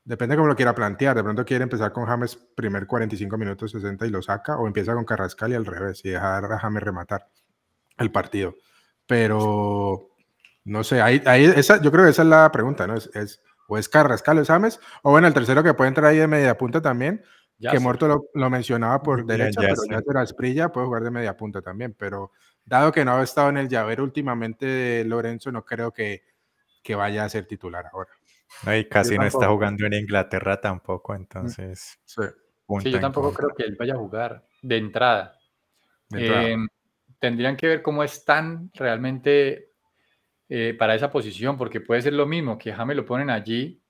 depende 0.05 0.37
cómo 0.37 0.49
lo 0.49 0.57
quiera 0.57 0.75
plantear, 0.75 1.17
de 1.17 1.23
pronto 1.23 1.47
quiere 1.47 1.63
empezar 1.63 1.93
con 1.93 2.05
James 2.05 2.37
primer 2.55 2.87
45 2.87 3.39
minutos 3.39 3.71
60 3.71 4.07
y 4.07 4.11
lo 4.11 4.21
saca, 4.21 4.59
o 4.59 4.67
empieza 4.67 4.93
con 4.93 5.07
Carrascal 5.07 5.53
y 5.53 5.55
al 5.55 5.65
revés, 5.65 6.05
y 6.05 6.11
dejar 6.11 6.44
a 6.44 6.59
James 6.59 6.83
rematar 6.83 7.27
el 7.96 8.13
partido 8.13 8.55
pero 9.11 10.08
no 10.65 10.85
sé, 10.85 11.02
ahí, 11.02 11.21
ahí 11.27 11.44
esa, 11.44 11.83
yo 11.83 11.90
creo 11.90 12.04
que 12.04 12.13
esa 12.13 12.23
es 12.23 12.29
la 12.29 12.52
pregunta, 12.52 12.87
¿no? 12.87 12.94
Es, 12.94 13.11
es 13.13 13.42
o 13.67 13.77
es 13.77 13.88
Carrascal 13.88 14.38
o 14.38 14.44
Sames, 14.44 14.79
o 15.02 15.11
bueno, 15.11 15.27
el 15.27 15.35
tercero 15.35 15.65
que 15.65 15.75
puede 15.75 15.88
entrar 15.88 16.06
ahí 16.06 16.19
de 16.19 16.29
media 16.29 16.56
punta 16.56 16.81
también, 16.81 17.25
que 17.58 17.81
Muerto 17.81 18.31
lo, 18.33 18.50
mencionaba 18.50 19.02
por 19.02 19.27
derecha, 19.27 19.61
pero 19.63 19.75
ya 19.90 20.00
será 20.00 20.23
Esprilla, 20.23 20.71
puede 20.71 20.87
jugar 20.87 21.02
de 21.02 21.11
media 21.11 21.37
punta 21.37 21.61
también, 21.61 21.96
pero 21.98 22.31
dado 22.65 22.92
que 22.92 23.04
no 23.04 23.17
ha 23.17 23.23
estado 23.25 23.48
en 23.48 23.56
el 23.56 23.69
llavero 23.69 24.04
últimamente 24.04 25.04
Lorenzo, 25.04 25.50
no 25.50 25.65
creo 25.65 25.92
que, 25.92 26.23
que 26.81 26.94
vaya 26.94 27.25
a 27.25 27.29
ser 27.29 27.46
titular 27.46 27.87
ahora. 27.92 28.11
y 28.79 28.85
casi 28.85 29.19
no 29.19 29.25
está 29.25 29.48
jugando 29.48 29.87
en 29.87 29.94
Inglaterra 29.94 30.61
tampoco, 30.61 31.17
entonces. 31.17 31.98
Sí, 32.04 32.92
yo 32.92 33.00
tampoco 33.00 33.33
creo 33.33 33.48
que 33.56 33.65
él 33.65 33.75
vaya 33.77 33.94
a 33.94 33.98
jugar 33.98 34.46
de 34.63 34.77
entrada. 34.77 35.37
De 36.11 36.21
entrada. 36.21 36.48
Em, 36.48 36.69
tendrían 37.21 37.56
que 37.56 37.68
ver 37.68 37.83
cómo 37.83 38.02
están 38.02 38.71
realmente 38.75 39.71
eh, 40.48 40.75
para 40.77 40.96
esa 40.96 41.12
posición, 41.12 41.56
porque 41.56 41.81
puede 41.81 42.02
ser 42.02 42.14
lo 42.14 42.27
mismo 42.27 42.58
que 42.58 42.73
James 42.73 42.96
lo 42.96 43.06
ponen 43.06 43.31
allí 43.31 43.81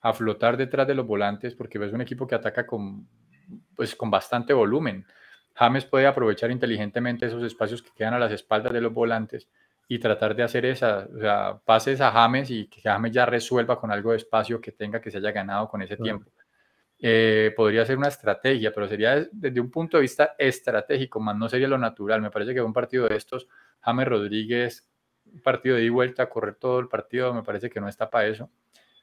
a 0.00 0.12
flotar 0.12 0.56
detrás 0.56 0.86
de 0.86 0.94
los 0.94 1.06
volantes, 1.06 1.54
porque 1.54 1.84
es 1.84 1.92
un 1.92 2.00
equipo 2.00 2.26
que 2.26 2.36
ataca 2.36 2.66
con, 2.66 3.06
pues, 3.74 3.94
con 3.94 4.10
bastante 4.10 4.54
volumen. 4.54 5.04
James 5.54 5.84
puede 5.84 6.06
aprovechar 6.06 6.50
inteligentemente 6.50 7.26
esos 7.26 7.42
espacios 7.42 7.82
que 7.82 7.90
quedan 7.94 8.14
a 8.14 8.18
las 8.18 8.32
espaldas 8.32 8.72
de 8.72 8.80
los 8.80 8.94
volantes 8.94 9.48
y 9.88 9.98
tratar 9.98 10.36
de 10.36 10.44
hacer 10.44 10.64
esa, 10.66 11.08
o 11.14 11.18
sea, 11.18 11.60
pases 11.64 12.00
a 12.00 12.12
James 12.12 12.50
y 12.50 12.68
que 12.68 12.80
James 12.80 13.10
ya 13.10 13.26
resuelva 13.26 13.80
con 13.80 13.90
algo 13.90 14.12
de 14.12 14.18
espacio 14.18 14.60
que 14.60 14.70
tenga 14.70 15.00
que 15.00 15.10
se 15.10 15.18
haya 15.18 15.32
ganado 15.32 15.68
con 15.68 15.82
ese 15.82 15.96
tiempo. 15.96 16.30
Eh, 17.00 17.52
podría 17.56 17.86
ser 17.86 17.96
una 17.96 18.08
estrategia, 18.08 18.72
pero 18.74 18.88
sería 18.88 19.26
desde 19.30 19.60
un 19.60 19.70
punto 19.70 19.96
de 19.96 20.02
vista 20.02 20.34
estratégico, 20.36 21.20
más 21.20 21.36
no 21.36 21.48
sería 21.48 21.68
lo 21.68 21.78
natural. 21.78 22.20
Me 22.20 22.30
parece 22.30 22.54
que 22.54 22.60
un 22.60 22.72
partido 22.72 23.06
de 23.08 23.16
estos, 23.16 23.48
James 23.80 24.08
Rodríguez, 24.08 24.88
un 25.32 25.40
partido 25.40 25.76
de 25.76 25.82
ida 25.82 25.86
y 25.86 25.90
vuelta, 25.90 26.28
correr 26.28 26.56
todo 26.56 26.80
el 26.80 26.88
partido, 26.88 27.32
me 27.32 27.42
parece 27.42 27.70
que 27.70 27.80
no 27.80 27.88
está 27.88 28.10
para 28.10 28.26
eso. 28.26 28.50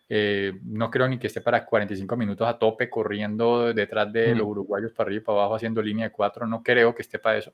Eh, 0.08 0.54
no 0.64 0.92
creo 0.92 1.08
ni 1.08 1.18
que 1.18 1.28
esté 1.28 1.42
para 1.42 1.66
45 1.66 2.16
minutos 2.16 2.48
a 2.48 2.60
tope 2.60 2.90
corriendo 2.90 3.74
detrás 3.74 4.12
de 4.14 4.36
los 4.36 4.46
uruguayos 4.46 4.92
para 4.92 5.08
arriba 5.08 5.22
y 5.22 5.26
para 5.26 5.40
abajo 5.40 5.56
haciendo 5.56 5.82
línea 5.82 6.06
de 6.06 6.12
cuatro. 6.12 6.46
No 6.46 6.62
creo 6.62 6.94
que 6.94 7.02
esté 7.02 7.18
para 7.18 7.38
eso. 7.38 7.54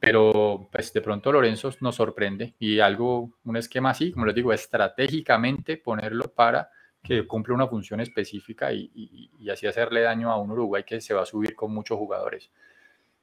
Pero 0.00 0.68
pues 0.72 0.92
de 0.94 1.02
pronto 1.02 1.30
Lorenzo 1.30 1.70
nos 1.80 1.96
sorprende 1.96 2.54
y 2.58 2.80
algo, 2.80 3.38
un 3.44 3.56
esquema 3.58 3.90
así, 3.90 4.10
como 4.10 4.24
les 4.24 4.34
digo, 4.34 4.52
estratégicamente 4.52 5.76
ponerlo 5.76 6.32
para 6.32 6.70
que 7.02 7.26
cumpla 7.26 7.54
una 7.54 7.66
función 7.66 8.00
específica 8.00 8.72
y, 8.72 9.30
así 9.50 9.66
hacerle 9.66 10.02
daño 10.02 10.30
a 10.30 10.36
un 10.36 10.50
Uruguay 10.50 10.84
que 10.84 11.00
se 11.00 11.14
va 11.14 11.22
a 11.22 11.26
subir 11.26 11.54
con 11.54 11.72
muchos 11.72 11.98
jugadores. 11.98 12.50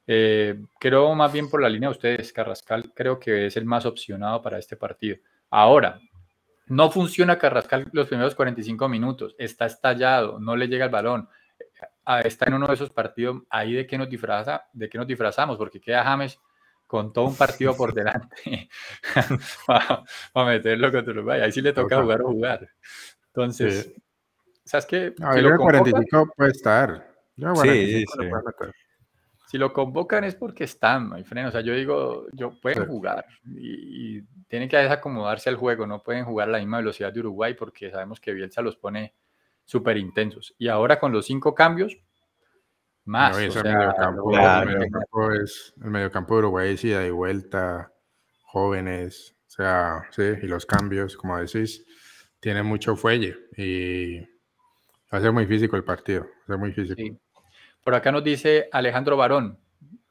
Eh, 0.06 0.58
creo 0.80 1.14
más 1.14 1.32
bien 1.32 1.50
por 1.50 1.60
la 1.60 1.68
línea 1.68 1.88
de 1.88 1.94
ustedes, 1.94 2.32
Carrascal 2.32 2.92
creo 2.94 3.18
que 3.18 3.46
es 3.46 3.56
el 3.56 3.64
más 3.64 3.86
opcionado 3.86 4.42
para 4.42 4.58
este 4.58 4.76
partido. 4.76 5.18
Ahora, 5.50 6.00
no 6.66 6.90
funciona 6.90 7.38
Carrascal 7.38 7.88
los 7.92 8.08
primeros 8.08 8.34
45 8.34 8.88
minutos, 8.88 9.34
está 9.38 9.66
estallado, 9.66 10.38
no 10.38 10.56
le 10.56 10.68
llega 10.68 10.86
el 10.86 10.90
balón. 10.90 11.28
Ah, 12.04 12.20
está 12.20 12.46
en 12.46 12.54
uno 12.54 12.66
de 12.66 12.74
esos 12.74 12.90
partidos 12.90 13.42
ahí 13.50 13.74
de 13.74 13.86
que 13.86 13.98
nos 13.98 14.08
disfraza, 14.08 14.66
de 14.72 14.88
que 14.88 14.98
nos 14.98 15.06
disfrazamos, 15.06 15.56
porque 15.58 15.80
queda 15.80 16.04
James 16.04 16.38
con 16.86 17.12
todo 17.12 17.26
un 17.26 17.36
partido 17.36 17.76
por 17.76 17.92
delante 17.92 18.70
para, 19.66 20.04
meterlo 20.46 20.90
contra 20.90 21.12
Uruguay. 21.12 21.42
Ahí 21.42 21.52
sí 21.52 21.60
le 21.60 21.74
toca 21.74 22.00
jugar 22.00 22.22
o 22.22 22.28
jugar. 22.28 22.68
Entonces, 23.38 23.94
¿sabes 24.64 24.86
qué? 24.86 25.14
si 25.16 25.40
lo 25.40 25.56
45 25.56 26.32
puede 26.36 26.50
estar. 26.50 27.14
sí, 27.62 28.04
sí. 28.04 28.06
Si 29.46 29.56
lo 29.56 29.72
convocan 29.72 30.24
es 30.24 30.34
porque 30.34 30.64
están, 30.64 31.08
my 31.08 31.24
friend. 31.24 31.48
O 31.48 31.50
sea, 31.50 31.62
yo 31.62 31.72
digo, 31.72 32.26
yo 32.32 32.50
pueden 32.60 32.86
jugar 32.86 33.24
y, 33.46 34.20
tienen 34.46 34.68
que 34.68 34.76
acomodarse 34.76 35.48
al 35.48 35.56
juego. 35.56 35.86
No 35.86 36.02
pueden 36.02 36.24
jugar 36.24 36.48
a 36.48 36.52
la 36.52 36.58
misma 36.58 36.78
velocidad 36.78 37.12
de 37.12 37.20
Uruguay 37.20 37.54
porque 37.54 37.90
sabemos 37.90 38.20
que 38.20 38.34
Bielsa 38.34 38.60
los 38.60 38.76
pone 38.76 39.14
súper 39.64 39.96
intensos. 39.96 40.54
Y 40.58 40.68
ahora 40.68 40.98
con 40.98 41.12
los 41.12 41.26
cinco 41.26 41.54
cambios, 41.54 41.96
más. 43.04 43.38
el, 43.38 43.50
mediocampo, 43.64 45.32
es, 45.32 45.72
el 45.82 45.90
mediocampo 45.90 46.34
de 46.34 46.38
Uruguay 46.40 46.74
es 46.74 46.84
ida 46.84 47.06
y 47.06 47.10
vuelta, 47.10 47.92
jóvenes, 48.42 49.34
o 49.46 49.50
sea, 49.50 50.02
sí, 50.10 50.22
y 50.42 50.46
los 50.46 50.66
cambios, 50.66 51.16
como 51.16 51.38
decís, 51.38 51.86
tiene 52.40 52.62
mucho 52.62 52.96
fuelle 52.96 53.36
y 53.56 54.20
va 54.20 55.18
a 55.18 55.20
ser 55.20 55.32
muy 55.32 55.46
físico 55.46 55.76
el 55.76 55.84
partido, 55.84 56.22
va 56.22 56.42
a 56.42 56.46
ser 56.46 56.58
muy 56.58 56.72
físico. 56.72 57.18
Por 57.82 57.94
acá 57.94 58.12
nos 58.12 58.24
dice 58.24 58.68
Alejandro 58.72 59.16
Barón. 59.16 59.58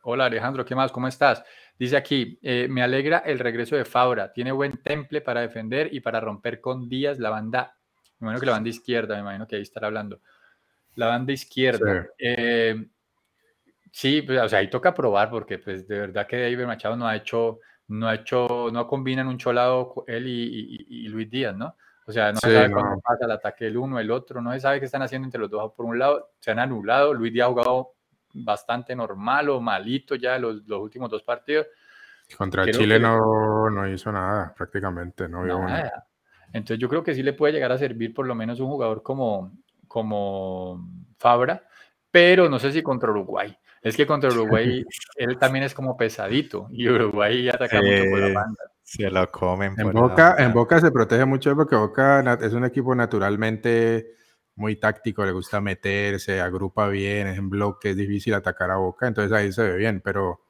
Hola 0.04 0.26
Alejandro, 0.26 0.66
¿qué 0.66 0.76
más? 0.76 0.92
¿Cómo 0.92 1.08
estás? 1.08 1.44
Dice 1.78 1.96
aquí, 1.96 2.40
eh, 2.42 2.68
me 2.70 2.82
alegra 2.82 3.20
el 3.20 3.40
regreso 3.40 3.76
de 3.76 3.86
Fabra, 3.86 4.34
tiene 4.34 4.52
buen 4.52 4.78
temple 4.78 5.22
para 5.22 5.42
defender 5.42 5.94
y 5.94 6.00
para 6.00 6.20
romper 6.20 6.60
con 6.60 6.90
Díaz 6.90 7.20
la 7.20 7.30
banda, 7.30 7.76
me 8.20 8.26
imagino 8.26 8.40
que 8.40 8.46
la 8.48 8.52
banda 8.54 8.70
izquierda, 8.70 9.16
me 9.16 9.22
imagino 9.22 9.48
que 9.48 9.58
ahí 9.58 9.62
estará 9.62 9.88
hablando. 9.88 10.22
La 10.96 11.08
banda 11.08 11.34
izquierda. 11.34 12.04
Sí, 12.04 12.10
eh, 12.20 12.88
sí 13.92 14.22
pues, 14.24 14.40
o 14.40 14.50
sea, 14.50 14.60
ahí 14.60 14.70
toca 14.70 14.94
probar 14.94 15.30
porque 15.30 15.60
pues 15.60 15.88
de 15.88 16.00
verdad 16.00 16.26
que 16.26 16.42
David 16.42 16.66
Machado 16.66 16.96
no 16.96 17.06
ha 17.06 17.16
hecho, 17.16 17.60
no 17.90 18.08
ha 18.08 18.16
hecho, 18.16 18.70
no 18.72 18.88
combinan 18.88 19.28
un 19.28 19.38
cholado 19.38 20.04
él 20.08 20.28
y 20.28 21.08
Luis 21.10 21.30
Díaz, 21.30 21.56
¿no? 21.56 21.76
O 22.08 22.12
sea, 22.14 22.32
no 22.32 22.40
se 22.40 22.54
sabe 22.54 22.72
cuándo 22.72 23.02
pasa 23.02 23.26
el 23.26 23.32
ataque 23.32 23.68
el 23.68 23.76
uno, 23.76 24.00
el 24.00 24.10
otro, 24.12 24.42
no 24.42 24.54
se 24.54 24.62
sabe 24.62 24.80
qué 24.80 24.86
están 24.86 25.02
haciendo 25.02 25.26
entre 25.26 25.42
los 25.42 25.50
dos. 25.50 25.74
Por 25.74 25.86
un 25.86 26.00
lado, 26.00 26.32
se 26.40 26.52
han 26.52 26.60
anulado. 26.60 27.14
Luis 27.14 27.34
Díaz 27.34 27.48
ha 27.48 27.50
jugado 27.50 27.96
bastante 28.34 28.96
normal 28.96 29.50
o 29.50 29.60
malito 29.60 30.16
ya 30.16 30.40
los, 30.40 30.66
los 30.68 30.80
últimos 30.80 31.10
dos 31.10 31.24
partidos. 31.24 31.68
Contra 32.38 32.66
Chile 32.72 32.98
no, 32.98 33.70
no, 33.70 33.90
hizo 33.90 34.10
nada, 34.12 34.54
prácticamente. 34.56 35.28
No 35.28 35.46
nada. 35.46 36.08
Entonces 36.54 36.80
yo 36.80 36.88
creo 36.88 37.04
que 37.04 37.14
sí 37.14 37.24
le 37.24 37.34
puede 37.34 37.54
llegar 37.54 37.74
a 37.74 37.78
servir 37.78 38.14
por 38.14 38.26
lo 38.26 38.36
menos 38.36 38.60
un 38.62 38.68
jugador 38.68 39.04
como, 39.04 39.52
como 39.88 40.90
Fabra, 41.18 41.68
pero 42.10 42.50
no 42.50 42.58
sé 42.58 42.72
si 42.72 42.82
contra 42.82 43.12
Uruguay. 43.12 43.58
Es 43.82 43.98
que 43.98 44.08
contra 44.08 44.30
Uruguay 44.34 44.86
él 45.18 45.38
también 45.38 45.66
es 45.66 45.74
como 45.74 45.98
pesadito 45.98 46.68
y 46.72 46.88
Uruguay 46.88 47.50
ataca 47.50 47.82
mucho 47.82 48.04
por 48.10 48.20
la 48.20 48.34
banda. 48.34 48.64
Se 48.88 49.12
lo 49.12 49.30
comen. 49.30 49.76
En 49.78 49.92
Boca, 49.92 50.36
en 50.40 50.54
Boca 50.54 50.80
se 50.80 50.92
protege 50.92 51.26
mucho 51.26 51.54
porque 51.58 51.76
Boca 51.76 52.22
es 52.40 52.54
un 52.54 52.64
equipo 52.64 52.96
naturalmente 52.96 54.16
muy 54.56 54.78
táctico, 54.78 55.26
le 55.26 55.34
gusta 55.34 55.60
meterse, 55.60 56.40
agrupa 56.40 56.88
bien, 56.88 57.28
es 57.28 57.38
en 57.38 57.50
bloque, 57.50 57.90
es 57.90 57.98
difícil 57.98 58.34
atacar 58.34 58.72
a 58.72 58.78
Boca, 58.78 59.06
entonces 59.06 59.34
ahí 59.34 59.52
se 59.52 59.62
ve 59.62 59.76
bien, 59.76 60.00
pero 60.02 60.42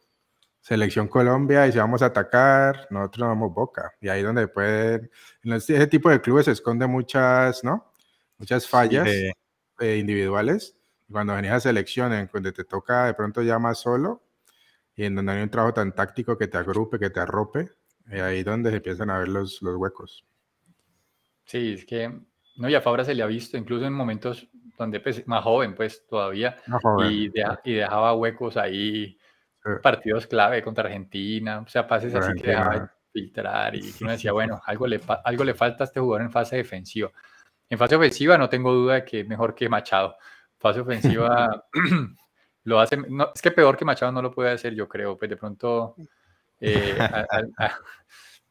Selección 0.62 1.08
Colombia 1.08 1.66
y 1.66 1.72
si 1.72 1.80
vamos 1.80 2.04
a 2.04 2.08
atacar, 2.08 2.88
nosotros 2.92 3.22
no 3.22 3.28
vamos 3.30 3.54
Boca. 3.56 3.94
Y 4.02 4.08
ahí 4.08 4.22
donde 4.22 4.48
puede, 4.48 5.10
en 5.42 5.54
ese 5.54 5.88
tipo 5.88 6.12
de 6.12 6.22
clubes 6.22 6.46
se 6.46 6.52
esconde 6.52 6.86
muchas, 6.86 7.64
¿no? 7.64 7.92
Muchas 8.38 8.68
fallas 8.68 9.08
eh, 9.08 9.98
individuales. 9.98 10.76
Cuando 11.12 11.34
venís 11.34 11.52
a 11.52 11.60
selección, 11.60 12.14
en 12.14 12.30
donde 12.32 12.52
te 12.52 12.66
toca 12.66 13.06
de 13.06 13.16
pronto 13.16 13.42
ya 13.42 13.58
más 13.58 13.80
solo 13.80 14.22
y 14.96 15.06
en 15.06 15.16
donde 15.16 15.32
hay 15.32 15.42
un 15.42 15.50
trabajo 15.50 15.74
tan 15.74 15.96
táctico 15.96 16.38
que 16.38 16.48
te 16.48 16.60
agrupe, 16.60 17.00
que 17.00 17.10
te 17.10 17.20
arrope, 17.20 17.72
y 18.12 18.20
ahí 18.20 18.44
donde 18.44 18.70
se 18.70 18.78
empiezan 18.78 19.10
a 19.10 19.20
ver 19.20 19.28
los, 19.28 19.62
los 19.62 19.76
huecos. 19.76 20.26
Sí, 21.46 21.74
es 21.74 21.86
que, 21.86 22.12
no, 22.58 22.70
y 22.70 22.76
a 22.76 22.82
Fabra 22.82 23.04
se 23.04 23.16
le 23.16 23.24
ha 23.24 23.28
visto, 23.28 23.58
incluso 23.58 23.86
en 23.86 23.94
momentos 23.94 24.48
donde 24.78 25.00
pues, 25.00 25.26
más 25.28 25.44
joven, 25.44 25.76
pues 25.76 26.06
todavía, 26.08 26.58
Y, 27.10 27.32
y, 27.64 27.74
dejaba 27.74 28.14
huecos 28.14 28.58
ahí, 28.58 29.18
partidos 29.82 30.28
clave 30.28 30.62
contra 30.62 30.86
Argentina, 30.86 31.60
o 31.60 31.68
sea, 31.68 31.88
pases 31.88 32.14
así 32.16 32.34
que 32.40 32.48
dejaba 32.48 32.94
filtrar 33.12 33.76
y 33.76 33.94
uno 34.02 34.12
decía, 34.12 34.32
bueno, 34.34 34.62
algo 34.66 34.88
le, 34.88 35.02
algo 35.24 35.44
le 35.44 35.54
falta 35.54 35.84
a 35.84 35.86
este 35.86 36.00
jugador 36.00 36.22
en 36.22 36.32
fase 36.32 36.58
defensiva. 36.58 37.12
En 37.70 37.78
fase 37.78 37.96
ofensiva 37.96 38.38
no 38.38 38.48
tengo 38.48 38.74
duda 38.74 38.96
de 38.96 39.06
que 39.06 39.22
es 39.22 39.28
mejor 39.28 39.54
que 39.54 39.68
Machado. 39.68 40.16
Fase 40.58 40.80
ofensiva 40.80 41.66
lo 42.64 42.80
hace, 42.80 42.98
no, 42.98 43.32
es 43.34 43.42
que 43.42 43.52
peor 43.52 43.76
que 43.78 43.86
Machado 43.86 44.12
no 44.12 44.22
lo 44.22 44.32
puede 44.32 44.52
hacer, 44.52 44.74
yo 44.74 44.88
creo, 44.88 45.18
pues 45.18 45.30
de 45.30 45.38
pronto 45.38 45.96
eh, 46.60 46.98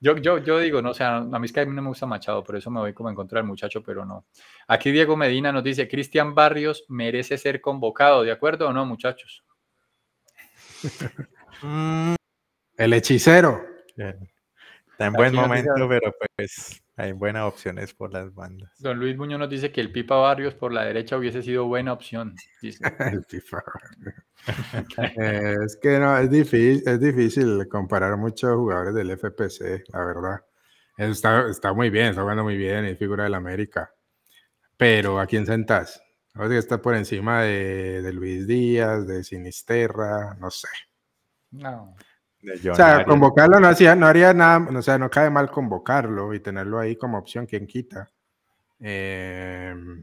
yo, 0.00 0.16
yo, 0.18 0.38
yo 0.38 0.58
digo, 0.58 0.82
no, 0.82 0.90
o 0.90 0.94
sea, 0.94 1.16
a 1.16 1.38
mí 1.38 1.46
es 1.46 1.52
que 1.52 1.60
a 1.60 1.66
mí 1.66 1.74
no 1.74 1.82
me 1.82 1.88
gusta 1.88 2.06
Machado, 2.06 2.44
por 2.44 2.56
eso 2.56 2.70
me 2.70 2.80
voy 2.80 2.92
como 2.92 3.08
a 3.08 3.12
encontrar 3.12 3.40
al 3.40 3.46
muchacho, 3.46 3.82
pero 3.82 4.04
no. 4.04 4.26
Aquí 4.68 4.90
Diego 4.92 5.16
Medina 5.16 5.52
nos 5.52 5.64
dice, 5.64 5.88
Cristian 5.88 6.34
Barrios 6.34 6.84
merece 6.88 7.38
ser 7.38 7.60
convocado, 7.60 8.22
¿de 8.22 8.32
acuerdo 8.32 8.68
o 8.68 8.72
no, 8.72 8.84
muchachos? 8.84 9.44
El 12.76 12.92
hechicero. 12.92 13.64
Está 13.96 15.06
en 15.06 15.12
buen 15.14 15.34
momento, 15.34 15.88
pero 15.88 16.14
pues 16.36 16.82
hay 16.96 17.12
buenas 17.12 17.44
opciones 17.44 17.94
por 17.94 18.12
las 18.12 18.34
bandas. 18.34 18.70
Don 18.78 18.98
Luis 18.98 19.16
Muñoz 19.16 19.38
nos 19.38 19.50
dice 19.50 19.72
que 19.72 19.80
el 19.80 19.92
Pipa 19.92 20.16
Barrios 20.16 20.54
por 20.54 20.72
la 20.72 20.84
derecha 20.84 21.16
hubiese 21.16 21.42
sido 21.42 21.66
buena 21.66 21.92
opción. 21.92 22.34
el 22.62 23.22
Pipa 23.24 23.62
eh, 25.16 25.56
es 25.64 25.76
que 25.80 25.98
no, 25.98 26.16
es 26.18 26.30
difícil, 26.30 26.82
es 26.86 27.00
difícil 27.00 27.68
comparar 27.68 28.16
muchos 28.16 28.54
jugadores 28.54 28.94
del 28.94 29.10
FPC, 29.10 29.84
la 29.92 30.04
verdad. 30.04 30.44
Está, 30.96 31.48
está 31.48 31.72
muy 31.72 31.90
bien, 31.90 32.06
está 32.08 32.22
jugando 32.22 32.44
muy 32.44 32.56
bien, 32.56 32.84
es 32.84 32.98
figura 32.98 33.24
del 33.24 33.34
América. 33.34 33.92
Pero 34.76 35.20
¿a 35.20 35.26
quién 35.26 35.46
sentás? 35.46 36.02
que 36.34 36.58
está 36.58 36.82
por 36.82 36.94
encima 36.94 37.42
de, 37.42 38.02
de 38.02 38.12
Luis 38.12 38.46
Díaz, 38.46 39.06
de 39.06 39.24
Sinisterra, 39.24 40.36
no 40.38 40.50
sé. 40.50 40.68
No. 41.50 41.94
O 42.70 42.74
sea, 42.74 43.04
convocarlo 43.04 43.58
no, 43.58 43.68
hacía, 43.68 43.96
no 43.96 44.06
haría 44.06 44.32
nada, 44.32 44.68
o 44.78 44.82
sea, 44.82 44.98
no 44.98 45.10
cae 45.10 45.30
mal 45.30 45.50
convocarlo 45.50 46.32
y 46.34 46.40
tenerlo 46.40 46.78
ahí 46.78 46.96
como 46.96 47.18
opción, 47.18 47.46
quien 47.46 47.66
quita. 47.66 48.10
Em, 48.78 50.02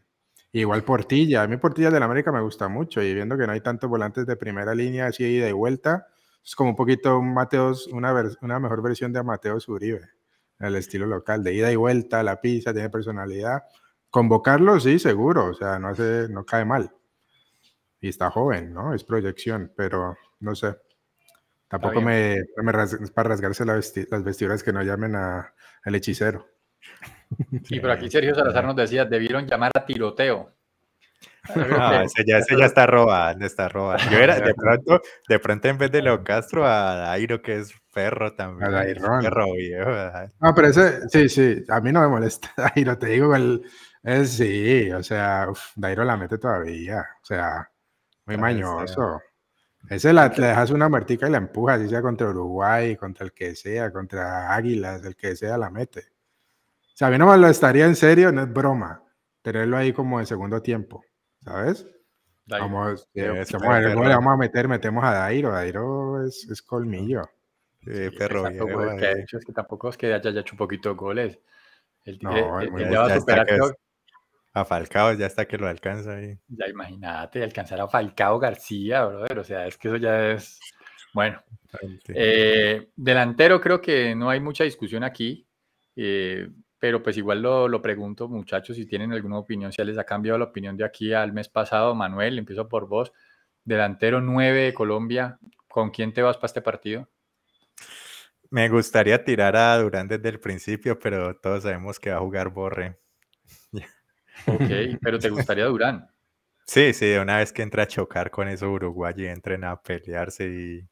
igual 0.62 0.84
Portilla, 0.84 1.43
a 1.43 1.47
mí 1.47 1.58
Portilla 1.58 1.91
del 1.91 2.04
América 2.04 2.32
me 2.32 2.41
gusta 2.41 2.68
mucho 2.68 3.01
y 3.01 3.14
viendo 3.14 3.38
que 3.38 3.45
no 3.45 3.54
hay 3.54 3.62
tantos 3.62 3.89
volantes 3.89 4.26
de 4.26 4.36
primera 4.36 4.74
línea 4.74 5.08
así 5.08 5.24
ida 5.24 5.49
y 5.49 5.51
vuelta, 5.51 6.08
es 6.43 6.56
como 6.56 6.72
un 6.72 6.76
poquito 6.76 7.20
un 7.20 7.34
Mateos, 7.34 7.88
una, 7.88 8.14
una 8.41 8.60
mejor 8.60 8.82
versión 8.82 9.12
de 9.12 9.24
Mateos 9.24 9.68
Uribe, 9.68 10.10
el 10.60 10.76
estilo 10.76 11.06
local, 11.06 11.43
de 11.43 11.54
ida 11.54 11.72
y 11.72 11.76
vuelta, 11.76 12.24
la 12.24 12.39
pizza, 12.39 12.74
tiene 12.74 12.89
personalidad. 12.89 13.64
Convocarlo, 14.10 14.80
sí, 14.80 14.99
seguro, 14.99 15.47
o 15.47 15.54
sea, 15.54 15.80
no, 15.80 15.89
hace, 15.89 16.28
no 16.30 16.45
cae 16.45 16.66
mal. 16.66 16.91
Y 17.99 18.10
está 18.10 18.30
joven, 18.30 18.74
¿no? 18.74 18.93
Es 18.93 19.04
proyección, 19.04 19.72
pero 19.76 20.18
no 20.39 20.56
sé 20.56 20.76
Tampoco 21.74 22.01
me, 22.01 22.36
es 22.36 23.12
para 23.16 23.30
rasgarse 23.30 23.66
las 23.66 24.24
vestiduras 24.24 24.62
que 24.62 24.72
no 24.72 24.84
llamen 24.84 25.16
al 25.16 25.95
hechicero. 25.95 26.47
Y 27.70 27.80
por 27.80 27.92
aquí 27.92 28.10
Sergio 28.10 28.36
Salazar 28.36 28.66
nos 28.66 28.76
decía, 28.76 29.06
debieron 29.06 29.46
llamar 29.48 29.72
a 29.76 29.86
tiroteo. 29.86 30.52
No, 31.56 32.02
ese 32.02 32.24
ya, 32.26 32.38
ese 32.38 32.58
ya 32.58 32.66
está 32.66 32.86
robando, 32.86 33.46
está 33.46 33.68
robando. 33.68 34.04
Yo 34.10 34.18
era, 34.18 34.40
de 34.40 34.54
pronto, 34.54 35.02
de 35.28 35.40
pronto 35.40 35.68
en 35.68 35.78
vez 35.78 35.92
de 35.92 36.02
Leo 36.02 36.24
Castro, 36.24 36.66
a 36.66 36.96
Dairo, 36.96 37.42
que 37.42 37.60
es 37.60 37.74
perro 37.94 38.34
también. 38.34 38.74
A 38.74 38.84
Perro 39.22 39.54
viejo. 39.54 39.90
No, 40.40 40.56
pero 40.56 40.68
ese, 40.70 41.10
sí, 41.10 41.28
sí, 41.28 41.64
a 41.68 41.82
mí 41.82 41.92
no 41.92 42.02
me 42.02 42.08
molesta 42.08 42.50
Dairo, 42.76 42.98
te 42.98 43.08
digo, 43.08 43.36
el, 43.36 43.62
es, 44.04 44.32
sí, 44.32 44.90
o 44.92 45.04
sea, 45.04 45.48
Dairo 45.76 46.04
la 46.04 46.18
mete 46.18 46.38
todavía, 46.38 47.06
o 47.22 47.26
sea, 47.26 47.70
muy 48.26 48.38
mañoso. 48.38 49.22
Ese 49.90 50.14
la, 50.14 50.30
le 50.30 50.48
dejas 50.48 50.72
una 50.72 50.88
muertica 50.88 51.28
y 51.28 51.32
la 51.32 51.38
empujas, 51.38 51.82
si 51.82 51.90
sea 51.90 52.02
contra 52.02 52.30
Uruguay, 52.30 52.96
contra 52.96 53.26
el 53.26 53.34
que 53.34 53.54
sea, 53.56 53.92
contra 53.92 54.54
Águilas, 54.54 55.04
el 55.04 55.16
que 55.16 55.36
sea, 55.36 55.58
la 55.58 55.70
mete. 55.70 56.12
O 56.94 56.96
sea, 56.96 57.08
a 57.08 57.12
mí 57.12 57.18
no 57.18 57.28
me 57.28 57.38
lo 57.38 57.48
estaría 57.48 57.86
en 57.86 57.96
serio, 57.96 58.32
no 58.32 58.44
es 58.44 58.54
broma, 58.54 59.04
tenerlo 59.41 59.78
ahí 59.78 59.94
como 59.94 60.20
en 60.20 60.26
segundo 60.26 60.62
tiempo. 60.62 61.04
¿sabes? 61.44 61.88
Vamos, 62.46 63.08
eh, 63.14 63.46
vamos, 63.54 64.34
a 64.34 64.38
meter, 64.38 64.68
metemos 64.68 65.04
a 65.04 65.14
Dairo. 65.14 65.52
Dairo 65.52 66.26
es, 66.26 66.48
es 66.50 66.62
colmillo. 66.62 67.24
Sí, 67.82 68.10
perro 68.18 68.44
que 68.44 69.08
ha 69.08 69.12
hecho 69.20 69.38
es 69.38 69.46
que 69.46 69.54
tampoco 69.54 69.89
es 69.89 69.98
que 69.98 70.14
haya 70.14 70.30
hecho 70.30 70.54
un 70.54 70.58
poquito 70.58 70.89
de 70.89 70.96
goles. 70.96 71.39
El, 72.04 72.20
no, 72.22 72.60
el, 72.60 72.70
el, 72.82 72.91
ya 72.91 73.06
a 74.56 74.66
Falcao 74.66 75.14
ya 75.14 75.26
está 75.26 75.48
que 75.48 75.58
lo 75.58 75.68
alcanza 75.68 76.18
ahí. 76.18 76.38
Ya 76.48 76.68
imagínate, 76.68 77.44
alcanzar 77.44 77.82
a 77.82 77.88
Falcao 77.88 78.39
García, 78.39 79.06
brother. 79.06 79.39
O 79.39 79.44
sea, 79.44 79.66
es 79.66 79.78
que 79.78 79.88
eso 79.88 79.98
ya 79.98 80.32
es. 80.32 80.60
Bueno. 81.14 81.41
Eh, 82.10 82.89
delantero, 82.96 83.60
creo 83.60 83.82
que 83.82 84.16
no 84.16 84.30
hay 84.30 84.39
mucha 84.39 84.64
discusión 84.64 85.04
aquí. 85.04 85.48
Eh, 85.96 86.50
pero 86.84 87.02
pues 87.02 87.16
igual 87.16 87.42
lo, 87.42 87.82
pregunto, 87.82 88.28
muchachos, 88.28 88.76
si 88.76 88.86
tienen 88.86 89.14
alguna 89.14 89.38
opinión, 89.38 89.72
si 89.72 89.82
les 89.86 89.98
ha 89.98 90.04
cambiado 90.04 90.38
la 90.38 90.44
opinión 90.44 90.76
de 90.76 90.84
aquí 90.84 91.14
al 91.14 91.32
mes 91.32 91.48
pasado. 91.48 91.96
Manuel, 91.96 92.38
empiezo 92.38 92.68
por 92.68 92.90
vos. 92.90 93.14
Delantero 93.64 94.20
9 94.20 94.64
de 94.64 94.74
Colombia, 94.74 95.40
¿con 95.70 95.92
quién 95.92 96.12
te 96.12 96.22
vas 96.22 96.36
para 96.36 96.48
este 96.48 96.62
partido? 96.62 97.08
Me 98.50 98.68
gustaría 98.68 99.24
tirar 99.24 99.56
a 99.56 99.78
Durán 99.78 100.10
desde 100.10 100.28
el 100.28 100.42
principio, 100.42 101.00
pero 101.00 101.38
todos 101.38 101.64
sabemos 101.64 102.02
que 102.02 102.10
va 102.10 102.18
a 102.18 102.20
jugar 102.20 102.50
Borre. 102.50 103.00
Ok, 104.48 105.00
pero 105.02 105.20
¿te 105.20 105.30
gustaría 105.30 105.64
Durán? 105.64 106.10
Sí, 106.66 106.94
sí, 106.94 107.14
una 107.14 107.38
vez 107.38 107.54
que 107.54 107.62
entra 107.62 107.84
a 107.84 107.88
chocar 107.88 108.30
con 108.30 108.50
eso 108.50 108.70
Uruguay 108.70 109.14
y 109.16 109.28
entren 109.28 109.64
a 109.64 109.82
pelearse 109.82 110.50
y, 110.50 110.90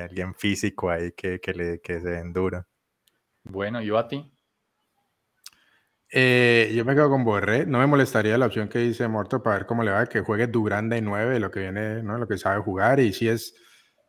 alguien 0.00 0.36
físico 0.36 0.88
ahí 0.88 1.10
que, 1.10 1.40
le, 1.52 1.80
que 1.80 2.00
se 2.00 2.20
endura. 2.20 2.64
Bueno, 3.42 3.82
¿yo 3.82 3.98
a 3.98 4.06
ti? 4.06 4.31
Eh, 6.14 6.70
yo 6.74 6.84
me 6.84 6.94
quedo 6.94 7.08
con 7.08 7.24
Borré. 7.24 7.64
No 7.64 7.78
me 7.78 7.86
molestaría 7.86 8.36
la 8.36 8.46
opción 8.46 8.68
que 8.68 8.78
dice 8.80 9.08
Morto 9.08 9.42
para 9.42 9.56
ver 9.56 9.66
cómo 9.66 9.82
le 9.82 9.90
va, 9.92 10.06
que 10.06 10.20
juegue 10.20 10.46
Durán 10.46 10.90
de 10.90 11.00
9, 11.00 11.40
lo 11.40 11.50
que 11.50 11.60
viene, 11.60 12.02
¿no? 12.02 12.18
lo 12.18 12.28
que 12.28 12.36
sabe 12.36 12.60
jugar. 12.60 13.00
Y 13.00 13.14
si 13.14 13.28
es, 13.28 13.54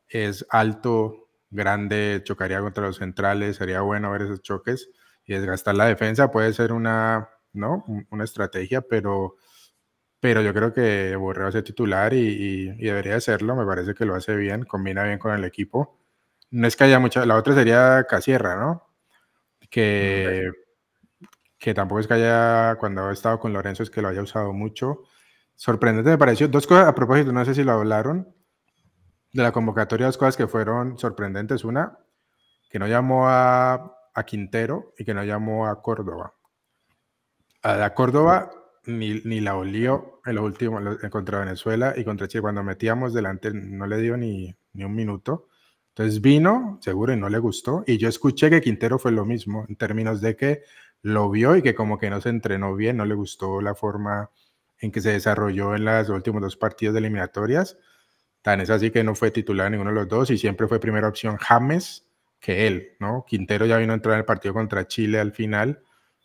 es 0.09 0.45
alto, 0.49 1.29
grande, 1.49 2.21
chocaría 2.25 2.59
contra 2.59 2.83
los 2.87 2.97
centrales, 2.97 3.55
sería 3.55 3.81
bueno 3.81 4.11
ver 4.11 4.23
esos 4.23 4.41
choques. 4.41 4.89
Y 5.25 5.33
desgastar 5.33 5.75
la 5.75 5.85
defensa 5.85 6.29
puede 6.29 6.51
ser 6.53 6.73
una, 6.73 7.29
¿no? 7.53 7.85
una 8.11 8.23
estrategia, 8.25 8.81
pero, 8.81 9.37
pero 10.19 10.41
yo 10.41 10.53
creo 10.53 10.73
que 10.73 11.15
Borré 11.15 11.43
va 11.43 11.49
a 11.49 11.51
ser 11.53 11.63
titular 11.63 12.13
y, 12.13 12.67
debería 12.83 13.15
hacerlo. 13.15 13.55
Me 13.55 13.65
parece 13.65 13.93
que 13.93 14.05
lo 14.05 14.15
hace 14.15 14.35
bien, 14.35 14.65
combina 14.65 15.03
bien 15.05 15.19
con 15.19 15.33
el 15.33 15.45
equipo. 15.45 15.99
No 16.51 16.67
es 16.67 16.75
que 16.75 16.83
haya 16.85 16.99
mucha. 16.99 17.25
La 17.25 17.37
otra 17.37 17.55
sería 17.55 18.05
Casierra, 18.09 18.57
¿no? 18.57 18.83
Que 19.69 20.51
que 21.63 21.73
tampoco 21.73 22.01
es 22.01 22.07
que 22.07 22.15
haya, 22.15 22.75
cuando 22.75 23.09
he 23.09 23.13
estado 23.13 23.39
con 23.39 23.53
Lorenzo, 23.53 23.83
es 23.83 23.89
que 23.89 24.01
lo 24.01 24.09
haya 24.09 24.21
usado 24.21 24.51
mucho. 24.51 25.03
Sorprendente 25.55 26.09
me 26.09 26.17
pareció. 26.17 26.49
Dos 26.49 26.67
cosas 26.67 26.89
a 26.89 26.93
propósito, 26.93 27.31
no 27.31 27.45
sé 27.45 27.55
si 27.55 27.63
lo 27.63 27.71
hablaron, 27.71 28.27
de 29.31 29.43
la 29.43 29.53
convocatoria, 29.53 30.07
dos 30.07 30.17
cosas 30.17 30.35
que 30.35 30.45
fueron 30.45 30.99
sorprendentes. 30.99 31.63
Una, 31.63 31.99
que 32.69 32.79
no 32.79 32.87
llamó 32.87 33.29
a, 33.29 33.97
Quintero 34.27 34.93
y 34.97 35.05
que 35.05 35.13
no 35.13 35.23
llamó 35.23 35.67
a 35.67 35.81
Córdoba. 35.81 36.33
A 37.61 37.93
Córdoba 37.93 38.51
ni, 38.85 39.21
ni 39.23 39.39
la 39.39 39.55
olió 39.55 40.19
en 40.25 40.35
lo 40.35 40.43
último 40.43 40.81
contra 41.09 41.39
Venezuela 41.39 41.93
y 41.95 42.03
contra 42.03 42.27
Chile. 42.27 42.41
Cuando 42.41 42.61
metíamos 42.61 43.13
delante 43.13 43.53
no 43.53 43.87
le 43.87 43.99
dio 43.99 44.17
ni, 44.17 44.53
ni 44.73 44.83
un 44.83 44.93
minuto. 44.93 45.47
Entonces 45.95 46.19
vino, 46.19 46.79
seguro, 46.81 47.13
y 47.13 47.17
no 47.17 47.29
le 47.29 47.37
gustó. 47.37 47.85
Y 47.87 47.97
yo 47.99 48.09
escuché 48.09 48.49
que 48.49 48.59
Quintero 48.59 48.99
fue 48.99 49.13
lo 49.13 49.25
mismo, 49.25 49.65
en 49.69 49.77
términos 49.77 50.19
de 50.19 50.35
que 50.35 50.63
lo 51.03 51.29
vio 51.29 51.55
y 51.57 51.61
que 51.61 51.75
como 51.75 51.99
que 51.99 52.09
no 52.09 52.21
se 52.21 52.29
entrenó 52.29 52.75
bien, 52.75 52.97
no 52.97 53.05
le 53.05 53.13
gustó 53.13 53.61
la 53.61 53.75
forma 53.75 54.31
en 54.79 54.91
que 54.91 55.01
se 55.01 55.11
desarrolló 55.11 55.75
en 55.75 55.85
los 55.85 56.09
últimos 56.09 56.41
dos 56.41 56.57
partidos 56.57 56.93
de 56.93 56.99
eliminatorias. 56.99 57.77
Tan 58.41 58.61
es 58.61 58.69
así 58.69 58.89
que 58.89 59.03
no 59.03 59.13
fue 59.13 59.29
titular 59.29 59.69
ninguno 59.69 59.91
de 59.91 59.95
los 59.97 60.07
dos 60.07 60.31
y 60.31 60.37
siempre 60.37 60.67
fue 60.67 60.79
primera 60.79 61.07
opción 61.07 61.37
James 61.37 62.07
que 62.39 62.67
él, 62.67 62.95
¿no? 62.99 63.25
Quintero 63.27 63.65
ya 63.65 63.77
vino 63.77 63.93
a 63.93 63.95
entrar 63.95 64.13
en 64.15 64.19
el 64.19 64.25
partido 64.25 64.53
contra 64.53 64.87
Chile 64.87 65.19
al 65.19 65.33
final, 65.33 65.83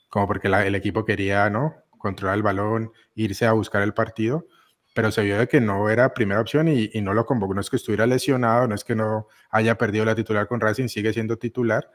como 0.08 0.26
porque 0.26 0.48
el 0.48 0.74
equipo 0.74 1.04
quería, 1.04 1.50
¿no? 1.50 1.74
Controlar 1.98 2.36
el 2.36 2.42
balón, 2.42 2.92
irse 3.14 3.46
a 3.46 3.52
buscar 3.52 3.82
el 3.82 3.94
partido, 3.94 4.46
pero 4.94 5.12
se 5.12 5.22
vio 5.22 5.38
de 5.38 5.48
que 5.48 5.60
no 5.60 5.90
era 5.90 6.14
primera 6.14 6.40
opción 6.40 6.68
y, 6.68 6.90
y 6.92 7.00
no 7.02 7.14
lo 7.14 7.26
convocó. 7.26 7.54
No 7.54 7.60
es 7.60 7.70
que 7.70 7.76
estuviera 7.76 8.06
lesionado, 8.06 8.66
no 8.68 8.74
es 8.74 8.84
que 8.84 8.94
no 8.96 9.26
haya 9.50 9.76
perdido 9.76 10.04
la 10.04 10.14
titular 10.14 10.48
con 10.48 10.60
Racing, 10.60 10.88
sigue 10.88 11.12
siendo 11.12 11.36
titular, 11.36 11.90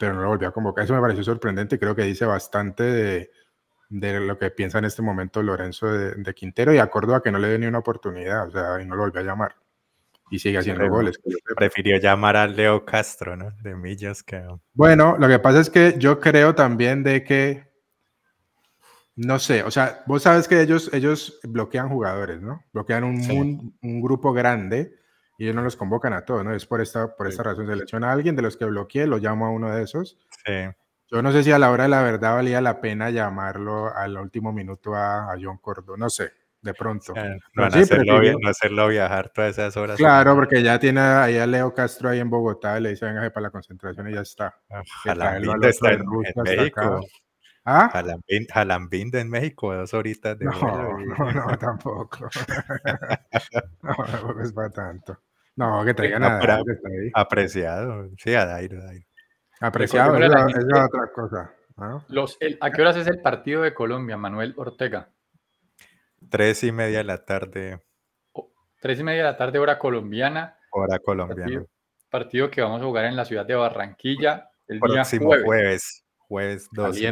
pero 0.00 0.14
no 0.14 0.22
lo 0.22 0.28
volvió 0.28 0.48
a 0.48 0.52
convocar. 0.52 0.84
Eso 0.84 0.94
me 0.94 1.00
pareció 1.02 1.22
sorprendente 1.22 1.76
y 1.76 1.78
creo 1.78 1.94
que 1.94 2.04
dice 2.04 2.24
bastante 2.24 2.82
de, 2.84 3.30
de 3.90 4.18
lo 4.18 4.38
que 4.38 4.50
piensa 4.50 4.78
en 4.78 4.86
este 4.86 5.02
momento 5.02 5.42
Lorenzo 5.42 5.92
de, 5.92 6.34
Quintero 6.34 6.72
y 6.72 6.78
a 6.78 6.88
Córdoba 6.88 7.22
que 7.22 7.30
no 7.30 7.38
le 7.38 7.50
dio 7.50 7.58
ni 7.58 7.66
una 7.66 7.80
oportunidad, 7.80 8.48
o 8.48 8.50
sea, 8.50 8.80
y 8.80 8.86
no 8.86 8.96
lo 8.96 9.02
volvió 9.02 9.20
a 9.20 9.24
llamar. 9.24 9.56
Y 10.30 10.38
sigue 10.38 10.56
haciendo 10.56 10.88
goles. 10.88 11.20
Prefirió 11.54 11.98
llamar 11.98 12.36
a 12.36 12.46
Leo 12.46 12.86
Castro, 12.86 13.36
¿no? 13.36 13.50
De 13.60 13.76
Millos 13.76 14.22
que... 14.22 14.42
Bueno, 14.72 15.16
lo 15.18 15.28
que 15.28 15.38
pasa 15.38 15.60
es 15.60 15.68
que 15.68 15.96
yo 15.98 16.18
creo 16.18 16.54
también 16.54 17.02
de 17.02 17.22
que, 17.22 17.68
no 19.16 19.38
sé, 19.38 19.64
o 19.64 19.70
sea, 19.70 20.02
vos 20.06 20.22
sabes 20.22 20.48
que 20.48 20.62
ellos, 20.62 20.88
ellos 20.94 21.40
bloquean 21.42 21.90
jugadores, 21.90 22.40
¿no? 22.40 22.64
Bloquean 22.72 23.04
un, 23.04 23.76
un 23.82 24.00
grupo 24.00 24.32
grande 24.32 24.99
y 25.40 25.44
ellos 25.44 25.56
no 25.56 25.62
los 25.62 25.74
convocan 25.74 26.12
a 26.12 26.22
todos, 26.22 26.44
¿no? 26.44 26.54
Es 26.54 26.66
por 26.66 26.82
esta, 26.82 27.16
por 27.16 27.26
esta 27.26 27.42
razón. 27.42 27.66
Selecciona 27.66 28.10
a 28.10 28.12
alguien 28.12 28.36
de 28.36 28.42
los 28.42 28.58
que 28.58 28.66
bloqueé, 28.66 29.06
lo 29.06 29.16
llamo 29.16 29.46
a 29.46 29.50
uno 29.50 29.74
de 29.74 29.84
esos. 29.84 30.18
Sí. 30.44 30.52
Yo 31.10 31.22
no 31.22 31.32
sé 31.32 31.42
si 31.42 31.50
a 31.50 31.58
la 31.58 31.70
hora 31.70 31.84
de 31.84 31.88
la 31.88 32.02
verdad 32.02 32.34
valía 32.34 32.60
la 32.60 32.82
pena 32.82 33.08
llamarlo 33.08 33.90
al 33.96 34.18
último 34.18 34.52
minuto 34.52 34.94
a, 34.94 35.34
John 35.40 35.56
Cordó, 35.56 35.96
no 35.96 36.10
sé, 36.10 36.30
de 36.60 36.74
pronto. 36.74 37.14
no, 37.54 37.64
hacerlo, 37.64 38.88
viajar 38.88 39.30
todas 39.30 39.52
esas 39.52 39.74
horas. 39.78 39.96
Claro, 39.96 40.34
porque 40.34 40.62
ya 40.62 40.78
tiene 40.78 41.00
ahí 41.00 41.38
a 41.38 41.46
Leo 41.46 41.72
Castro 41.72 42.10
ahí 42.10 42.20
en 42.20 42.28
Bogotá 42.28 42.78
y 42.78 42.82
le 42.82 42.90
dice, 42.90 43.06
venga 43.06 43.22
para 43.30 43.44
la 43.44 43.50
concentración 43.50 44.10
y 44.10 44.12
ya 44.12 44.20
está. 44.20 44.54
Jalambinda 45.04 45.70
está 45.70 45.92
en, 45.92 46.04
México. 46.44 47.00
¿Ah? 47.64 47.90
Jalambinda 48.52 49.20
en 49.20 49.30
México, 49.30 49.74
dos 49.74 49.94
horitas 49.94 50.38
de 50.38 50.44
no, 50.44 50.52
No, 51.18 51.32
no, 51.32 51.56
tampoco. 51.56 52.28
no, 53.82 53.94
tampoco 54.04 54.42
es 54.42 54.52
para 54.52 54.68
tanto. 54.68 55.18
No, 55.56 55.84
que 55.84 55.94
traigan 55.94 56.22
a 56.22 56.38
Dairo. 56.38 56.64
Apreciado. 57.14 58.08
Sí, 58.16 58.34
a 58.34 58.46
Dairo, 58.46 58.80
Apreciado, 59.60 60.16
es, 60.16 60.30
la, 60.30 60.86
otra 60.86 61.12
cosa. 61.14 61.54
Los, 62.08 62.38
¿A 62.60 62.70
qué 62.70 62.82
horas 62.82 62.96
es 62.96 63.06
el 63.06 63.20
partido 63.20 63.62
de 63.62 63.74
Colombia, 63.74 64.16
Manuel 64.16 64.54
Ortega? 64.56 65.10
Tres 66.28 66.64
y 66.64 66.72
media 66.72 66.98
de 66.98 67.04
la 67.04 67.24
tarde. 67.24 67.82
tres 68.80 69.00
y 69.00 69.02
media 69.02 69.18
de 69.18 69.30
la 69.30 69.36
tarde, 69.36 69.58
hora 69.58 69.78
colombiana. 69.78 70.56
Hora 70.70 70.98
colombiana. 70.98 71.64
Partido, 72.10 72.50
que 72.50 72.60
vamos 72.60 72.80
a 72.80 72.84
jugar 72.84 73.04
en 73.04 73.16
la 73.16 73.24
ciudad 73.24 73.46
de 73.46 73.54
Barranquilla 73.54 74.50
el 74.66 74.78
Próximo 74.78 75.34
día 75.34 75.44
jueves. 75.44 76.04
Jueves, 76.28 76.68
jueves 76.72 77.10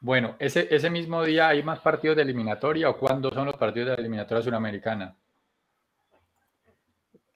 Bueno, 0.00 0.36
ese, 0.38 0.74
ese 0.74 0.88
mismo 0.90 1.22
día 1.22 1.48
hay 1.48 1.62
más 1.62 1.80
partidos 1.80 2.16
de 2.16 2.22
eliminatoria 2.22 2.88
o 2.88 2.96
cuándo 2.96 3.30
son 3.30 3.46
los 3.46 3.56
partidos 3.56 3.90
de 3.90 3.94
la 3.94 4.00
eliminatoria 4.00 4.42
suramericana? 4.42 5.16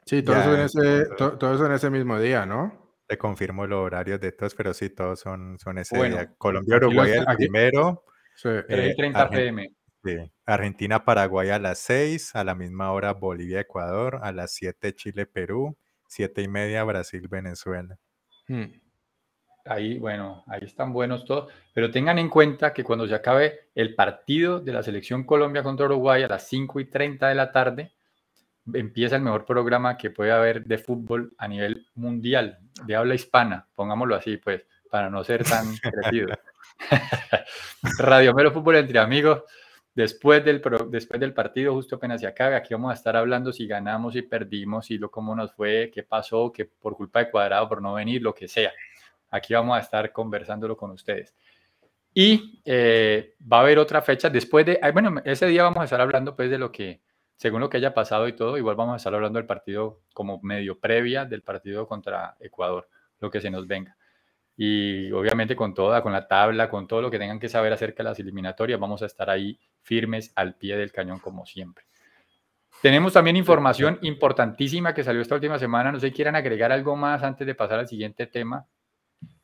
Sí, 0.07 0.23
todos, 0.23 0.45
son 0.45 0.61
ese, 0.61 1.07
todos 1.17 1.59
son 1.59 1.73
ese 1.73 1.91
mismo 1.91 2.21
día, 2.21 2.47
¿no? 2.47 2.95
Te 3.09 3.19
confirmo 3.19 3.67
los 3.67 3.81
horarios 3.81 4.21
de 4.21 4.31
todos, 4.31 4.55
pero 4.55 4.73
sí, 4.73 4.89
todos 4.91 5.19
son, 5.19 5.59
son 5.59 5.79
ese 5.79 5.97
día. 5.97 6.33
Colombia, 6.39 6.77
Uruguay 6.77 7.11
el 7.11 7.27
primero. 7.37 8.05
Sí. 8.37 8.49
30 8.69 9.23
eh, 9.23 9.29
pm. 9.29 9.73
Sí. 10.05 10.17
Argentina, 10.45 11.05
Paraguay 11.05 11.51
a 11.51 11.59
las 11.59 11.79
6, 11.81 12.37
a 12.37 12.45
la 12.45 12.55
misma 12.55 12.93
hora 12.93 13.15
Bolivia, 13.15 13.61
Ecuador, 13.61 14.21
a 14.23 14.31
las 14.31 14.53
7 14.53 14.95
Chile, 14.95 15.27
Perú, 15.27 15.77
7 16.07 16.41
y 16.41 16.49
media 16.49 16.85
Brasil, 16.85 17.27
Venezuela. 17.29 17.99
Hmm. 18.47 18.67
Ahí, 19.65 19.99
bueno, 19.99 20.45
ahí 20.47 20.61
están 20.63 20.93
buenos 20.93 21.25
todos, 21.25 21.53
pero 21.75 21.91
tengan 21.91 22.21
en 22.21 22.29
cuenta 22.29 22.73
que 22.73 22.85
cuando 22.85 23.09
se 23.09 23.15
acabe 23.17 23.71
el 23.75 23.97
partido 23.97 24.61
de 24.61 24.73
la 24.73 24.85
selección 24.85 25.25
Colombia 25.25 25.65
contra 25.65 25.87
Uruguay 25.87 26.23
a 26.23 26.29
las 26.29 26.47
5 26.47 26.79
y 26.79 26.85
30 26.85 27.29
de 27.29 27.35
la 27.35 27.51
tarde, 27.51 27.96
empieza 28.73 29.17
el 29.17 29.23
mejor 29.23 29.45
programa 29.45 29.97
que 29.97 30.11
puede 30.11 30.33
haber 30.33 30.65
de 30.65 30.79
fútbol 30.79 31.35
a 31.39 31.49
nivel 31.49 31.87
mundial, 31.95 32.59
de 32.85 32.97
habla 32.97 33.15
hispana, 33.15 33.67
pongámoslo 33.75 34.15
así, 34.15 34.37
pues, 34.37 34.67
para 34.91 35.11
no 35.11 35.23
ser 35.25 35.45
tan 35.45 35.67
crecido. 35.83 36.29
Radio 37.99 38.35
Mero 38.35 38.53
Fútbol 38.53 38.77
entre 38.77 38.99
amigos. 38.99 39.43
Después 39.95 40.45
del, 40.45 40.61
después 40.91 41.19
del 41.19 41.33
partido, 41.33 41.73
justo 41.73 41.97
apenas 41.97 42.21
se 42.21 42.27
acaba, 42.27 42.57
aquí 42.57 42.75
vamos 42.75 42.91
a 42.91 42.95
estar 42.95 43.17
hablando 43.17 43.51
si 43.51 43.67
ganamos, 43.67 44.15
y 44.15 44.21
perdimos, 44.21 44.91
y 44.91 44.99
lo 44.99 45.11
cómo 45.11 45.35
nos 45.35 45.55
fue, 45.55 45.91
qué 45.93 46.03
pasó, 46.03 46.53
que 46.53 46.67
por 46.67 46.95
culpa 46.95 47.21
de 47.21 47.31
Cuadrado, 47.31 47.67
por 47.67 47.81
no 47.81 47.95
venir, 47.95 48.21
lo 48.21 48.35
que 48.35 48.47
sea. 48.47 48.73
Aquí 49.31 49.55
vamos 49.55 49.75
a 49.75 49.81
estar 49.81 50.13
conversándolo 50.13 50.77
con 50.77 50.91
ustedes. 50.91 51.35
Y 52.13 52.61
eh, 52.65 53.37
va 53.51 53.59
a 53.59 53.61
haber 53.61 53.79
otra 53.79 54.03
fecha 54.03 54.29
después 54.29 54.67
de, 54.67 54.79
bueno, 54.93 55.15
ese 55.25 55.47
día 55.47 55.63
vamos 55.63 55.81
a 55.81 55.85
estar 55.85 56.01
hablando 56.01 56.37
pues 56.37 56.51
de 56.51 56.59
lo 56.59 56.71
que, 56.71 57.01
según 57.37 57.61
lo 57.61 57.69
que 57.69 57.77
haya 57.77 57.95
pasado 57.95 58.29
y 58.29 58.35
todo, 58.35 58.59
igual 58.59 58.77
vamos 58.77 58.95
a 58.95 58.97
estar 58.97 59.15
hablando 59.15 59.39
del 59.39 59.47
partido 59.47 60.01
como 60.15 60.41
medio 60.43 60.79
previa 60.79 61.25
del 61.25 61.43
partido 61.43 61.87
contra 61.87 62.37
Ecuador, 62.41 62.89
lo 63.21 63.31
que 63.31 63.41
se 63.41 63.51
nos 63.51 63.67
venga 63.67 63.97
y 64.57 65.13
obviamente 65.13 65.55
con 65.55 65.75
toda, 65.75 66.03
con 66.03 66.13
la 66.13 66.27
tabla, 66.27 66.71
con 66.71 66.87
todo 66.87 67.03
lo 67.03 67.11
que 67.11 67.19
tengan 67.19 67.39
que 67.39 67.49
saber 67.49 67.73
acerca 67.73 68.03
de 68.03 68.09
las 68.09 68.19
eliminatorias, 68.19 68.81
vamos 68.81 69.03
a 69.03 69.07
estar 69.07 69.29
ahí 69.29 69.59
firmes 69.83 70.33
al 70.35 70.55
pie 70.55 70.77
del 70.77 70.93
cañón 70.93 71.19
como 71.19 71.45
siempre. 71.45 71.85
Tenemos 72.81 73.13
también 73.13 73.37
información 73.37 73.99
importantísima 74.03 74.95
que 74.95 75.05
salió 75.05 75.21
esta 75.21 75.35
última 75.35 75.59
semana. 75.59 75.93
No 75.93 76.01
sé 76.01 76.09
si 76.09 76.15
quieran 76.15 76.37
agregar 76.37 76.73
algo 76.73 76.97
más 76.97 77.23
antes 77.23 77.47
de 77.47 77.55
pasar 77.55 77.79
al 77.79 77.89
siguiente 77.89 78.27
tema. 78.27 78.67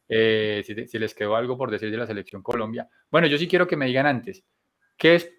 Eh, 0.09 0.63
si, 0.65 0.99
les 0.99 1.15
quedó 1.15 1.37
algo 1.37 1.57
por 1.57 1.71
decir 1.71 1.91
de 1.91 1.97
la 1.97 2.07
selección 2.07 2.43
Colombia. 2.43 2.89
Bueno, 3.11 3.27
yo 3.27 3.39
sí 3.39 3.49
quiero 3.49 3.67
que 3.67 3.77
me 3.77 3.87
digan 3.87 4.07
antes, 4.07 4.45
¿qué 4.99 5.15
es, 5.15 5.31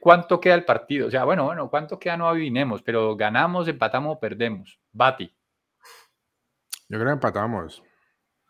¿cuánto 0.00 0.40
queda 0.40 0.54
el 0.54 0.64
partido? 0.64 1.06
O 1.06 1.10
sea, 1.10 1.24
bueno, 1.24 1.44
bueno, 1.44 1.70
¿cuánto 1.70 1.98
queda? 1.98 2.16
No 2.16 2.28
adivinemos, 2.28 2.82
pero 2.82 3.14
ganamos, 3.16 3.68
empatamos 3.68 4.16
o 4.16 4.20
perdemos. 4.20 4.80
Bati. 4.92 5.32
Yo 6.88 6.98
creo 6.98 7.06
que 7.06 7.12
empatamos. 7.12 7.82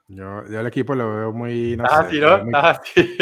Yo, 0.08 0.44
yo 0.48 0.60
el 0.60 0.66
equipo 0.66 0.94
lo 0.94 1.14
veo 1.14 1.32
muy. 1.32 1.76
No 1.76 1.84
ah, 1.88 2.06
sí, 2.10 2.18
¿no? 2.18 2.28
ah, 2.54 2.80
sí. 2.82 3.16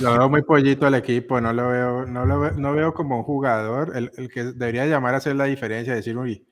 Lo 0.00 0.18
veo 0.18 0.28
muy 0.28 0.42
pollito 0.42 0.86
el 0.86 0.94
equipo, 0.94 1.40
no 1.40 1.52
lo 1.52 1.68
veo, 1.68 2.06
no 2.06 2.26
lo 2.26 2.40
veo, 2.40 2.50
no 2.52 2.74
veo 2.74 2.92
como 2.92 3.18
un 3.18 3.22
jugador, 3.22 3.96
el, 3.96 4.10
el, 4.16 4.28
que 4.28 4.44
debería 4.44 4.84
llamar 4.86 5.14
a 5.14 5.18
hacer 5.18 5.36
la 5.36 5.44
diferencia, 5.44 5.94
decir, 5.94 6.18
uy, 6.18 6.46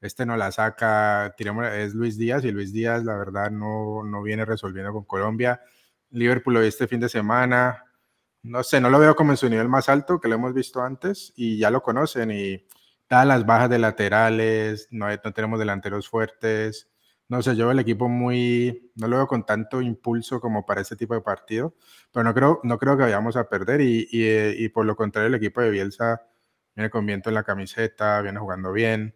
este 0.00 0.26
no 0.26 0.36
la 0.36 0.50
saca, 0.52 1.32
tiremos, 1.36 1.66
es 1.66 1.94
Luis 1.94 2.18
Díaz, 2.18 2.44
y 2.44 2.50
Luis 2.50 2.72
Díaz, 2.72 3.04
la 3.04 3.16
verdad, 3.16 3.50
no, 3.50 4.02
no 4.02 4.22
viene 4.22 4.44
resolviendo 4.44 4.92
con 4.92 5.04
Colombia. 5.04 5.60
Liverpool 6.10 6.54
lo 6.54 6.60
vi 6.60 6.66
este 6.66 6.86
fin 6.86 7.00
de 7.00 7.08
semana, 7.08 7.84
no 8.44 8.62
sé, 8.62 8.80
no 8.80 8.90
lo 8.90 8.98
veo 9.00 9.16
como 9.16 9.32
en 9.32 9.36
su 9.36 9.48
nivel 9.48 9.68
más 9.68 9.88
alto, 9.88 10.20
que 10.20 10.28
lo 10.28 10.36
hemos 10.36 10.54
visto 10.54 10.82
antes, 10.82 11.32
y 11.36 11.58
ya 11.58 11.70
lo 11.70 11.82
conocen, 11.82 12.30
y 12.30 12.64
dadas 13.10 13.26
las 13.26 13.46
bajas 13.46 13.70
de 13.70 13.78
laterales, 13.78 14.88
no, 14.92 15.08
no 15.08 15.32
tenemos 15.32 15.58
delanteros 15.58 16.08
fuertes 16.08 16.88
no 17.28 17.42
sé, 17.42 17.56
yo 17.56 17.64
veo 17.64 17.72
el 17.72 17.78
equipo 17.78 18.08
muy, 18.08 18.92
no 18.96 19.08
lo 19.08 19.16
veo 19.16 19.26
con 19.26 19.46
tanto 19.46 19.80
impulso 19.80 20.40
como 20.40 20.66
para 20.66 20.82
este 20.82 20.96
tipo 20.96 21.14
de 21.14 21.22
partido, 21.22 21.74
pero 22.12 22.22
no 22.24 22.34
creo, 22.34 22.60
no 22.64 22.78
creo 22.78 22.96
que 22.96 23.04
vayamos 23.04 23.36
a 23.36 23.48
perder 23.48 23.80
y, 23.80 24.06
y, 24.10 24.24
eh, 24.24 24.54
y 24.56 24.68
por 24.68 24.84
lo 24.84 24.94
contrario 24.94 25.28
el 25.28 25.34
equipo 25.34 25.60
de 25.62 25.70
Bielsa 25.70 26.22
viene 26.76 26.90
con 26.90 27.06
viento 27.06 27.30
en 27.30 27.34
la 27.34 27.42
camiseta, 27.44 28.20
viene 28.20 28.38
jugando 28.40 28.72
bien 28.72 29.14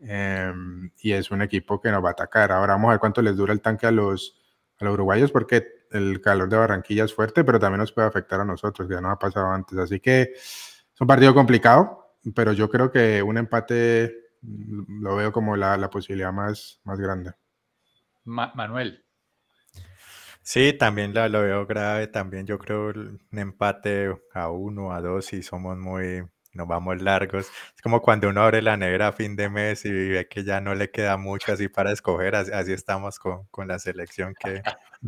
em, 0.00 0.90
y 1.00 1.12
es 1.12 1.30
un 1.30 1.42
equipo 1.42 1.80
que 1.80 1.90
nos 1.90 2.04
va 2.04 2.10
a 2.10 2.12
atacar. 2.12 2.52
Ahora 2.52 2.74
vamos 2.74 2.88
a 2.88 2.92
ver 2.92 3.00
cuánto 3.00 3.22
les 3.22 3.36
dura 3.36 3.52
el 3.52 3.60
tanque 3.62 3.86
a 3.86 3.90
los, 3.90 4.38
a 4.78 4.84
los 4.84 4.94
uruguayos 4.94 5.32
porque 5.32 5.66
el 5.90 6.20
calor 6.20 6.48
de 6.48 6.56
Barranquilla 6.56 7.04
es 7.04 7.14
fuerte, 7.14 7.44
pero 7.44 7.58
también 7.58 7.80
nos 7.80 7.92
puede 7.92 8.08
afectar 8.08 8.40
a 8.40 8.44
nosotros, 8.44 8.88
que 8.88 8.94
ya 8.94 9.00
no 9.00 9.10
ha 9.10 9.18
pasado 9.18 9.46
antes. 9.50 9.78
Así 9.78 10.00
que 10.00 10.22
es 10.22 11.00
un 11.00 11.06
partido 11.06 11.34
complicado, 11.34 12.16
pero 12.34 12.52
yo 12.52 12.68
creo 12.68 12.90
que 12.90 13.22
un 13.22 13.38
empate 13.38 14.14
mm, 14.42 15.02
lo 15.02 15.16
veo 15.16 15.32
como 15.32 15.56
la, 15.56 15.76
la 15.76 15.90
posibilidad 15.90 16.32
más, 16.32 16.80
más 16.84 16.98
grande. 17.00 17.32
Manuel. 18.24 19.04
Sí, 20.42 20.72
también 20.72 21.12
lo, 21.12 21.28
lo, 21.28 21.42
veo 21.42 21.66
grave. 21.66 22.06
También 22.06 22.46
yo 22.46 22.58
creo 22.58 22.88
un 22.88 23.20
empate 23.32 24.16
a 24.32 24.50
uno, 24.50 24.92
a 24.92 25.00
dos, 25.00 25.32
y 25.32 25.42
somos 25.42 25.76
muy, 25.76 26.24
nos 26.56 26.66
vamos 26.66 27.00
largos. 27.02 27.46
Es 27.74 27.82
como 27.82 28.02
cuando 28.02 28.28
uno 28.28 28.42
abre 28.42 28.62
la 28.62 28.76
nevera 28.76 29.08
a 29.08 29.12
fin 29.12 29.36
de 29.36 29.48
mes 29.48 29.84
y 29.84 29.92
ve 29.92 30.26
que 30.28 30.44
ya 30.44 30.60
no 30.60 30.74
le 30.74 30.90
queda 30.90 31.16
mucho 31.16 31.52
así 31.52 31.68
para 31.68 31.92
escoger. 31.92 32.34
Así, 32.34 32.72
estamos 32.72 33.18
con, 33.18 33.44
con, 33.50 33.68
la 33.68 33.78
selección, 33.78 34.34
que 34.38 34.62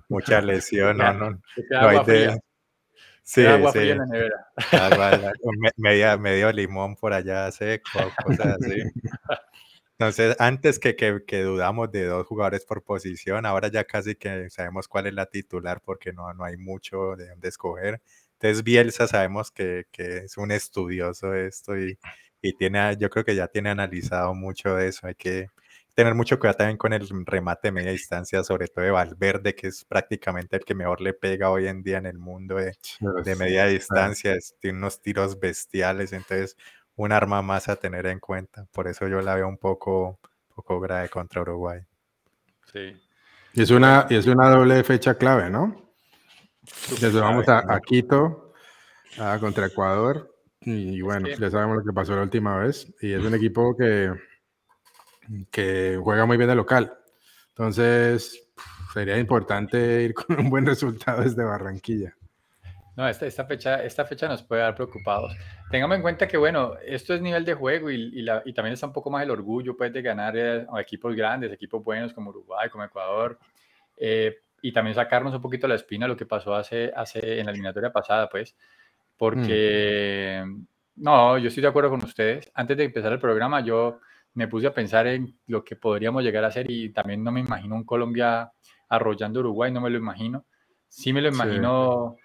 mucha 0.09 0.41
lesión. 0.41 0.99
no, 0.99 1.13
no, 1.13 1.31
no 1.31 1.89
hay 1.89 2.05
de... 2.05 2.41
Sí, 3.23 3.45
agua 3.45 3.73
sí. 3.73 3.91
en 3.91 3.99
la 3.99 4.07
nevera. 4.07 4.49
medio, 5.77 6.19
medio 6.19 6.51
limón 6.51 6.97
por 6.97 7.13
allá 7.13 7.51
seco, 7.51 7.91
cosas 8.25 8.57
así. 8.59 8.83
Entonces, 9.99 10.37
antes 10.39 10.79
que, 10.79 10.95
que, 10.95 11.43
dudamos 11.43 11.91
de 11.91 12.07
dos 12.07 12.25
jugadores 12.25 12.65
por 12.65 12.85
posición, 12.85 13.45
ahora 13.45 13.67
ya 13.67 13.83
casi 13.83 14.15
que 14.15 14.49
sabemos 14.49 14.87
cuál 14.87 15.09
es 15.09 15.13
la 15.15 15.27
titular 15.27 15.83
porque 15.85 16.13
no, 16.13 16.33
no 16.35 16.45
hay 16.45 16.57
mucho 16.57 17.17
de 17.17 17.29
dónde 17.29 17.49
escoger. 17.49 18.01
Entonces, 18.41 18.63
Bielsa 18.63 19.09
sabemos 19.09 19.51
que, 19.51 19.87
que 19.91 20.19
es 20.19 20.37
un 20.37 20.53
estudioso 20.53 21.31
de 21.31 21.49
esto 21.49 21.77
y, 21.77 21.99
y, 22.41 22.53
tiene, 22.55 22.97
yo 22.97 23.11
creo 23.11 23.25
que 23.25 23.35
ya 23.35 23.49
tiene 23.49 23.71
analizado 23.71 24.33
mucho 24.33 24.77
de 24.77 24.89
eso. 24.89 25.09
Hay 25.09 25.17
que 25.17 25.49
tener 25.95 26.15
mucho 26.15 26.39
cuidado 26.39 26.59
también 26.59 26.77
con 26.77 26.93
el 26.93 27.09
remate 27.27 27.69
de 27.69 27.73
media 27.73 27.91
distancia, 27.91 28.45
sobre 28.45 28.69
todo 28.69 28.85
de 28.85 28.93
Valverde, 28.93 29.57
que 29.57 29.67
es 29.67 29.85
prácticamente 29.85 30.57
el 30.57 30.65
que 30.65 30.77
mejor 30.77 31.01
le 31.01 31.15
pega 31.15 31.51
hoy 31.51 31.67
en 31.67 31.83
día 31.83 31.99
en 31.99 32.07
el 32.07 32.19
mundo 32.19 32.55
de, 32.55 32.77
de 33.25 33.35
media 33.35 33.67
distancia. 33.67 34.37
tiene 34.61 34.79
unos 34.79 35.03
tiros 35.03 35.41
bestiales, 35.41 36.13
entonces 36.13 36.57
un 36.95 37.11
arma 37.11 37.43
más 37.43 37.69
a 37.69 37.75
tener 37.75 38.07
en 38.07 38.21
cuenta. 38.21 38.67
Por 38.71 38.87
eso 38.87 39.09
yo 39.09 39.21
la 39.21 39.35
veo 39.35 39.49
un 39.49 39.59
poco, 39.59 40.21
poco 40.55 40.79
grave 40.79 41.09
contra 41.09 41.43
Uruguay. 41.43 41.81
Sí. 42.73 42.97
Y 43.55 43.63
es 43.63 43.71
una, 43.71 44.07
y 44.09 44.15
es 44.15 44.29
una 44.29 44.49
doble 44.51 44.85
fecha 44.85 45.17
clave, 45.17 45.51
¿no? 45.51 45.88
Desde 47.01 47.21
vamos 47.21 47.49
a, 47.49 47.81
Quito 47.81 48.53
contra 49.41 49.67
Ecuador. 49.67 50.35
Y 50.61 51.01
bueno, 51.01 51.29
ya 51.29 51.51
sabemos 51.51 51.79
lo 51.79 51.85
que 51.85 51.93
pasó 51.93 52.15
la 52.15 52.23
última 52.23 52.59
vez. 52.59 52.93
Y 53.01 53.13
es 53.13 53.25
un 53.25 53.35
equipo 53.35 53.77
que, 53.77 54.13
que 55.51 55.99
juega 56.03 56.27
muy 56.27 56.37
bien 56.37 56.49
de 56.49 56.57
local. 56.57 56.93
Entonces, 57.51 58.49
sería 58.93 59.19
importante 59.19 60.03
ir 60.03 60.15
con 60.15 60.39
un 60.39 60.51
buen 60.51 60.67
resultado 60.67 61.23
desde 61.23 61.45
Barranquilla. 61.45 62.15
No, 62.97 63.09
esta, 63.09 63.27
esta, 63.27 63.45
fecha, 63.45 63.85
esta 63.85 64.05
fecha 64.05 64.27
nos 64.27 64.43
puede 64.43 64.63
dar 64.63 64.75
preocupados. 64.75 65.33
Tengamos 65.71 65.95
en 65.97 66.03
cuenta 66.03 66.27
que, 66.27 66.37
bueno, 66.37 66.75
esto 66.85 67.15
es 67.15 67.21
nivel 67.21 67.45
de 67.45 67.55
juego 67.55 67.91
y, 67.91 68.23
la, 68.23 68.43
y 68.45 68.53
también 68.53 68.75
está 68.75 68.89
un 68.89 68.93
poco 68.93 69.09
más 69.09 69.23
el 69.23 69.31
orgullo 69.31 69.77
pues, 69.77 69.93
de 69.93 70.03
ganar 70.03 70.37
eh, 70.37 70.67
a 70.69 70.81
equipos 70.81 71.15
grandes, 71.15 71.53
equipos 71.53 71.85
buenos 71.85 72.13
como 72.13 72.31
Uruguay, 72.31 72.69
como 72.69 72.83
Ecuador, 72.83 73.39
eh, 73.97 74.39
y 74.63 74.73
también 74.73 74.95
sacarnos 74.95 75.35
un 75.35 75.43
poquito 75.43 75.69
la 75.69 75.75
espina 75.75 76.09
lo 76.09 76.17
que 76.17 76.27
pasó 76.27 76.55
hace, 76.55 76.93
hace 76.95 77.39
en 77.39 77.47
la 77.47 77.53
eliminatoria 77.53 77.93
pasada, 77.93 78.29
pues, 78.29 78.57
porque, 79.17 80.43
mm. 80.47 80.63
no, 80.97 81.39
yo 81.39 81.49
estoy 81.49 81.63
de 81.63 81.69
acuerdo 81.69 81.91
con 81.91 82.05
ustedes. 82.05 82.51
Antes 82.55 82.77
de 82.77 82.85
empezar 82.85 83.13
el 83.13 83.19
programa, 83.19 83.61
yo 83.61 84.01
me 84.35 84.49
puse 84.49 84.67
a 84.67 84.75
pensar 84.75 85.07
en 85.07 85.37
lo 85.47 85.65
que 85.65 85.77
podríamos 85.77 86.23
llegar 86.23 86.45
a 86.45 86.49
hacer 86.49 86.71
y 86.71 86.91
también 86.91 87.25
no 87.25 87.33
me 87.33 87.41
imagino 87.41 87.75
un 87.75 87.85
Colombia 87.85 88.53
arrollando 88.89 89.41
Uruguay, 89.41 89.73
no 89.73 89.81
me 89.81 89.91
lo 89.91 89.99
imagino. 89.99 90.45
Sí 90.89 91.13
me 91.13 91.21
lo 91.21 91.29
imagino 91.29 92.17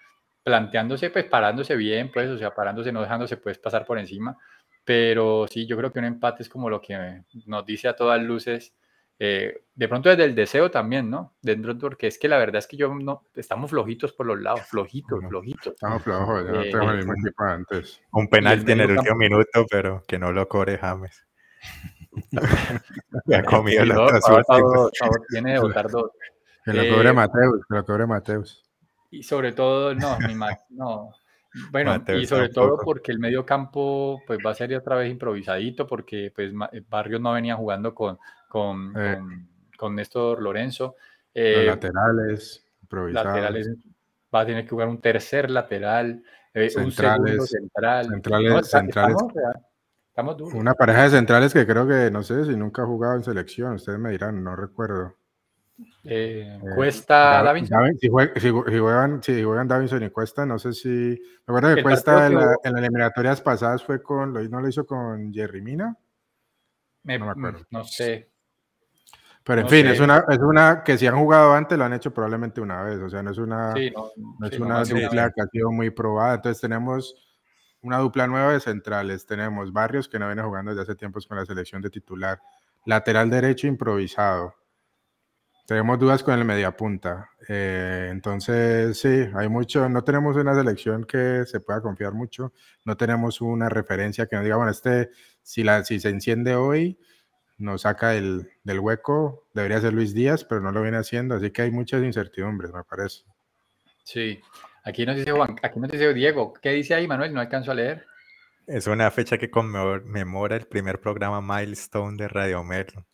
planteándose, 0.42 1.10
pues 1.10 1.24
parándose 1.24 1.74
bien, 1.76 2.10
pues, 2.12 2.30
o 2.30 2.38
sea, 2.38 2.54
parándose, 2.54 2.92
no 2.92 3.00
dejándose 3.00 3.36
pues 3.36 3.58
pasar 3.58 3.84
por 3.84 3.98
encima. 3.98 4.36
Pero 4.84 5.46
sí, 5.48 5.66
yo 5.66 5.76
creo 5.76 5.92
que 5.92 5.98
un 5.98 6.04
empate 6.04 6.42
es 6.42 6.48
como 6.48 6.68
lo 6.68 6.80
que 6.80 7.22
nos 7.46 7.66
dice 7.66 7.88
a 7.88 7.96
todas 7.96 8.22
luces, 8.22 8.74
eh, 9.18 9.62
de 9.74 9.88
pronto 9.88 10.08
desde 10.08 10.24
el 10.24 10.34
deseo 10.34 10.70
también, 10.70 11.10
¿no? 11.10 11.34
Dentro, 11.42 11.76
porque 11.78 12.06
es 12.06 12.18
que 12.18 12.28
la 12.28 12.38
verdad 12.38 12.56
es 12.56 12.66
que 12.66 12.76
yo 12.76 12.94
no, 12.94 13.24
estamos 13.34 13.70
flojitos 13.70 14.12
por 14.12 14.26
los 14.26 14.40
lados, 14.40 14.62
flojitos, 14.62 15.20
flojitos. 15.28 15.74
Estamos 15.74 16.02
flojos, 16.02 16.44
ya 16.46 16.52
no 16.52 16.62
tenemos 16.62 16.90
el 16.90 16.96
mismo 16.98 17.12
equipo 17.14 17.44
antes. 17.44 18.02
Un 18.12 18.28
penal 18.28 18.68
en 18.68 18.80
el 18.80 18.90
último 18.92 19.16
minuto, 19.16 19.66
pero 19.70 20.02
que 20.06 20.18
no 20.18 20.32
lo 20.32 20.48
cobre 20.48 20.78
James. 20.78 21.26
ha 23.34 23.42
comido 23.44 23.84
los 23.84 23.96
dos. 23.96 24.90
Tiene 25.30 25.52
de 25.54 25.58
votar 25.58 25.90
dos. 25.90 26.10
Que 26.64 26.72
lo 26.72 26.94
cobre 26.94 27.10
eh, 27.10 27.12
Mateus, 27.12 27.66
que 27.68 27.74
lo 27.74 27.84
cobre 27.84 28.06
Mateus 28.06 28.64
y 29.14 29.22
sobre 29.22 29.52
todo, 29.52 29.94
no, 29.94 30.18
mi 30.18 30.34
no. 30.70 31.12
Bueno, 31.70 32.02
y 32.18 32.26
sobre 32.26 32.48
todo 32.48 32.76
porque 32.84 33.12
el 33.12 33.20
medio 33.20 33.46
campo 33.46 34.20
pues 34.26 34.40
va 34.44 34.50
a 34.50 34.54
ser 34.54 34.74
otra 34.74 34.96
vez 34.96 35.08
improvisadito 35.08 35.86
porque 35.86 36.32
pues 36.34 36.52
eh, 36.72 36.82
Barrios 36.88 37.20
no 37.20 37.32
venía 37.32 37.54
jugando 37.54 37.94
con, 37.94 38.18
con, 38.54 38.92
eh. 38.96 39.18
con, 39.76 39.96
Néstor 39.96 40.40
Lorenzo. 40.40 40.94
Eh, 41.34 41.64
laterales, 41.66 42.64
improvisados. 42.82 43.26
Laterales, 43.26 43.70
va 44.32 44.40
a 44.42 44.46
tener 44.46 44.62
que 44.62 44.70
jugar 44.70 44.86
un 44.86 45.00
tercer 45.00 45.50
lateral, 45.50 46.22
centrales, 46.52 46.76
un 46.76 46.92
central. 47.48 48.04
Centrales, 48.08 48.70
centrales. 48.70 49.16
Estamos, 50.08 50.36
duros. 50.36 50.54
Una 50.54 50.74
pareja 50.74 51.02
de 51.02 51.10
centrales 51.10 51.52
que 51.52 51.66
creo 51.66 51.84
que, 51.88 52.12
no 52.12 52.22
sé 52.22 52.44
si 52.44 52.54
nunca 52.54 52.82
ha 52.82 52.86
jugado 52.86 53.16
en 53.16 53.24
selección, 53.24 53.74
ustedes 53.74 53.98
me 53.98 54.12
dirán, 54.12 54.44
no 54.44 54.54
recuerdo. 54.54 55.16
Eh, 56.04 56.56
eh, 56.56 56.60
Cuesta 56.76 57.42
Davinson. 57.42 57.98
si, 57.98 58.08
juegan, 58.08 59.20
si, 59.20 59.42
juegan, 59.42 59.66
Davinson 59.66 60.04
y 60.04 60.10
Cuesta, 60.10 60.46
no 60.46 60.60
sé 60.60 60.74
si. 60.74 60.88
Me 60.88 61.18
acuerdo 61.56 61.74
que 61.74 61.82
Cuesta 61.82 62.28
en, 62.28 62.34
las 62.36 62.56
eliminatorias 62.62 63.40
pasadas 63.40 63.82
fue 63.82 64.00
con. 64.00 64.32
¿No 64.32 64.60
lo 64.60 64.68
hizo 64.68 64.86
con 64.86 65.34
Jerry 65.34 65.60
Mina? 65.60 65.98
no 67.02 67.24
me 67.24 67.30
acuerdo. 67.32 67.66
No 67.70 67.84
sé. 67.84 68.33
Pero 69.44 69.60
en 69.60 69.68
fin, 69.68 69.86
es 69.86 70.00
una, 70.00 70.24
es 70.28 70.38
una 70.38 70.82
que 70.82 70.96
si 70.96 71.06
han 71.06 71.16
jugado 71.16 71.52
antes 71.52 71.76
lo 71.76 71.84
han 71.84 71.92
hecho 71.92 72.12
probablemente 72.14 72.62
una 72.62 72.82
vez, 72.82 72.98
o 72.98 73.10
sea, 73.10 73.22
no 73.22 73.30
es 73.30 73.38
una, 73.38 73.74
no, 73.74 74.46
es 74.46 74.58
una 74.58 74.82
dupla 74.84 75.30
que 75.30 75.42
ha 75.42 75.46
sido 75.46 75.70
muy 75.70 75.90
probada. 75.90 76.36
Entonces 76.36 76.62
tenemos 76.62 77.14
una 77.82 77.98
dupla 77.98 78.26
nueva 78.26 78.52
de 78.54 78.60
centrales, 78.60 79.26
tenemos 79.26 79.72
Barrios 79.72 80.08
que 80.08 80.18
no 80.18 80.26
viene 80.26 80.42
jugando 80.42 80.70
desde 80.70 80.82
hace 80.82 80.94
tiempos 80.94 81.26
con 81.26 81.36
la 81.36 81.44
selección 81.44 81.82
de 81.82 81.90
titular, 81.90 82.40
lateral 82.86 83.28
derecho 83.28 83.66
improvisado, 83.66 84.54
tenemos 85.66 85.98
dudas 85.98 86.22
con 86.22 86.38
el 86.38 86.44
mediapunta. 86.44 87.30
Eh, 87.48 88.08
entonces, 88.10 88.98
sí, 88.98 89.24
hay 89.34 89.48
mucho. 89.48 89.88
No 89.88 90.04
tenemos 90.04 90.36
una 90.36 90.54
selección 90.54 91.04
que 91.04 91.44
se 91.46 91.60
pueda 91.60 91.80
confiar 91.80 92.12
mucho. 92.12 92.52
No 92.84 92.96
tenemos 92.98 93.40
una 93.40 93.70
referencia 93.70 94.26
que 94.26 94.36
nos 94.36 94.44
diga, 94.44 94.56
bueno, 94.56 94.70
este, 94.70 95.10
si, 95.42 95.62
la, 95.62 95.82
si 95.82 96.00
se 96.00 96.10
enciende 96.10 96.54
hoy, 96.54 96.98
nos 97.58 97.82
saca 97.82 98.10
del, 98.10 98.50
del 98.62 98.80
hueco. 98.80 99.46
Debería 99.54 99.80
ser 99.80 99.92
Luis 99.92 100.14
Díaz, 100.14 100.44
pero 100.44 100.60
no 100.60 100.72
lo 100.72 100.82
viene 100.82 100.98
haciendo. 100.98 101.34
Así 101.34 101.50
que 101.50 101.62
hay 101.62 101.70
muchas 101.70 102.02
incertidumbres, 102.02 102.72
me 102.72 102.84
parece. 102.84 103.24
Sí. 104.04 104.40
Aquí 104.84 105.06
nos 105.06 105.16
dice 105.16 105.32
Juan, 105.32 105.56
aquí 105.62 105.80
nos 105.80 105.90
dice 105.90 106.12
Diego. 106.12 106.52
¿Qué 106.60 106.70
dice 106.70 106.94
ahí, 106.94 107.08
Manuel? 107.08 107.32
No 107.32 107.40
alcanzo 107.40 107.70
a 107.70 107.74
leer. 107.74 108.04
Es 108.66 108.86
una 108.86 109.10
fecha 109.10 109.38
que 109.38 109.50
conmemora 109.50 110.56
el 110.56 110.66
primer 110.66 111.00
programa 111.00 111.40
Milestone 111.40 112.16
de 112.16 112.28
Radio 112.28 112.62
Merlo. 112.64 113.06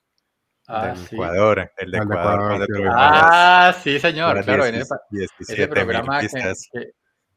Ah, 0.66 0.95
del 0.95 1.05
Ecuador, 1.11 1.72
el 1.78 1.91
de 1.91 1.99
Ecuador. 1.99 2.68
ah, 2.93 3.74
sí, 3.82 3.99
señor, 3.99 4.45
claro, 4.45 4.66
en 4.66 4.76
ese, 4.76 5.66
programa 5.66 6.20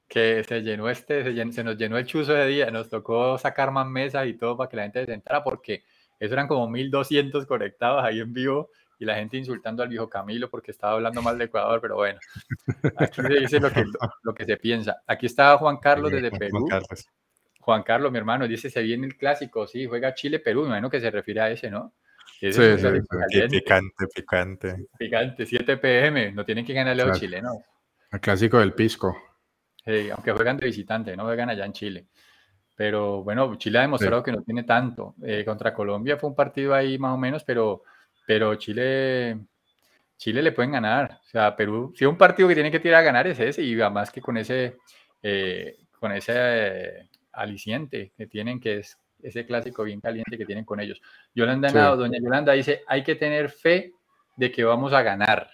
que, 0.08 0.43
se 0.43 0.62
llenó 0.62 0.88
este, 0.88 1.24
se, 1.24 1.64
nos 1.64 1.76
llenó 1.76 1.97
el 1.97 2.06
chuzo 2.06 2.34
de 2.34 2.45
día, 2.45 2.70
nos 2.70 2.89
tocó 2.89 3.39
sacar 3.39 3.72
más 3.72 3.88
mesas 3.88 4.28
y 4.28 4.36
todo 4.36 4.56
para 4.56 4.70
que 4.70 4.78
la 4.78 4.84
gente 4.84 5.06
se 5.06 5.14
entrara, 5.14 5.43
porque 5.43 5.84
eso 6.20 6.34
eran 6.34 6.47
como 6.47 6.68
1200 6.70 7.45
conectados 7.45 8.03
ahí 8.03 8.20
en 8.20 8.34
vivo 8.34 8.70
y 8.99 9.05
la 9.05 9.16
gente 9.16 9.38
insultando 9.38 9.84
al 9.84 9.89
viejo 9.89 10.09
Camilo 10.09 10.49
porque 10.49 10.72
estaba 10.72 10.93
hablando 10.93 11.22
mal 11.22 11.38
de 11.38 11.45
Ecuador, 11.45 11.82
pero 11.82 11.95
bueno, 11.95 12.20
aquí 12.97 13.22
se 13.22 13.39
dice 13.39 13.59
lo 13.59 13.72
que, 13.72 13.84
lo 14.24 14.34
que 14.34 14.45
se 14.45 14.57
piensa. 14.57 15.01
Aquí 15.07 15.26
está 15.26 15.57
Juan 15.57 15.78
Carlos 15.78 16.11
desde 16.11 16.32
Perú. 16.32 16.68
Juan 17.59 17.84
Carlos, 17.84 18.11
mi 18.11 18.18
hermano, 18.18 18.47
dice, 18.47 18.70
se 18.70 18.82
viene 18.82 19.07
el 19.07 19.18
clásico, 19.18 19.68
sí, 19.68 19.86
juega 19.86 20.14
Chile-Perú, 20.14 20.64
me 20.64 20.68
imagino 20.68 20.89
que 20.89 20.99
se 20.99 21.09
refiere 21.09 21.39
a 21.39 21.49
ese, 21.49 21.70
¿no? 21.70 21.93
Sí, 22.39 22.51
sí, 22.51 22.59
picante, 23.49 24.07
picante. 24.14 24.88
Picante, 24.97 25.45
7 25.45 25.78
pm, 25.78 26.34
no 26.34 26.43
tienen 26.43 26.66
que 26.66 26.74
ganarle 26.74 27.03
a 27.03 27.05
los 27.05 27.20
chilenos. 27.20 27.53
El 28.11 28.20
clásico 28.20 28.59
del 28.59 28.74
pisco. 28.74 29.16
Sí, 29.86 30.09
aunque 30.09 30.34
juegan 30.34 30.57
de 30.57 30.66
visitante, 30.66 31.16
no 31.16 31.24
juegan 31.24 31.49
allá 31.49 31.66
en 31.66 31.74
Chile. 31.74 32.07
Pero 32.76 33.24
bueno, 33.24 33.56
Chile 33.56 33.80
ha 33.80 33.82
demostrado 33.82 34.24
que 34.24 34.32
no 34.32 34.42
tiene 34.42 34.64
tanto. 34.64 35.16
Eh, 35.24 35.44
contra 35.46 35.74
Colombia 35.74 36.18
fue 36.18 36.30
un 36.30 36.36
partido 36.36 36.74
ahí 36.74 36.98
más 36.98 37.14
o 37.14 37.18
menos, 37.18 37.44
pero, 37.44 37.84
pero 38.26 38.56
Chile, 38.56 39.38
Chile 40.18 40.42
le 40.42 40.52
pueden 40.52 40.72
ganar. 40.72 41.20
O 41.24 41.30
sea, 41.30 41.56
Perú, 41.56 41.94
si 41.96 42.06
un 42.06 42.18
partido 42.18 42.48
que 42.48 42.56
tiene 42.56 42.72
que 42.72 42.80
tirar 42.80 43.02
a 43.02 43.06
ganar 43.06 43.28
es 43.28 43.40
ese, 43.40 43.62
y 43.62 43.80
además 43.80 44.10
que 44.10 44.22
con 44.22 44.38
ese, 44.38 44.78
eh, 45.22 45.78
con 46.00 46.12
ese 46.12 46.34
eh, 46.36 47.10
aliciente 47.34 48.12
que 48.18 48.26
tienen, 48.26 48.60
que 48.60 48.80
es 48.80 48.98
ese 49.22 49.46
clásico 49.46 49.84
bien 49.84 50.02
caliente 50.02 50.38
que 50.38 50.46
tienen 50.46 50.66
con 50.66 50.80
ellos. 50.80 51.02
Yolanda 51.34 51.96
doña 51.96 52.20
Yolanda 52.22 52.54
dice, 52.54 52.84
hay 52.88 53.04
que 53.04 53.16
tener 53.16 53.50
fe 53.50 53.94
de 54.36 54.52
que 54.52 54.64
vamos 54.64 54.94
a 54.94 55.02
ganar. 55.02 55.50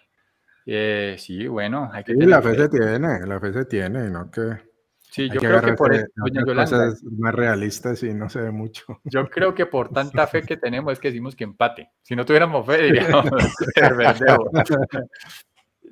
Eh, 0.65 1.15
sí, 1.17 1.47
bueno, 1.47 1.89
hay 1.91 2.03
que 2.03 2.13
sí, 2.13 2.25
la 2.25 2.41
fe, 2.41 2.55
se 2.55 2.69
tiene, 2.69 3.25
la 3.25 3.39
fe 3.39 3.53
se 3.53 3.65
tiene, 3.65 4.09
¿no? 4.09 4.29
Que 4.29 4.68
sí, 5.09 5.29
yo 5.29 5.39
creo 5.39 5.61
que 5.61 5.73
por 5.73 5.91
doña 6.15 6.45
Yolanda, 6.45 6.93
más 7.17 7.35
realistas 7.35 8.03
y 8.03 8.13
no 8.13 8.29
se 8.29 8.41
ve 8.41 8.51
mucho. 8.51 8.85
Yo 9.03 9.29
creo 9.29 9.53
que 9.53 9.65
por 9.65 9.89
tanta 9.89 10.27
fe 10.27 10.43
que 10.43 10.57
tenemos 10.57 10.93
es 10.93 10.99
que 10.99 11.09
decimos 11.09 11.35
que 11.35 11.43
empate. 11.43 11.91
Si 12.01 12.15
no 12.15 12.25
tuviéramos 12.25 12.65
fe, 12.65 12.83
diríamos 12.91 13.25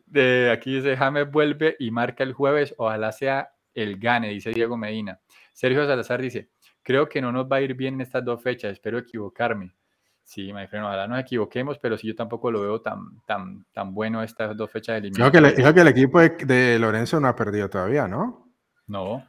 De 0.05 0.51
aquí 0.51 0.75
dice 0.75 0.95
James 0.95 1.29
vuelve 1.29 1.75
y 1.79 1.91
marca 1.91 2.23
el 2.23 2.33
jueves, 2.33 2.73
ojalá 2.77 3.11
sea 3.11 3.49
el 3.73 3.99
gane, 3.99 4.29
dice 4.29 4.51
Diego 4.51 4.77
Medina. 4.77 5.19
Sergio 5.53 5.85
Salazar 5.85 6.21
dice, 6.21 6.49
Creo 6.87 7.09
que 7.09 7.21
no 7.21 7.33
nos 7.33 7.51
va 7.51 7.57
a 7.57 7.61
ir 7.61 7.73
bien 7.73 7.95
en 7.95 8.01
estas 8.01 8.23
dos 8.23 8.41
fechas, 8.41 8.71
espero 8.71 8.97
equivocarme. 8.97 9.75
Sí, 10.23 10.53
my 10.53 10.67
friend, 10.67 10.85
ojalá 10.85 11.05
nos 11.05 11.19
equivoquemos, 11.19 11.77
pero 11.79 11.97
sí 11.97 12.07
yo 12.07 12.15
tampoco 12.15 12.49
lo 12.49 12.61
veo 12.61 12.79
tan, 12.79 13.21
tan, 13.25 13.65
tan 13.73 13.93
bueno 13.93 14.23
estas 14.23 14.55
dos 14.55 14.71
fechas 14.71 14.93
de 14.93 14.99
eliminación. 14.99 15.53
Dijo 15.53 15.73
que, 15.73 15.81
el 15.81 15.87
equipo 15.89 16.21
de, 16.21 16.79
Lorenzo 16.79 17.19
no 17.19 17.27
ha 17.27 17.35
perdido 17.35 17.69
todavía, 17.69 18.07
¿no? 18.07 18.46
No. 18.87 19.27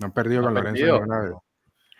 No 0.00 0.06
ha 0.06 0.10
perdido 0.10 0.42
con 0.42 0.54
Lorenzo 0.54 0.84
ni 0.84 0.90
una 0.90 1.20
vez. 1.20 1.32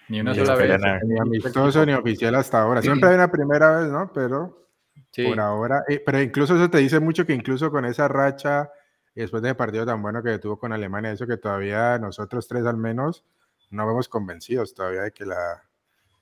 Ni 0.09 0.21
una 0.21 0.35
sola 0.35 0.55
vez. 0.55 0.81
Ni 1.05 1.19
amistoso 1.19 1.87
ni 1.87 1.93
oficial 1.93 2.35
hasta 2.35 2.63
ahora. 2.63 2.83
Siempre 2.83 3.09
hay 3.09 3.15
una 3.15 3.31
primera 3.31 3.79
vez, 3.79 3.91
¿no? 3.91 4.13
Pero 4.13 4.69
por 5.17 5.41
ahora. 5.41 5.85
Eh, 5.89 6.03
pero 6.05 6.21
incluso 6.21 6.57
eso 6.57 6.69
te 6.69 6.79
dice 6.79 7.01
mucho 7.01 7.25
que 7.25 7.35
incluso 7.35 7.71
con 7.71 7.85
esa 7.85 8.09
racha, 8.09 8.71
después 9.15 9.43
de 9.43 9.51
ese 9.51 9.55
partido 9.55 9.87
tan 9.87 10.03
bueno 10.03 10.23
que 10.23 10.39
tuvo 10.39 10.59
con 10.59 10.73
Alemania, 10.73 11.13
eso 11.13 11.27
que 11.27 11.37
todavía 11.37 11.99
nosotros 11.99 12.49
tres 12.49 12.67
al 12.67 12.77
menos 12.77 13.25
no 13.71 13.87
vemos 13.87 14.09
convencidos 14.09 14.75
todavía 14.75 15.03
de 15.03 15.13
que 15.13 15.25
la 15.25 15.63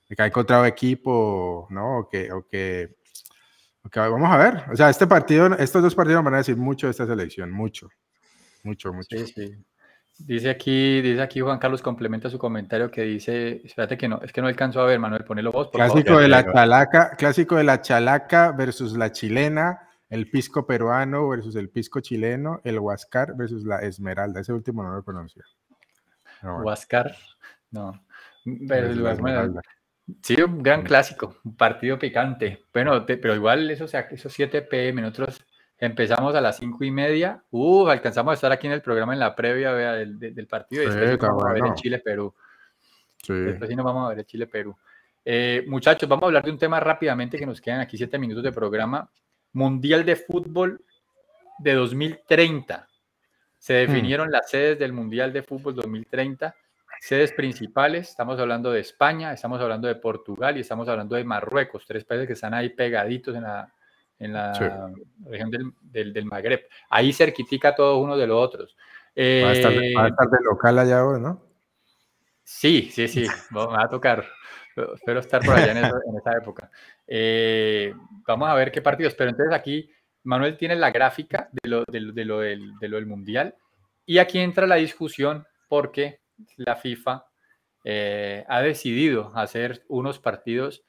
de 0.09 0.15
que 0.15 0.21
ha 0.21 0.27
encontrado 0.27 0.65
equipo, 0.65 1.67
¿no? 1.69 1.99
O 1.99 2.09
que, 2.09 2.31
o 2.31 2.45
que, 2.47 2.95
vamos 3.93 4.31
a 4.31 4.37
ver. 4.37 4.63
O 4.71 4.75
sea, 4.75 4.89
este 4.89 5.07
partido, 5.07 5.47
estos 5.57 5.81
dos 5.81 5.95
partidos 5.95 6.23
van 6.23 6.35
a 6.35 6.37
decir 6.37 6.57
mucho 6.57 6.87
de 6.87 6.91
esta 6.91 7.05
selección, 7.05 7.51
mucho, 7.51 7.89
mucho, 8.63 8.93
mucho. 8.93 9.17
Sí, 9.17 9.27
sí. 9.27 9.65
Dice 10.19 10.51
aquí, 10.51 11.01
dice 11.01 11.21
aquí 11.21 11.39
Juan 11.41 11.57
Carlos 11.57 11.81
complementa 11.81 12.29
su 12.29 12.37
comentario 12.37 12.91
que 12.91 13.01
dice, 13.01 13.61
espérate 13.63 13.97
que 13.97 14.07
no, 14.07 14.21
es 14.21 14.31
que 14.31 14.41
no 14.41 14.47
alcanzo 14.47 14.79
a 14.79 14.85
ver, 14.85 14.99
Manuel, 14.99 15.23
ponelo 15.23 15.51
vos. 15.51 15.71
clásico 15.71 16.19
de 16.19 16.27
la 16.27 16.45
chalaca, 16.45 17.15
clásico 17.17 17.55
de 17.55 17.63
la 17.63 17.81
chalaca 17.81 18.51
versus 18.51 18.95
la 18.95 19.11
chilena, 19.11 19.89
el 20.09 20.29
pisco 20.29 20.67
peruano 20.67 21.27
versus 21.27 21.55
el 21.55 21.69
pisco 21.69 21.99
chileno, 21.99 22.61
el 22.63 22.77
huascar 22.77 23.35
versus 23.35 23.65
la 23.65 23.79
esmeralda. 23.79 24.41
Ese 24.41 24.53
último 24.53 24.83
no 24.83 24.93
lo 24.93 25.03
conocía. 25.03 25.43
Huascar. 26.43 27.15
No. 27.71 27.99
sí, 30.21 30.41
un 30.41 30.61
gran 30.61 30.83
clásico, 30.83 31.37
un 31.43 31.55
partido 31.55 31.97
picante. 31.97 32.65
Bueno, 32.71 33.03
pero 33.05 33.33
igual 33.33 33.71
eso, 33.71 33.87
sea, 33.87 34.01
esos 34.11 34.31
7 34.31 34.61
pm, 34.61 35.01
nosotros 35.01 35.43
empezamos 35.85 36.33
a 36.33 36.41
las 36.41 36.57
5 36.57 36.83
y 36.83 36.91
media. 36.91 37.43
Uh, 37.51 37.87
alcanzamos 37.87 38.31
a 38.31 38.33
estar 38.35 38.51
aquí 38.51 38.67
en 38.67 38.73
el 38.73 38.81
programa 38.81 39.13
en 39.13 39.19
la 39.19 39.35
previa 39.35 39.73
del, 39.73 40.47
partido 40.47 40.83
y 40.83 40.85
después 40.87 41.17
vamos 41.17 41.43
a 41.45 41.53
ver 41.53 41.63
Chile-Perú. 41.75 42.33
Sí. 43.21 43.33
Después 43.33 43.69
sí 43.69 43.75
nos 43.75 43.85
vamos 43.85 44.09
a 44.09 44.15
ver 44.15 44.25
Chile-Perú. 44.25 44.75
Eh, 45.25 45.65
muchachos, 45.67 46.07
vamos 46.07 46.23
a 46.23 46.27
hablar 46.27 46.43
de 46.43 46.51
un 46.51 46.57
tema 46.57 46.79
rápidamente 46.79 47.37
que 47.37 47.45
nos 47.45 47.59
quedan 47.59 47.81
aquí 47.81 47.97
7 47.97 48.17
minutos 48.17 48.43
de 48.43 48.51
programa. 48.51 49.09
Mundial 49.51 50.05
de 50.05 50.15
Fútbol 50.15 50.81
de 51.59 51.73
2030. 51.73 52.87
Se 53.57 53.73
hmm. 53.73 53.87
definieron 53.87 54.31
las 54.31 54.49
sedes 54.49 54.79
del 54.79 54.93
Mundial 54.93 55.33
de 55.33 55.43
Fútbol 55.43 55.75
2030 55.75 56.55
sedes 57.01 57.33
principales, 57.33 58.11
estamos 58.11 58.39
hablando 58.39 58.71
de 58.71 58.79
España, 58.79 59.33
estamos 59.33 59.59
hablando 59.59 59.89
de 59.89 59.95
Portugal 59.95 60.55
y 60.55 60.61
estamos 60.61 60.87
hablando 60.87 61.17
de 61.17 61.25
Marruecos, 61.25 61.83
tres 61.85 62.05
países 62.05 62.27
que 62.27 62.31
están 62.31 62.53
ahí 62.53 62.69
pegaditos 62.69 63.35
en 63.35 63.43
la, 63.43 63.73
en 64.23 64.33
la 64.33 64.91
región 65.25 65.51
del, 65.81 66.13
del, 66.13 66.25
Magreb. 66.25 66.67
Ahí 66.89 67.13
cerquitica 67.13 67.75
todos 67.75 68.03
uno 68.03 68.17
de 68.17 68.27
los 68.27 68.37
otros. 68.37 68.75
va, 69.17 69.49
a 69.49 69.53
estar, 69.53 69.71
de 69.71 69.91
eh, 69.91 70.43
local 70.43 70.79
allá 70.79 70.99
ahora, 70.99 71.19
¿no? 71.19 71.41
Sí, 72.43 72.89
sí, 72.91 73.07
sí, 73.07 73.25
me 73.51 73.65
va 73.65 73.83
a 73.83 73.89
tocar. 73.89 74.25
Espero 74.95 75.19
estar 75.19 75.43
por 75.45 75.55
allá 75.55 75.71
en 75.71 75.77
esa, 76.17 76.37
época. 76.37 76.71
Eh, 77.07 77.93
vamos 78.27 78.49
a 78.49 78.55
ver 78.55 78.71
qué 78.71 78.81
partidos, 78.81 79.13
pero 79.15 79.29
entonces 79.29 79.53
aquí 79.53 79.89
Manuel 80.23 80.57
tiene 80.57 80.75
la 80.75 80.91
gráfica 80.91 81.49
de 81.51 81.69
lo, 81.69 81.83
de, 81.85 82.11
de 82.11 82.25
lo, 82.25 82.39
del, 82.39 82.77
de 82.79 82.87
lo 82.87 82.97
del 82.97 83.05
Mundial 83.05 83.55
y 84.05 84.17
aquí 84.17 84.39
entra 84.39 84.67
la 84.67 84.75
discusión 84.75 85.45
porque 85.67 86.21
la 86.57 86.75
FIFA 86.75 87.25
eh, 87.83 88.45
ha 88.47 88.61
decidido 88.61 89.31
hacer 89.35 89.83
unos 89.87 90.19
partidos 90.19 90.83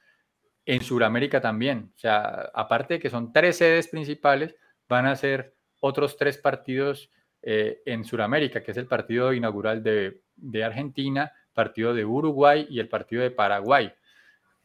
en 0.65 0.81
Sudamérica 0.81 1.41
también. 1.41 1.91
O 1.95 1.97
sea, 1.97 2.49
aparte 2.53 2.95
de 2.95 2.99
que 2.99 3.09
son 3.09 3.31
tres 3.31 3.57
sedes 3.57 3.87
principales, 3.87 4.55
van 4.87 5.05
a 5.05 5.15
ser 5.15 5.55
otros 5.79 6.17
tres 6.17 6.37
partidos 6.37 7.11
eh, 7.41 7.81
en 7.85 8.03
Sudamérica, 8.03 8.63
que 8.63 8.71
es 8.71 8.77
el 8.77 8.87
partido 8.87 9.31
inaugural 9.33 9.83
de, 9.83 10.21
Argentina, 10.63 11.31
partido 11.53 11.93
de 11.93 12.03
Uruguay 12.03 12.65
y 12.69 12.79
el 12.79 12.89
partido 12.89 13.21
de 13.21 13.31
Paraguay. 13.31 13.93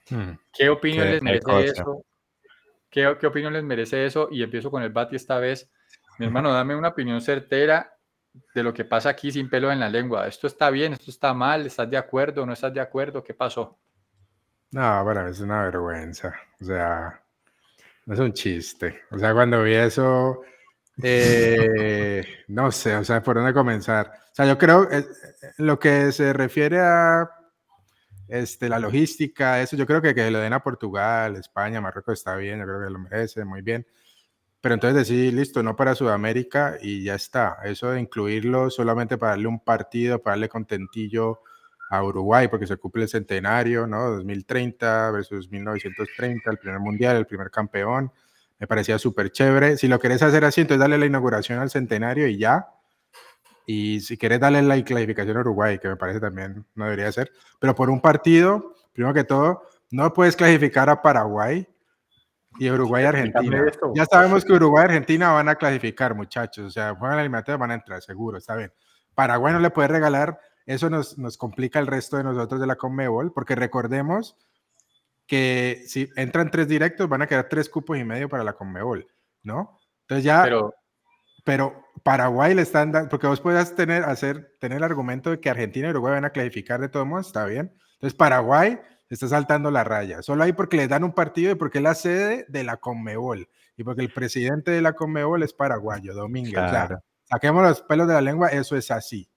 Hmm. 0.09 0.33
¿Qué 0.53 0.71
opinión 0.71 1.11
les 1.11 1.23
merece 1.23 1.65
eso? 1.65 2.05
¿Qué, 2.89 3.07
opinión 3.07 3.53
les 3.53 3.63
merece 3.63 4.07
eso? 4.07 4.29
Y 4.33 4.43
empiezo 4.43 4.71
con 4.71 4.83
el 4.83 4.91
Bati 4.91 5.15
esta 5.15 5.39
vez. 5.39 5.71
Mi 6.19 6.27
hermano, 6.27 6.53
dame 6.53 6.75
una 6.75 6.89
opinión 6.89 7.21
certera 7.21 7.95
de 8.55 8.63
lo 8.63 8.75
que 8.75 8.85
pasa 8.85 9.11
aquí 9.11 9.31
sin 9.31 9.49
pelo 9.49 9.71
en 9.71 9.81
la 9.81 9.89
lengua. 9.89 10.27
¿Esto 10.27 10.47
está 10.47 10.71
bien? 10.71 10.95
¿Esto 10.95 11.11
está 11.11 11.33
mal? 11.35 11.67
¿Estás 11.67 11.89
de 11.89 11.97
acuerdo? 11.97 12.45
¿No 12.45 12.53
estás 12.53 12.75
de 12.75 12.81
acuerdo? 12.81 13.23
¿Qué 13.23 13.35
pasó? 13.35 13.79
No, 14.73 15.05
para 15.05 15.25
mí 15.25 15.31
es 15.31 15.41
una 15.41 15.65
vergüenza. 15.65 16.35
O 16.61 16.65
sea, 16.65 17.21
no 18.07 18.15
es 18.15 18.21
un 18.21 18.33
chiste. 18.33 19.03
O 19.11 19.19
sea, 19.19 19.33
cuando 19.35 19.63
vi 19.63 19.75
eso, 19.75 20.43
eh, 21.03 22.25
no 22.49 22.71
sé, 22.73 22.97
o 22.97 23.05
sea, 23.05 23.23
por 23.23 23.37
dónde 23.37 23.53
comenzar. 23.55 24.13
O 24.33 24.35
sea, 24.35 24.47
yo 24.47 24.59
creo, 24.59 24.91
eh, 24.91 25.05
lo 25.59 25.79
que 25.79 26.13
se 26.13 26.33
refiere 26.33 26.81
a 26.81 27.31
este, 28.29 28.69
la 28.69 28.79
logística, 28.79 29.61
eso 29.61 29.77
yo 29.77 29.87
creo 29.87 30.01
que 30.03 30.15
que 30.15 30.31
lo 30.31 30.39
den 30.39 30.53
a 30.53 30.63
Portugal, 30.63 31.37
España, 31.37 31.81
Marruecos 31.81 32.19
está 32.21 32.37
bien, 32.37 32.61
yo 32.61 32.65
creo 32.67 32.81
que 32.85 32.91
lo 32.91 32.99
merece, 33.01 33.45
muy 33.45 33.63
bien. 33.63 33.87
Pero 34.61 34.75
entonces 34.75 34.97
decir, 35.09 35.33
listo, 35.35 35.63
no 35.63 35.77
para 35.77 35.95
Sudamérica 35.95 36.79
y 36.81 37.05
ya 37.05 37.15
está. 37.15 37.59
Eso 37.65 37.91
de 37.93 38.01
incluirlo 38.01 38.71
solamente 38.71 39.19
para 39.19 39.33
darle 39.33 39.49
un 39.49 39.61
partido, 39.61 40.21
para 40.23 40.33
darle 40.35 40.49
contentillo 40.49 41.43
a 41.91 42.05
Uruguay, 42.05 42.47
porque 42.47 42.69
se 42.69 42.77
cumple 42.77 43.03
el 43.03 43.09
centenario, 43.09 43.85
¿no? 43.85 44.11
2030 44.11 45.11
versus 45.11 45.51
1930, 45.51 46.49
el 46.49 46.59
primer 46.59 46.79
mundial, 46.79 47.17
el 47.17 47.27
primer 47.27 47.51
campeón. 47.51 48.13
Me 48.61 48.69
parecía 48.69 48.97
súper 48.97 49.33
chévere. 49.33 49.77
Si 49.77 49.89
lo 49.89 49.99
querés 49.99 50.23
hacer 50.23 50.45
así, 50.45 50.61
entonces 50.61 50.81
dale 50.81 50.99
la 50.99 51.07
inauguración 51.07 51.59
al 51.59 51.69
centenario 51.69 52.29
y 52.29 52.39
ya. 52.39 52.69
Y 53.67 54.01
si 54.01 54.17
quieres 54.17 54.39
darle 54.39 54.63
la 54.63 54.83
clasificación 54.85 55.37
a 55.37 55.41
Uruguay, 55.41 55.81
que 55.81 55.89
me 55.89 55.97
parece 55.97 56.21
también 56.21 56.65
no 56.77 56.85
debería 56.85 57.11
ser, 57.11 57.33
pero 57.59 57.75
por 57.75 57.91
un 57.91 58.01
partido, 58.01 58.75
primero 58.93 59.13
que 59.13 59.25
todo, 59.25 59.63
no 59.91 60.13
puedes 60.13 60.37
clasificar 60.37 60.89
a 60.91 61.03
Paraguay 61.03 61.67
y 62.61 62.71
Uruguay 62.71 63.03
y 63.03 63.07
Argentina. 63.07 63.65
Ya 63.97 64.07
sabemos 64.07 64.45
que 64.45 64.53
Uruguay 64.53 64.85
y 64.85 64.87
Argentina 64.87 65.33
van 65.33 65.49
a 65.49 65.57
clasificar, 65.57 66.15
muchachos. 66.15 66.67
O 66.67 66.71
sea, 66.71 66.95
juegan 66.95 67.17
la 67.17 67.23
eliminatoria, 67.23 67.57
van 67.57 67.73
a 67.73 67.75
entrar, 67.75 68.01
seguro, 68.01 68.39
está 68.39 68.55
bien. 68.55 68.73
Paraguay 69.15 69.53
no 69.53 69.59
le 69.59 69.71
puede 69.71 69.89
regalar, 69.89 70.39
eso 70.71 70.89
nos, 70.89 71.19
nos 71.19 71.37
complica 71.37 71.79
el 71.79 71.87
resto 71.87 72.17
de 72.17 72.25
nosotros 72.25 72.61
de 72.61 72.67
la 72.67 72.77
Conmebol, 72.77 73.33
porque 73.33 73.55
recordemos 73.55 74.37
que 75.27 75.83
si 75.87 76.09
entran 76.17 76.51
tres 76.51 76.69
directos, 76.69 77.09
van 77.09 77.23
a 77.23 77.27
quedar 77.27 77.49
tres 77.49 77.69
cupos 77.69 77.99
y 77.99 78.05
medio 78.05 78.29
para 78.29 78.45
la 78.45 78.53
Conmebol, 78.53 79.07
¿no? 79.43 79.79
Entonces 80.03 80.25
ya 80.25 80.49
pero 81.45 81.85
Paraguay 82.03 82.55
le 82.55 82.63
están 82.63 82.93
dando, 82.93 83.09
porque 83.09 83.27
vos 83.27 83.41
puedas 83.41 83.75
tener, 83.75 84.05
hacer, 84.05 84.57
tener 84.61 84.79
el 84.79 84.85
argumento 84.85 85.31
de 85.31 85.41
que 85.41 85.51
Argentina 85.51 85.89
y 85.89 85.91
Uruguay 85.91 86.13
van 86.13 86.25
a 86.25 86.31
clasificar 86.31 86.81
de 86.81 86.89
todos 86.89 87.07
modos, 87.07 87.29
está 87.29 87.47
bien. 87.47 87.73
Entonces 87.95 88.15
Paraguay 88.15 88.79
está 89.09 89.27
saltando 89.27 89.71
la 89.71 89.83
raya, 89.83 90.23
solo 90.23 90.45
ahí 90.45 90.53
porque 90.53 90.77
le 90.77 90.87
dan 90.87 91.03
un 91.03 91.13
partido 91.13 91.51
y 91.51 91.55
porque 91.57 91.79
es 91.79 91.85
la 91.85 91.95
sede 91.95 92.47
de 92.49 92.63
la 92.63 92.77
Conmebol 92.77 93.49
y 93.77 93.83
porque 93.83 94.03
el 94.03 94.13
presidente 94.13 94.71
de 94.71 94.83
la 94.83 94.93
Conmebol 94.93 95.43
es 95.43 95.53
paraguayo, 95.53 96.15
Domínguez. 96.15 96.53
Claro. 96.53 97.01
saquemos 97.25 97.63
los 97.63 97.83
pelos 97.83 98.07
de 98.07 98.15
la 98.15 98.21
lengua, 98.21 98.49
eso 98.49 98.77
es 98.77 98.91
así. 98.91 99.29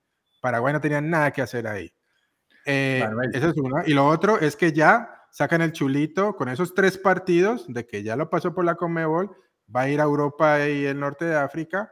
Paraguay 0.43 0.73
no 0.73 0.81
tenía 0.81 0.99
nada 0.99 1.31
que 1.31 1.41
hacer 1.41 1.65
ahí. 1.67 1.89
Eh, 2.65 3.01
eso 3.31 3.47
es 3.47 3.55
uno. 3.55 3.77
Y 3.85 3.93
lo 3.93 4.05
otro 4.05 4.37
es 4.37 4.57
que 4.57 4.73
ya 4.73 5.21
sacan 5.31 5.61
el 5.61 5.71
chulito 5.71 6.35
con 6.35 6.49
esos 6.49 6.73
tres 6.73 6.97
partidos 6.97 7.65
de 7.69 7.87
que 7.87 8.03
ya 8.03 8.17
lo 8.17 8.29
pasó 8.29 8.53
por 8.53 8.65
la 8.65 8.75
Conmebol 8.75 9.33
va 9.73 9.83
a 9.83 9.89
ir 9.89 10.01
a 10.01 10.03
Europa 10.03 10.67
y 10.67 10.83
el 10.85 10.99
norte 10.99 11.23
de 11.23 11.37
África. 11.37 11.89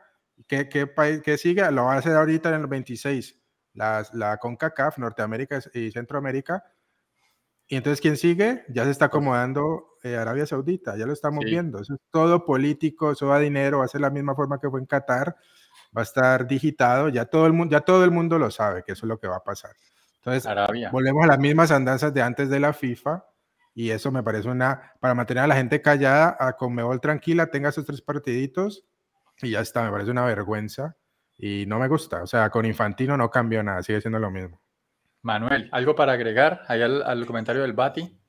¿Qué, 0.49 0.68
qué 0.68 0.86
país 0.86 1.22
que 1.22 1.38
sigue? 1.38 1.72
Lo 1.72 1.86
va 1.86 1.93
a 1.93 1.99
hacer 1.99 2.14
ahorita 2.14 2.49
en 2.49 2.62
el 2.62 2.68
26, 2.68 3.39
la, 3.76 4.06
la 4.12 4.38
CONCACAF, 4.38 4.97
Norteamérica 4.97 5.62
y 5.74 5.89
Centroamérica. 5.91 6.62
Y 7.70 7.78
entonces, 7.78 8.02
¿quién 8.02 8.18
sigue? 8.18 8.66
Ya 8.68 8.84
se 8.84 8.91
está 8.91 9.06
acomodando 9.06 9.95
eh, 10.04 10.18
Arabia 10.18 10.45
Saudita, 10.45 10.97
ya 10.97 11.06
lo 11.06 11.14
estamos 11.14 11.45
viendo. 11.45 11.80
Eso 11.80 11.93
es 11.93 12.02
todo 12.12 12.45
político, 12.45 13.14
eso 13.14 13.28
va 13.28 13.38
a 13.38 13.39
dinero, 13.39 13.80
va 13.80 13.86
a 13.86 13.88
ser 13.88 14.02
la 14.02 14.10
misma 14.10 14.36
forma 14.36 14.60
que 14.60 14.70
fue 14.70 14.82
en 14.82 14.88
Qatar, 14.88 15.38
va 15.96 16.02
a 16.02 16.04
estar 16.04 16.48
digitado, 16.48 17.10
ya 17.10 17.26
todo 17.26 17.46
el 17.46 17.54
mundo, 17.54 17.72
ya 17.72 17.82
todo 17.82 18.04
el 18.04 18.12
mundo 18.12 18.38
lo 18.38 18.52
sabe 18.52 18.84
que 18.84 18.94
eso 18.94 19.06
es 19.06 19.10
lo 19.10 19.20
que 19.20 19.28
va 19.28 19.38
a 19.38 19.44
pasar. 19.44 19.72
Entonces, 20.24 20.50
volvemos 20.92 21.24
a 21.24 21.28
las 21.28 21.39
mismas 21.39 21.72
andanzas 21.72 22.14
de 22.14 22.22
antes 22.22 22.50
de 22.50 22.60
la 22.60 22.74
FIFA, 22.74 23.24
y 23.74 23.89
eso 23.92 24.12
me 24.12 24.24
parece 24.24 24.50
una, 24.50 24.94
para 25.00 25.16
mantener 25.16 25.44
a 25.44 25.48
la 25.48 25.56
gente 25.56 25.82
callada, 25.82 26.36
a 26.39 26.54
Conmebol 26.54 27.00
tranquila, 27.00 27.48
tenga 27.48 27.70
esos 27.70 27.86
tres 27.86 28.02
partiditos 28.02 28.86
y 29.42 29.52
ya 29.52 29.62
está, 29.62 29.84
me 29.84 29.92
parece 29.92 30.12
una 30.12 30.26
vergüenza 30.26 30.98
y 31.38 31.66
no 31.68 31.80
me 31.80 31.88
gusta. 31.88 32.22
O 32.22 32.28
sea, 32.28 32.50
con 32.50 32.66
Infantino 32.66 33.16
no 33.18 33.30
cambió 33.32 33.64
nada, 33.64 33.82
sigue 33.82 34.02
siendo 34.02 34.20
lo 34.20 34.30
mismo. 34.30 34.62
Manuel, 35.22 35.70
¿algo 35.72 35.96
para 35.96 36.14
agregar 36.14 36.64
ahí 36.68 36.82
al, 36.82 37.26
comentario 37.26 37.62
del 37.62 37.74
Bati? 37.74 38.20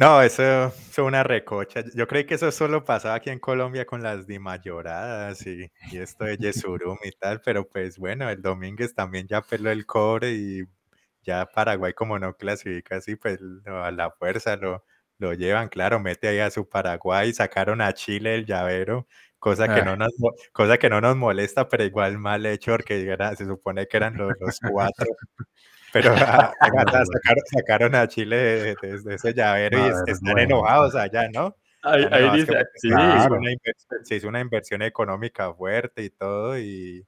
No, 0.00 0.22
eso 0.22 0.70
fue 0.70 1.04
una 1.04 1.22
recocha. 1.22 1.84
Yo 1.94 2.06
creí 2.08 2.24
que 2.24 2.36
eso 2.36 2.50
solo 2.52 2.82
pasaba 2.84 3.16
aquí 3.16 3.28
en 3.28 3.38
Colombia 3.38 3.84
con 3.84 4.02
las 4.02 4.26
dimayoradas 4.26 5.46
y, 5.46 5.70
y 5.92 5.98
esto 5.98 6.24
de 6.24 6.38
Yesurum 6.38 6.96
y 7.04 7.10
tal, 7.12 7.42
pero 7.42 7.68
pues 7.68 7.98
bueno, 7.98 8.30
el 8.30 8.40
Domínguez 8.40 8.94
también 8.94 9.26
ya 9.28 9.42
peló 9.42 9.70
el 9.70 9.84
cobre 9.84 10.32
y 10.32 10.64
ya 11.22 11.44
Paraguay 11.44 11.92
como 11.92 12.18
no 12.18 12.34
clasifica 12.34 12.96
así, 12.96 13.16
pues 13.16 13.40
a 13.66 13.90
la 13.90 14.10
fuerza 14.12 14.56
lo, 14.56 14.82
lo 15.18 15.34
llevan, 15.34 15.68
claro, 15.68 16.00
mete 16.00 16.28
ahí 16.28 16.38
a 16.38 16.50
su 16.50 16.66
Paraguay, 16.66 17.34
sacaron 17.34 17.82
a 17.82 17.92
Chile 17.92 18.36
el 18.36 18.46
llavero, 18.46 19.06
cosa 19.38 19.68
que, 19.74 19.82
no 19.82 19.96
nos, 19.96 20.12
cosa 20.52 20.78
que 20.78 20.88
no 20.88 21.02
nos 21.02 21.14
molesta, 21.16 21.68
pero 21.68 21.84
igual 21.84 22.16
mal 22.16 22.46
hecho, 22.46 22.72
porque 22.72 23.04
se 23.36 23.44
supone 23.44 23.86
que 23.86 23.98
eran 23.98 24.16
los, 24.16 24.32
cuatro. 24.72 25.06
Pero 25.92 26.14
ah, 26.16 26.52
sacaron, 27.52 27.94
a 27.94 28.06
Chile 28.08 28.76
desde 28.80 29.14
ese 29.14 29.34
llavero 29.34 29.78
y 29.78 30.10
están 30.10 30.38
enojados 30.38 30.94
allá, 30.94 31.28
¿no? 31.28 31.56
Ahí, 31.82 32.04
dice, 32.40 32.66
sí, 32.74 32.90
se 34.02 34.16
hizo 34.16 34.28
una 34.28 34.40
inversión 34.40 34.82
económica 34.82 35.52
fuerte 35.54 36.02
y 36.04 36.10
todo, 36.10 36.58
y, 36.58 37.06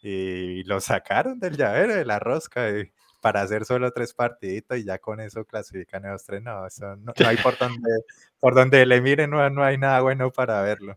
y 0.00 0.64
lo 0.64 0.80
sacaron 0.80 1.38
del 1.38 1.56
llavero, 1.56 1.94
de 1.94 2.04
la 2.06 2.18
rosca. 2.18 2.70
Y, 2.70 2.90
para 3.26 3.42
hacer 3.42 3.64
solo 3.64 3.90
tres 3.90 4.14
partiditos 4.14 4.78
y 4.78 4.84
ya 4.84 4.98
con 4.98 5.18
eso 5.18 5.44
clasifican 5.44 6.04
los 6.04 6.24
tres. 6.24 6.40
No, 6.42 6.64
eso 6.64 6.94
no, 6.94 7.12
hay 7.26 7.36
por 7.36 7.58
donde, 7.58 7.90
por 8.38 8.54
donde 8.54 8.86
le 8.86 9.00
miren, 9.00 9.30
no, 9.30 9.50
no 9.50 9.64
hay 9.64 9.78
nada 9.78 10.00
bueno 10.00 10.30
para 10.30 10.62
verlo. 10.62 10.96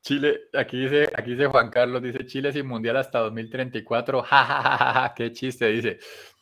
Chile, 0.00 0.42
aquí 0.54 0.84
dice, 0.84 1.10
aquí 1.16 1.32
dice 1.32 1.46
Juan 1.46 1.68
Carlos, 1.70 2.00
dice 2.00 2.24
Chile 2.24 2.52
sin 2.52 2.68
mundial 2.68 2.96
hasta 2.96 3.18
2034, 3.18 4.22
jajajaja, 4.22 5.14
qué 5.14 5.32
chiste, 5.32 5.66
dice. 5.66 5.98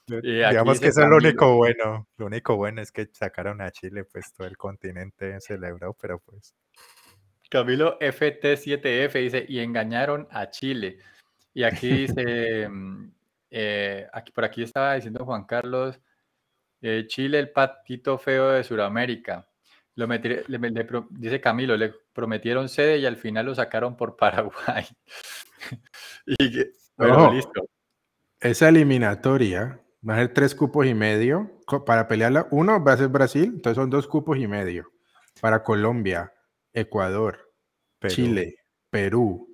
Digamos 0.07 0.81
que 0.81 0.89
eso 0.89 1.03
es 1.03 1.09
lo 1.09 1.17
único 1.17 1.57
bueno, 1.57 2.09
lo 2.19 2.27
único 2.27 2.57
bueno 2.57 2.83
es 2.83 2.93
que 2.93 3.09
sacaron 3.13 3.61
a 3.63 3.71
Chile, 3.71 4.05
pues 4.05 4.33
todo 4.35 4.47
el 4.47 4.57
continente 4.57 5.41
celebró, 5.41 5.95
pero 5.95 6.19
pues. 6.19 6.55
Camilo 7.49 7.99
FT7F 8.01 9.13
dice, 9.13 9.47
y 9.49 9.61
engañaron 9.61 10.27
a 10.31 10.51
Chile. 10.51 10.99
Y 11.55 11.63
aquí 11.63 12.07
dice, 12.07 12.69
mm, 12.69 13.13
eh, 13.51 14.07
aquí, 14.13 14.33
por 14.33 14.45
aquí 14.45 14.63
estaba 14.63 14.95
diciendo 14.95 15.25
Juan 15.25 15.45
Carlos, 15.45 15.99
eh, 16.83 17.05
Chile, 17.07 17.39
el 17.39 17.51
patito 17.51 18.19
feo 18.19 18.51
de 18.51 18.65
Sudamérica. 18.65 19.49
Lo 19.95 20.09
dice 20.09 21.41
Camilo, 21.41 21.77
le 21.77 21.95
prometieron 22.13 22.69
sede 22.69 22.99
y 22.99 23.07
al 23.07 23.17
final 23.17 23.47
lo 23.47 23.55
sacaron 23.55 23.97
por 23.97 24.17
Paraguay. 24.17 24.85
y 26.27 26.65
bueno, 26.97 27.33
listo. 27.33 27.69
Esa 28.41 28.69
eliminatoria 28.69 29.81
va 30.09 30.15
a 30.15 30.19
ser 30.19 30.35
tres 30.35 30.55
cupos 30.55 30.87
y 30.87 30.95
medio 30.95 31.51
para 31.87 32.09
pelearla. 32.09 32.47
Uno 32.51 32.83
va 32.83 32.93
a 32.93 32.97
ser 32.97 33.09
Brasil, 33.09 33.53
entonces 33.55 33.77
son 33.77 33.91
dos 33.91 34.07
cupos 34.07 34.39
y 34.39 34.47
medio. 34.47 34.91
Para 35.41 35.63
Colombia, 35.63 36.33
Ecuador, 36.73 37.53
Chile, 38.09 38.57
Perú, 38.91 39.49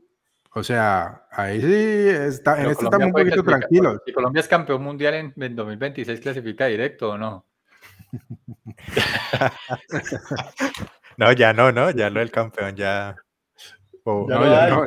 o 0.53 0.65
sea, 0.65 1.27
ahí 1.31 1.61
sí, 1.61 2.09
está, 2.09 2.61
en 2.61 2.71
este 2.71 2.85
estamos 2.85 3.07
un 3.07 3.13
poquito 3.13 3.45
tranquilos. 3.45 4.01
Si 4.05 4.13
Colombia 4.13 4.41
es 4.41 4.49
campeón 4.49 4.83
mundial 4.83 5.33
en, 5.37 5.57
2026, 5.57 6.21
¿clasifica 6.21 6.67
directo 6.67 7.11
o 7.11 7.19
no? 7.19 7.47
no, 11.17 11.33
ya 11.33 11.53
no, 11.53 11.71
no, 11.71 11.93
ya 11.93 12.11
lo 12.11 12.19
del 12.19 12.33
campeón 12.33 12.75
ya. 12.75 13.15
no, 14.05 14.29
ya, 14.29 14.69
no, 14.69 14.85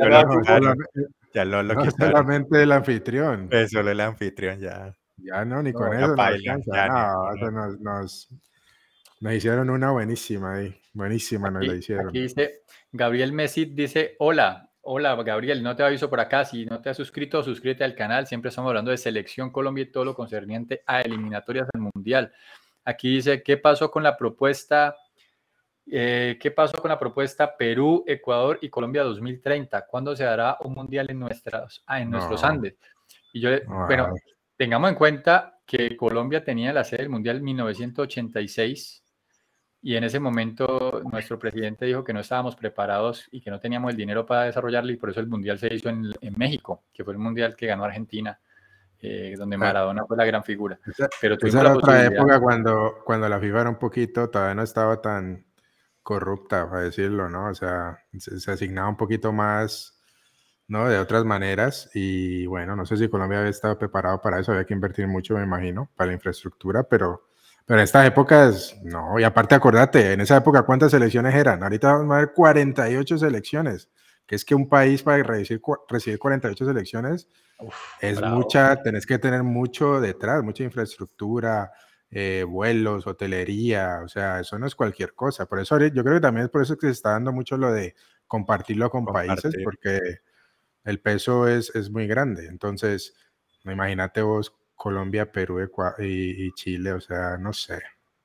ya, 1.34 1.46
lo, 1.46 1.64
lo, 1.64 1.92
solamente 1.92 2.62
el 2.62 2.74
anfitrión. 2.74 3.48
Es 3.50 3.72
solo 3.72 3.92
el 3.92 4.02
anfitrión 4.02 4.60
ya. 4.60 4.94
Ya 5.24 5.46
no, 5.46 5.64
ni 5.64 5.74
con 5.74 5.94
eso. 5.94 6.16
no, 6.16 7.52
nos, 7.52 7.80
nos, 7.80 8.30
nos, 9.20 9.34
hicieron 9.34 9.70
una 9.70 9.92
buenísima 9.92 10.56
ahí. 10.56 10.80
Buenísima 10.94 11.50
nos 11.50 11.66
la 11.66 11.76
hicieron. 11.76 12.10
Aquí 12.10 12.22
dice, 12.22 12.62
Gabriel 12.92 13.32
Messi 13.32 13.66
dice, 13.66 14.16
hola, 14.20 14.70
Hola 14.86 15.16
Gabriel, 15.24 15.64
no 15.64 15.78
te 15.78 15.84
aviso 15.84 16.10
por 16.10 16.20
acá, 16.20 16.44
si 16.44 16.66
no 16.66 16.82
te 16.82 16.90
has 16.90 16.98
suscrito, 16.98 17.42
suscríbete 17.42 17.86
al 17.86 17.96
canal, 17.96 18.28
siempre 18.28 18.50
estamos 18.50 18.68
hablando 18.68 18.92
de 18.92 18.98
selección 18.98 19.50
Colombia 19.50 19.84
y 19.84 19.92
todo 19.92 20.04
lo 20.04 20.14
concerniente 20.14 20.84
a 20.86 21.00
eliminatorias 21.00 21.70
del 21.72 21.84
Mundial. 21.84 22.34
Aquí 22.84 23.16
dice, 23.16 23.42
¿qué 23.42 23.56
pasó 23.56 23.90
con 23.90 24.04
la 24.04 24.18
propuesta? 24.18 24.94
Eh, 25.90 26.38
¿Qué 26.38 26.52
pasó 26.52 26.82
con 26.82 26.90
la 26.90 27.00
propuesta 27.00 27.56
Perú, 27.56 28.04
Ecuador 28.06 28.60
y 28.62 28.70
Colombia 28.70 29.04
2030? 29.04 29.86
¿Cuándo 29.88 30.18
se 30.18 30.26
dará 30.26 30.58
un 30.60 30.74
Mundial 30.74 31.10
en, 31.10 31.20
nuestras, 31.20 31.82
ah, 31.86 32.02
en 32.02 32.10
nuestros 32.10 32.44
Andes? 32.44 32.76
Y 33.32 33.40
yo, 33.40 33.52
bueno, 33.88 34.14
tengamos 34.64 34.90
en 34.90 34.96
cuenta 34.96 35.60
que 35.66 35.98
Colombia 35.98 36.42
tenía 36.42 36.72
la 36.72 36.86
sede 36.86 37.02
del 37.02 37.10
Mundial 37.10 37.42
1986 37.42 39.04
y 39.82 39.98
en 39.98 40.06
ese 40.06 40.22
momento 40.22 41.02
nuestro 41.12 41.38
presidente 41.38 41.86
dijo 41.86 42.06
que 42.06 42.14
no 42.14 42.22
estábamos 42.22 42.56
preparados 42.56 43.28
y 43.34 43.42
que 43.42 43.52
no 43.52 43.60
teníamos 43.60 43.92
el 43.92 43.98
dinero 43.98 44.26
para 44.26 44.44
desarrollarlo 44.44 44.94
y 44.94 44.96
por 44.96 45.10
eso 45.10 45.20
el 45.20 45.28
Mundial 45.28 45.60
se 45.60 45.74
hizo 45.74 45.90
en, 45.90 46.14
México, 46.38 46.86
que 46.94 47.04
fue 47.04 47.12
el 47.12 47.20
Mundial 47.20 47.58
que 47.58 47.68
ganó 47.68 47.84
Argentina, 47.84 48.40
eh, 49.02 49.36
donde 49.38 49.58
Maradona 49.58 50.06
fue 50.06 50.16
la 50.16 50.24
gran 50.24 50.46
figura. 50.46 50.80
Pero 51.20 51.36
esa 51.42 51.60
era 51.60 51.76
otra 51.76 52.06
época 52.06 52.40
cuando, 52.40 53.00
cuando 53.04 53.28
la 53.28 53.42
FIFA 53.42 53.60
era 53.60 53.70
un 53.70 53.80
poquito, 53.80 54.30
todavía 54.30 54.56
no 54.56 54.64
estaba 54.64 55.02
tan 55.02 55.46
corrupta, 56.02 56.70
para 56.70 56.84
decirlo, 56.84 57.28
¿no? 57.28 57.50
O 57.50 57.54
sea, 57.54 58.00
se, 58.18 58.50
asignaba 58.50 58.88
un 58.88 58.96
poquito 58.96 59.34
más, 59.34 59.93
¿no? 60.68 60.88
De 60.88 60.98
otras 60.98 61.26
maneras 61.26 61.90
y 61.94 62.46
bueno, 62.46 62.76
no 62.76 62.86
sé 62.86 62.98
si 62.98 63.10
Colombia 63.10 63.40
había 63.40 63.52
estado 63.52 63.78
preparado 63.78 64.22
para 64.22 64.40
eso, 64.40 64.52
había 64.52 64.66
que 64.66 64.74
invertir 64.74 65.08
mucho, 65.08 65.36
me 65.36 65.44
imagino, 65.44 65.90
para 65.96 66.08
la 66.08 66.14
infraestructura, 66.14 66.84
pero 66.84 67.28
Pero 67.66 67.80
en 67.80 67.84
estas 67.86 68.06
épocas, 68.08 68.76
no, 68.84 69.20
y 69.20 69.24
aparte 69.24 69.56
acordate, 69.56 70.14
en 70.14 70.22
esa 70.22 70.38
época 70.38 70.64
cuántas 70.64 70.92
selecciones 70.92 71.34
eran, 71.36 71.64
ahorita 71.64 71.94
vamos 71.94 72.16
a 72.16 72.20
ver 72.20 72.34
48 72.34 73.18
selecciones, 73.18 73.90
que 74.26 74.36
es 74.36 74.46
que 74.46 74.56
un 74.56 74.68
país 74.70 75.04
para 75.04 75.22
recibir, 75.24 75.62
recibir 75.90 76.20
48 76.20 76.66
selecciones 76.66 77.28
es 78.02 78.22
mucha, 78.22 78.82
tenés 78.82 79.06
que 79.06 79.20
tener 79.20 79.44
mucho 79.44 80.02
detrás, 80.02 80.44
mucha 80.44 80.64
infraestructura, 80.64 81.72
eh, 82.12 82.44
vuelos, 82.48 83.08
hotelería, 83.08 84.02
o 84.04 84.08
sea, 84.08 84.40
eso 84.42 84.60
no 84.60 84.68
es 84.68 84.76
cualquier 84.76 85.14
cosa. 85.16 85.46
Por 85.46 85.60
eso 85.60 85.80
yo 85.80 86.04
creo 86.04 86.16
que 86.16 86.22
también 86.22 86.46
es 86.46 86.52
por 86.52 86.62
eso 86.62 86.78
que 86.78 86.88
se 86.88 86.94
está 86.94 87.12
dando 87.12 87.32
mucho 87.32 87.58
lo 87.58 87.72
de 87.72 87.96
compartirlo 88.28 88.90
con 88.90 89.06
países, 89.06 89.56
porque 89.64 90.00
el 90.84 91.00
peso 91.00 91.48
es, 91.48 91.74
es 91.76 91.90
muy 91.90 92.08
grande. 92.08 92.48
Entonces, 92.48 93.16
imagínate 93.66 94.22
vos 94.22 94.54
Colombia, 94.76 95.32
Perú 95.32 95.60
y, 96.00 96.52
Chile, 96.54 96.94
o 96.94 97.02
sea, 97.02 97.38
no 97.38 97.54
sé, 97.54 97.82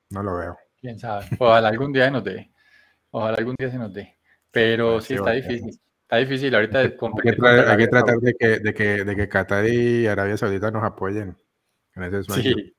no 0.09 0.23
lo 0.23 0.37
veo. 0.37 0.57
Quién 0.79 0.99
sabe, 0.99 1.25
ojalá 1.39 1.69
algún 1.69 1.93
día 1.93 2.05
se 2.05 2.11
nos 2.11 2.23
dé, 2.23 2.51
ojalá 3.11 3.37
algún 3.37 3.55
día 3.57 3.71
se 3.71 3.77
nos 3.77 3.93
dé, 3.93 4.17
pero 4.51 4.99
sí, 5.01 5.13
está 5.15 5.31
difícil. 5.31 5.79
Está 6.09 6.17
difícil 6.17 6.55
ahorita. 6.55 6.79
Hay 6.79 6.89
que, 7.77 7.87
tratar 7.87 8.17
de 8.17 8.33
que, 8.33 8.59
de, 8.59 8.73
que, 8.73 9.03
de 9.05 9.15
que 9.15 9.29
Qatar 9.29 9.67
y 9.67 10.07
Arabia 10.07 10.37
Saudita 10.37 10.71
nos 10.71 10.83
apoyen 10.83 11.37
en 11.93 12.03
ese 12.03 12.23
sueño. 12.23 12.41
Sí, 12.41 12.75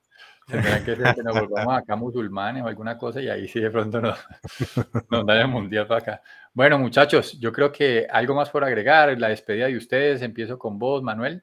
tendrán 0.51 0.84
que 0.84 0.96
ser 0.96 1.14
que 1.14 1.22
nos 1.22 1.38
volvamos 1.38 1.76
acá 1.76 1.96
musulmanes 1.96 2.62
o 2.62 2.66
alguna 2.66 2.98
cosa 2.98 3.20
y 3.20 3.28
ahí 3.28 3.48
sí 3.48 3.61
de 3.61 3.70
pronto 3.70 4.01
nos, 4.01 4.18
nos 5.11 5.26
dan 5.26 5.38
el 5.38 5.48
mundial 5.48 5.86
para 5.86 6.01
acá. 6.01 6.22
Bueno, 6.53 6.78
muchachos, 6.78 7.38
yo 7.38 7.53
creo 7.53 7.70
que 7.70 8.07
algo 8.11 8.34
más 8.34 8.51
por 8.51 8.64
agregar, 8.64 9.16
la 9.18 9.28
despedida 9.28 9.66
de 9.66 9.76
ustedes, 9.76 10.22
empiezo 10.22 10.59
con 10.59 10.78
vos, 10.78 11.03
Manuel. 11.03 11.42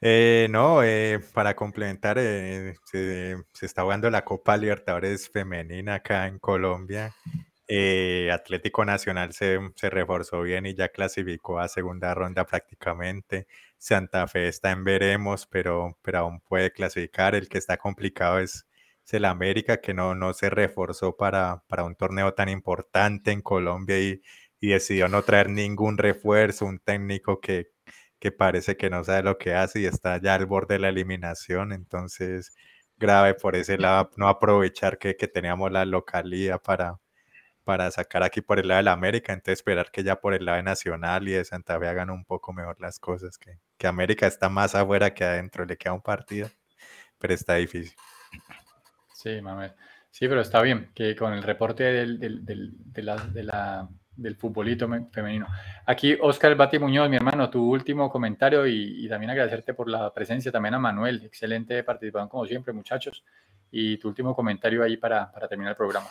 Eh, 0.00 0.46
no, 0.50 0.82
eh, 0.82 1.20
para 1.32 1.54
complementar, 1.56 2.18
eh, 2.18 2.74
se, 2.84 3.36
está 3.62 3.82
jugando 3.82 4.10
la 4.10 4.24
Copa 4.24 4.56
Libertadores 4.56 5.30
femenina 5.30 5.94
acá 5.94 6.26
en 6.26 6.38
Colombia. 6.38 7.14
Atlético 8.32 8.84
Nacional 8.84 9.32
se, 9.32 9.58
se, 9.74 9.90
reforzó 9.90 10.42
bien 10.42 10.66
y 10.66 10.74
ya 10.74 10.88
clasificó 10.90 11.58
a 11.58 11.68
segunda 11.68 12.14
ronda 12.14 12.44
prácticamente. 12.46 13.46
Santa 13.78 14.26
Fe 14.28 14.48
está 14.48 14.70
en 14.70 14.84
veremos, 14.84 15.46
pero, 15.46 15.98
pero 16.02 16.18
aún 16.20 16.40
puede 16.40 16.72
clasificar. 16.72 17.34
El 17.34 17.48
que 17.48 17.58
está 17.58 17.76
complicado 17.76 18.38
es, 18.38 18.66
el 19.12 19.24
América, 19.24 19.80
que 19.80 19.94
no, 19.94 20.14
no 20.14 20.32
se 20.34 20.50
reforzó 20.50 21.16
para, 21.16 21.62
para 21.68 21.84
un 21.84 21.94
torneo 21.94 22.34
tan 22.34 22.48
importante 22.48 23.30
en 23.30 23.40
Colombia 23.40 24.00
y, 24.00 24.20
y 24.60 24.68
decidió 24.70 25.08
no 25.08 25.22
traer 25.22 25.48
ningún 25.50 25.98
refuerzo, 25.98 26.66
un 26.66 26.78
técnico 26.80 27.40
que, 27.40 27.70
que 28.18 28.32
parece 28.32 28.76
que 28.76 28.90
no 28.90 29.04
sabe 29.04 29.22
lo 29.22 29.38
que 29.38 29.54
hace 29.54 29.80
y 29.80 29.86
está 29.86 30.18
ya 30.20 30.34
al 30.34 30.46
borde 30.46 30.74
de 30.76 30.80
la 30.80 30.88
eliminación. 30.88 31.72
Entonces, 31.72 32.54
grave 32.96 33.34
por 33.34 33.56
ese 33.56 33.78
lado, 33.78 34.10
no 34.16 34.28
aprovechar 34.28 34.98
que, 34.98 35.14
teníamos 35.14 35.70
la 35.72 35.84
localidad 35.84 36.60
para, 36.62 36.98
para 37.66 37.90
sacar 37.90 38.22
aquí 38.22 38.40
por 38.40 38.60
el 38.60 38.68
lado 38.68 38.78
de 38.78 38.84
la 38.84 38.92
América, 38.92 39.32
entonces 39.32 39.58
esperar 39.58 39.90
que 39.90 40.04
ya 40.04 40.20
por 40.20 40.34
el 40.34 40.44
lado 40.44 40.56
de 40.58 40.62
Nacional 40.62 41.26
y 41.26 41.32
de 41.32 41.44
Santa 41.44 41.78
Fe 41.78 41.88
hagan 41.88 42.10
un 42.10 42.24
poco 42.24 42.52
mejor 42.52 42.80
las 42.80 43.00
cosas, 43.00 43.38
que, 43.38 43.58
que 43.76 43.86
América 43.88 44.28
está 44.28 44.48
más 44.48 44.76
afuera 44.76 45.12
que 45.12 45.24
adentro, 45.24 45.64
le 45.64 45.76
queda 45.76 45.92
un 45.92 46.00
partido, 46.00 46.48
pero 47.18 47.34
está 47.34 47.56
difícil. 47.56 47.92
Sí, 49.12 49.40
mames. 49.42 49.72
Sí, 50.12 50.28
pero 50.28 50.40
está 50.40 50.62
bien 50.62 50.92
que 50.94 51.16
con 51.16 51.32
el 51.32 51.42
reporte 51.42 51.82
del, 51.82 52.44
de 52.44 53.42
la 53.42 53.88
del 54.16 54.36
futbolito 54.36 54.88
femenino. 55.12 55.46
Aquí, 55.84 56.16
Oscar 56.20 56.56
Bati 56.56 56.78
Muñoz, 56.78 57.08
mi 57.08 57.16
hermano, 57.16 57.50
tu 57.50 57.70
último 57.70 58.10
comentario 58.10 58.66
y, 58.66 59.06
también 59.08 59.30
agradecerte 59.30 59.74
por 59.74 59.88
la 59.88 60.12
presencia 60.12 60.50
también 60.50 60.74
a 60.74 60.78
Manuel. 60.78 61.22
Excelente 61.24 61.82
participación 61.84 62.28
como 62.28 62.46
siempre, 62.46 62.72
muchachos. 62.72 63.24
Y 63.70 63.98
tu 63.98 64.08
último 64.08 64.34
comentario 64.34 64.82
ahí 64.82 64.96
para, 64.96 65.30
terminar 65.48 65.72
el 65.72 65.76
programa. 65.76 66.08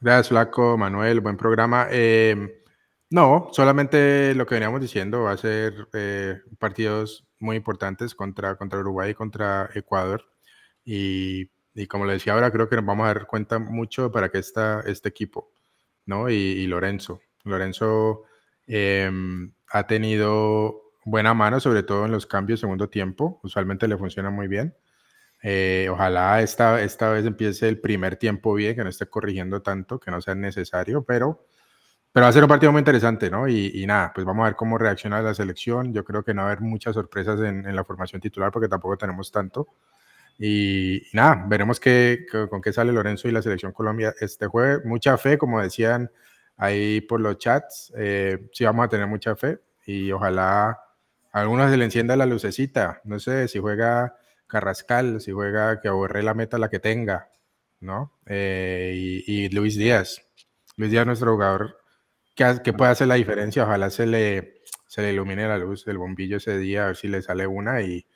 Gracias, 0.00 0.28
Flaco, 0.28 0.78
Manuel, 0.78 1.20
buen 1.20 1.36
programa. 1.36 1.86
Eh, 1.90 2.64
no, 3.10 3.50
solamente 3.52 4.34
lo 4.34 4.46
que 4.46 4.54
veníamos 4.54 4.80
diciendo, 4.80 5.24
va 5.24 5.32
a 5.32 5.36
ser 5.36 5.88
eh, 5.92 6.40
partidos 6.58 7.26
muy 7.38 7.56
importantes 7.56 8.14
contra, 8.14 8.56
contra 8.56 8.80
Uruguay 8.80 9.10
y 9.10 9.14
contra 9.14 9.68
Ecuador. 9.74 10.24
Y, 10.84 11.50
y, 11.74 11.86
como 11.86 12.06
le 12.06 12.14
decía 12.14 12.32
ahora, 12.32 12.50
creo 12.50 12.68
que 12.68 12.76
nos 12.76 12.86
vamos 12.86 13.04
a 13.04 13.14
dar 13.14 13.26
cuenta 13.26 13.58
mucho 13.58 14.10
para 14.10 14.30
qué 14.30 14.38
está 14.38 14.80
este 14.86 15.10
equipo, 15.10 15.52
¿no? 16.06 16.30
y 16.30 16.66
Lorenzo. 16.66 17.20
Lorenzo 17.44 18.24
em, 18.66 19.52
ha 19.68 19.86
tenido 19.86 20.92
buena 21.04 21.34
mano, 21.34 21.60
sobre 21.60 21.82
todo 21.82 22.06
en 22.06 22.12
los 22.12 22.26
cambios 22.26 22.60
segundo 22.60 22.88
tiempo. 22.88 23.40
Usualmente 23.42 23.88
le 23.88 23.98
funciona 23.98 24.30
muy 24.30 24.48
bien. 24.48 24.74
Eh, 25.42 25.88
ojalá 25.90 26.42
esta, 26.42 26.82
esta 26.82 27.10
vez 27.10 27.24
empiece 27.24 27.68
el 27.68 27.80
primer 27.80 28.16
tiempo 28.16 28.54
bien, 28.54 28.76
que 28.76 28.84
no 28.84 28.90
esté 28.90 29.06
corrigiendo 29.06 29.62
tanto, 29.62 29.98
que 29.98 30.10
no 30.10 30.20
sea 30.20 30.34
necesario, 30.34 31.02
pero, 31.02 31.46
pero 32.12 32.24
va 32.24 32.30
a 32.30 32.32
ser 32.32 32.42
un 32.42 32.48
partido 32.48 32.72
muy 32.72 32.80
interesante, 32.80 33.30
¿no? 33.30 33.48
Y, 33.48 33.84
nada, 33.86 34.12
pues 34.14 34.26
vamos 34.26 34.42
a 34.42 34.46
ver 34.46 34.56
cómo 34.56 34.78
reacciona 34.78 35.22
la 35.22 35.34
selección. 35.34 35.92
Yo 35.94 36.04
creo 36.04 36.24
que 36.24 36.34
no 36.34 36.42
va 36.42 36.48
a 36.48 36.52
haber 36.52 36.62
muchas 36.62 36.94
sorpresas 36.94 37.40
en, 37.40 37.74
la 37.74 37.84
formación 37.84 38.20
titular 38.20 38.50
porque 38.52 38.68
tampoco 38.68 38.96
tenemos 38.98 39.32
tanto. 39.32 39.68
Y, 40.38 41.02
nada, 41.12 41.44
veremos 41.48 41.80
qué, 41.80 42.26
con 42.50 42.60
qué 42.62 42.72
sale 42.72 42.92
Lorenzo 42.92 43.28
y 43.28 43.32
la 43.32 43.42
selección 43.42 43.72
Colombia 43.72 44.14
este 44.20 44.46
jueves. 44.46 44.84
Mucha 44.84 45.16
fe, 45.18 45.38
como 45.38 45.60
decían 45.62 46.10
ahí 46.56 47.00
por 47.00 47.20
los 47.20 47.38
chats. 47.38 47.92
Eh, 47.96 48.48
sí, 48.52 48.64
vamos 48.64 48.86
a 48.86 48.88
tener 48.88 49.06
mucha 49.06 49.34
fe 49.36 49.60
y 49.86 50.12
ojalá 50.12 50.78
a 51.32 51.40
algunos 51.40 51.70
se 51.70 51.76
le 51.76 51.84
encienda 51.84 52.16
la 52.16 52.26
lucecita. 52.26 53.00
No 53.04 53.18
sé 53.18 53.48
si 53.48 53.58
juega 53.58 54.14
Carrascal, 54.50 55.20
si 55.20 55.32
juega 55.32 55.80
que 55.80 55.88
aborre 55.88 56.22
la 56.22 56.34
meta 56.34 56.58
la 56.58 56.68
que 56.68 56.78
tenga, 56.78 57.30
¿no? 57.80 58.18
Eh, 58.26 59.22
y, 59.26 59.48
Luis 59.50 59.76
Díaz. 59.76 60.22
Luis 60.76 60.90
Díaz, 60.90 61.06
nuestro 61.06 61.32
jugador 61.32 61.78
que, 62.34 62.60
que 62.62 62.72
puede 62.72 62.90
hacer 62.90 63.08
la 63.08 63.14
diferencia. 63.14 63.64
Ojalá 63.64 63.90
se 63.90 64.06
le, 64.06 64.62
se 64.86 65.02
le 65.02 65.12
ilumine 65.12 65.48
la 65.48 65.58
luz 65.58 65.84
del 65.84 65.98
bombillo 65.98 66.36
ese 66.36 66.58
día, 66.58 66.84
a 66.84 66.86
ver 66.88 66.96
si 66.96 67.08
le 67.08 67.22
sale 67.22 67.46
una 67.46 67.82
y, 67.82 68.06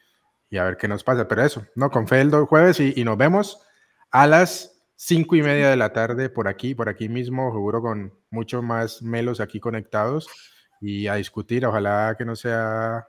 y 0.50 0.58
a 0.58 0.64
ver 0.64 0.76
qué 0.76 0.88
nos 0.88 1.04
pasa. 1.04 1.26
Pero 1.28 1.44
eso, 1.44 1.66
¿no? 1.74 1.90
Con 1.90 2.06
fe 2.08 2.20
el 2.20 2.30
jueves 2.30 2.80
y, 2.80 2.92
y 2.96 3.04
nos 3.04 3.16
vemos 3.16 3.62
a 4.10 4.26
las 4.26 4.82
cinco 4.96 5.36
y 5.36 5.42
media 5.42 5.68
de 5.68 5.76
la 5.76 5.92
tarde 5.92 6.30
por 6.30 6.48
aquí, 6.48 6.74
por 6.74 6.88
aquí 6.88 7.08
mismo, 7.08 7.52
seguro 7.52 7.82
con 7.82 8.14
mucho 8.30 8.62
más 8.62 9.02
melos 9.02 9.40
aquí 9.40 9.60
conectados 9.60 10.28
y 10.80 11.06
a 11.06 11.14
discutir. 11.14 11.66
Ojalá 11.66 12.14
que 12.16 12.24
no 12.24 12.36
sea 12.36 13.06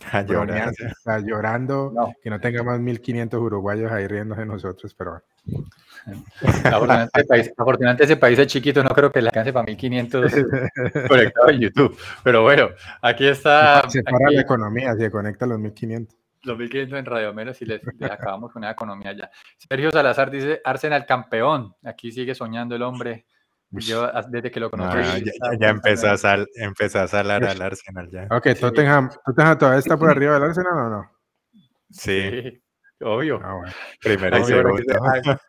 llorando, 1.24 1.92
que 2.22 2.30
no 2.30 2.40
tenga 2.40 2.62
más 2.62 2.80
1500 2.80 3.40
uruguayos 3.40 3.90
ahí 3.90 4.06
riéndose 4.06 4.42
de 4.42 4.46
nosotros, 4.46 4.94
pero 4.94 5.22
Afortunadamente, 6.64 7.20
ese 7.20 7.26
país, 7.26 7.52
afortunadamente 7.56 8.04
ese 8.04 8.16
país 8.16 8.38
es 8.38 8.46
chiquito, 8.46 8.82
no 8.82 8.90
creo 8.90 9.10
que 9.10 9.20
le 9.20 9.28
alcance 9.28 9.52
para 9.52 9.66
1500 9.66 10.32
conectados 11.08 11.50
en 11.50 11.60
YouTube. 11.60 11.98
Pero 12.22 12.42
bueno, 12.42 12.68
aquí 13.02 13.26
está. 13.26 13.88
Se 13.88 14.02
para 14.02 14.30
la 14.30 14.40
economía, 14.40 14.94
se 14.94 15.10
conecta 15.10 15.44
a 15.44 15.48
los 15.48 15.58
1500. 15.58 16.16
2500 16.44 16.98
en 16.98 17.04
Radio 17.06 17.34
Menos 17.34 17.60
y 17.60 17.64
les, 17.64 17.80
acabamos 18.08 18.52
con 18.52 18.62
una 18.62 18.70
economía 18.70 19.12
ya. 19.12 19.30
Sergio 19.58 19.90
Salazar 19.90 20.30
dice 20.30 20.60
Arsenal 20.64 21.04
campeón. 21.04 21.74
Aquí 21.82 22.12
sigue 22.12 22.34
soñando 22.36 22.76
el 22.76 22.82
hombre. 22.82 23.26
Yo 23.70 24.10
desde 24.28 24.50
que 24.50 24.60
lo 24.60 24.70
conocí. 24.70 25.24
ya, 25.58 25.68
empezó, 25.68 26.10
a 26.10 26.16
sal, 26.16 26.48
empezó 26.54 27.00
a 27.00 27.08
salar 27.08 27.44
al 27.44 27.60
Arsenal 27.60 28.08
ya. 28.10 28.26
Ok, 28.30 28.48
Tottenham, 28.60 29.10
¿Tottenham 29.24 29.58
todavía 29.58 29.78
está 29.80 29.96
por 29.96 30.10
arriba 30.10 30.34
del 30.34 30.44
Arsenal 30.44 30.72
o 30.72 30.90
no? 30.90 31.10
Sí. 31.90 32.62
obvio. 33.00 33.40
Ah, 33.42 33.60
Primero 34.00 34.38
y 34.38 34.44
segundo. 34.44 34.82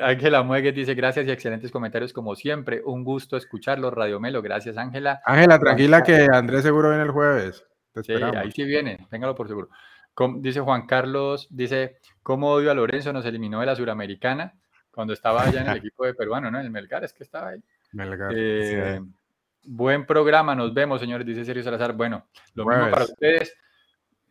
Ángela 0.00 0.42
Muegues 0.42 0.74
dice 0.74 0.94
gracias 0.94 1.26
y 1.26 1.30
excelentes 1.30 1.70
comentarios 1.70 2.12
como 2.12 2.34
siempre. 2.34 2.82
Un 2.84 3.04
gusto 3.04 3.36
escucharlo, 3.36 3.90
Radio 3.90 4.20
Melo. 4.20 4.42
Gracias, 4.42 4.76
Ángela. 4.76 5.20
Ángela, 5.24 5.58
tranquila 5.58 6.02
que 6.02 6.28
Andrés 6.32 6.62
seguro 6.62 6.88
viene 6.90 7.04
el 7.04 7.10
jueves. 7.10 7.64
sí, 8.02 8.12
ahí 8.12 8.52
sí 8.52 8.64
viene, 8.64 9.06
téngalo 9.10 9.34
por 9.34 9.48
seguro 9.48 9.68
dice 10.38 10.60
Juan 10.60 10.86
Carlos, 10.86 11.46
dice, 11.50 11.98
¿cómo 12.22 12.50
odio 12.50 12.70
a 12.70 12.74
Lorenzo? 12.74 13.12
Nos 13.12 13.26
eliminó 13.26 13.60
de 13.60 13.66
la 13.66 13.76
Suramericana 13.76 14.54
cuando 14.96 15.12
estaba 15.12 15.42
allá 15.42 15.60
en 15.60 15.66
el 15.68 15.76
equipo 15.84 16.06
de 16.06 16.14
peruano, 16.14 16.50
¿no? 16.50 16.58
En 16.58 16.64
el 16.64 16.70
Melgar, 16.70 17.04
es 17.04 17.12
que 17.12 17.22
estaba 17.22 17.50
ahí. 17.50 17.62
Melgar, 17.92 18.32
eh, 18.34 18.98
Buen 19.62 20.06
programa, 20.06 20.54
nos 20.54 20.72
vemos, 20.72 21.00
señores, 21.00 21.26
dice 21.26 21.44
Sergio 21.44 21.62
Salazar. 21.62 21.92
Bueno, 21.92 22.28
lo 22.54 22.64
mismo 22.64 22.90
para 22.90 23.04
ustedes. 23.04 23.54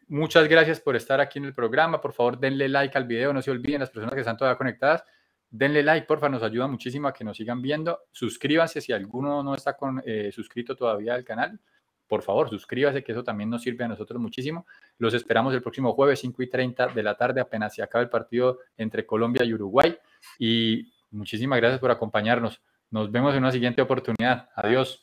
Muchas 0.08 0.48
gracias 0.48 0.80
por 0.80 0.96
estar 0.96 1.22
aquí 1.22 1.38
en 1.38 1.46
el 1.46 1.54
programa. 1.54 2.02
Por 2.02 2.14
favor, 2.14 2.40
denle 2.40 2.68
like 2.68 2.98
al 2.98 3.04
video. 3.04 3.32
No 3.32 3.44
se 3.44 3.52
olviden, 3.52 3.82
las 3.82 3.92
personas 3.92 4.16
que 4.16 4.22
están 4.22 4.38
todavía 4.38 4.58
conectadas, 4.58 5.04
denle 5.52 5.84
like, 5.84 6.08
porfa, 6.08 6.30
nos 6.30 6.42
ayuda 6.42 6.66
muchísimo 6.66 7.08
a 7.08 7.14
que 7.14 7.24
nos 7.24 7.38
sigan 7.38 7.62
viendo. 7.62 8.00
Suscríbanse 8.12 8.82
si 8.82 8.92
alguno 8.92 9.44
no 9.44 9.54
está 9.54 9.78
con, 9.78 10.02
eh, 10.04 10.32
suscrito 10.32 10.76
todavía 10.76 11.14
al 11.14 11.24
canal 11.24 11.60
por 12.08 12.22
favor, 12.22 12.50
suscríbase, 12.50 13.04
que 13.04 13.12
eso 13.12 13.24
también 13.24 13.50
nos 13.50 13.62
sirve 13.62 13.84
a 13.84 13.88
nosotros 13.88 14.22
muchísimo. 14.22 14.66
Los 14.98 15.14
esperamos 15.14 15.54
el 15.54 15.62
próximo 15.62 15.94
jueves, 15.94 16.20
5 16.20 16.44
y 16.44 16.50
30 16.50 16.88
de 16.88 17.04
la 17.04 17.16
tarde, 17.16 17.42
apenas 17.42 17.74
se 17.74 17.82
acaba 17.82 18.04
el 18.04 18.10
partido 18.10 18.60
entre 18.78 19.06
Colombia 19.06 19.44
y 19.44 19.54
Uruguay. 19.54 19.98
Y 20.40 20.94
muchísimas 21.12 21.60
gracias 21.60 21.80
por 21.80 21.92
acompañarnos. 21.92 22.62
Nos 22.92 23.12
vemos 23.12 23.34
en 23.34 23.40
una 23.40 23.52
siguiente 23.52 23.82
oportunidad. 23.82 24.50
Adiós. 24.56 25.02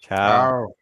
Chao. 0.00 0.76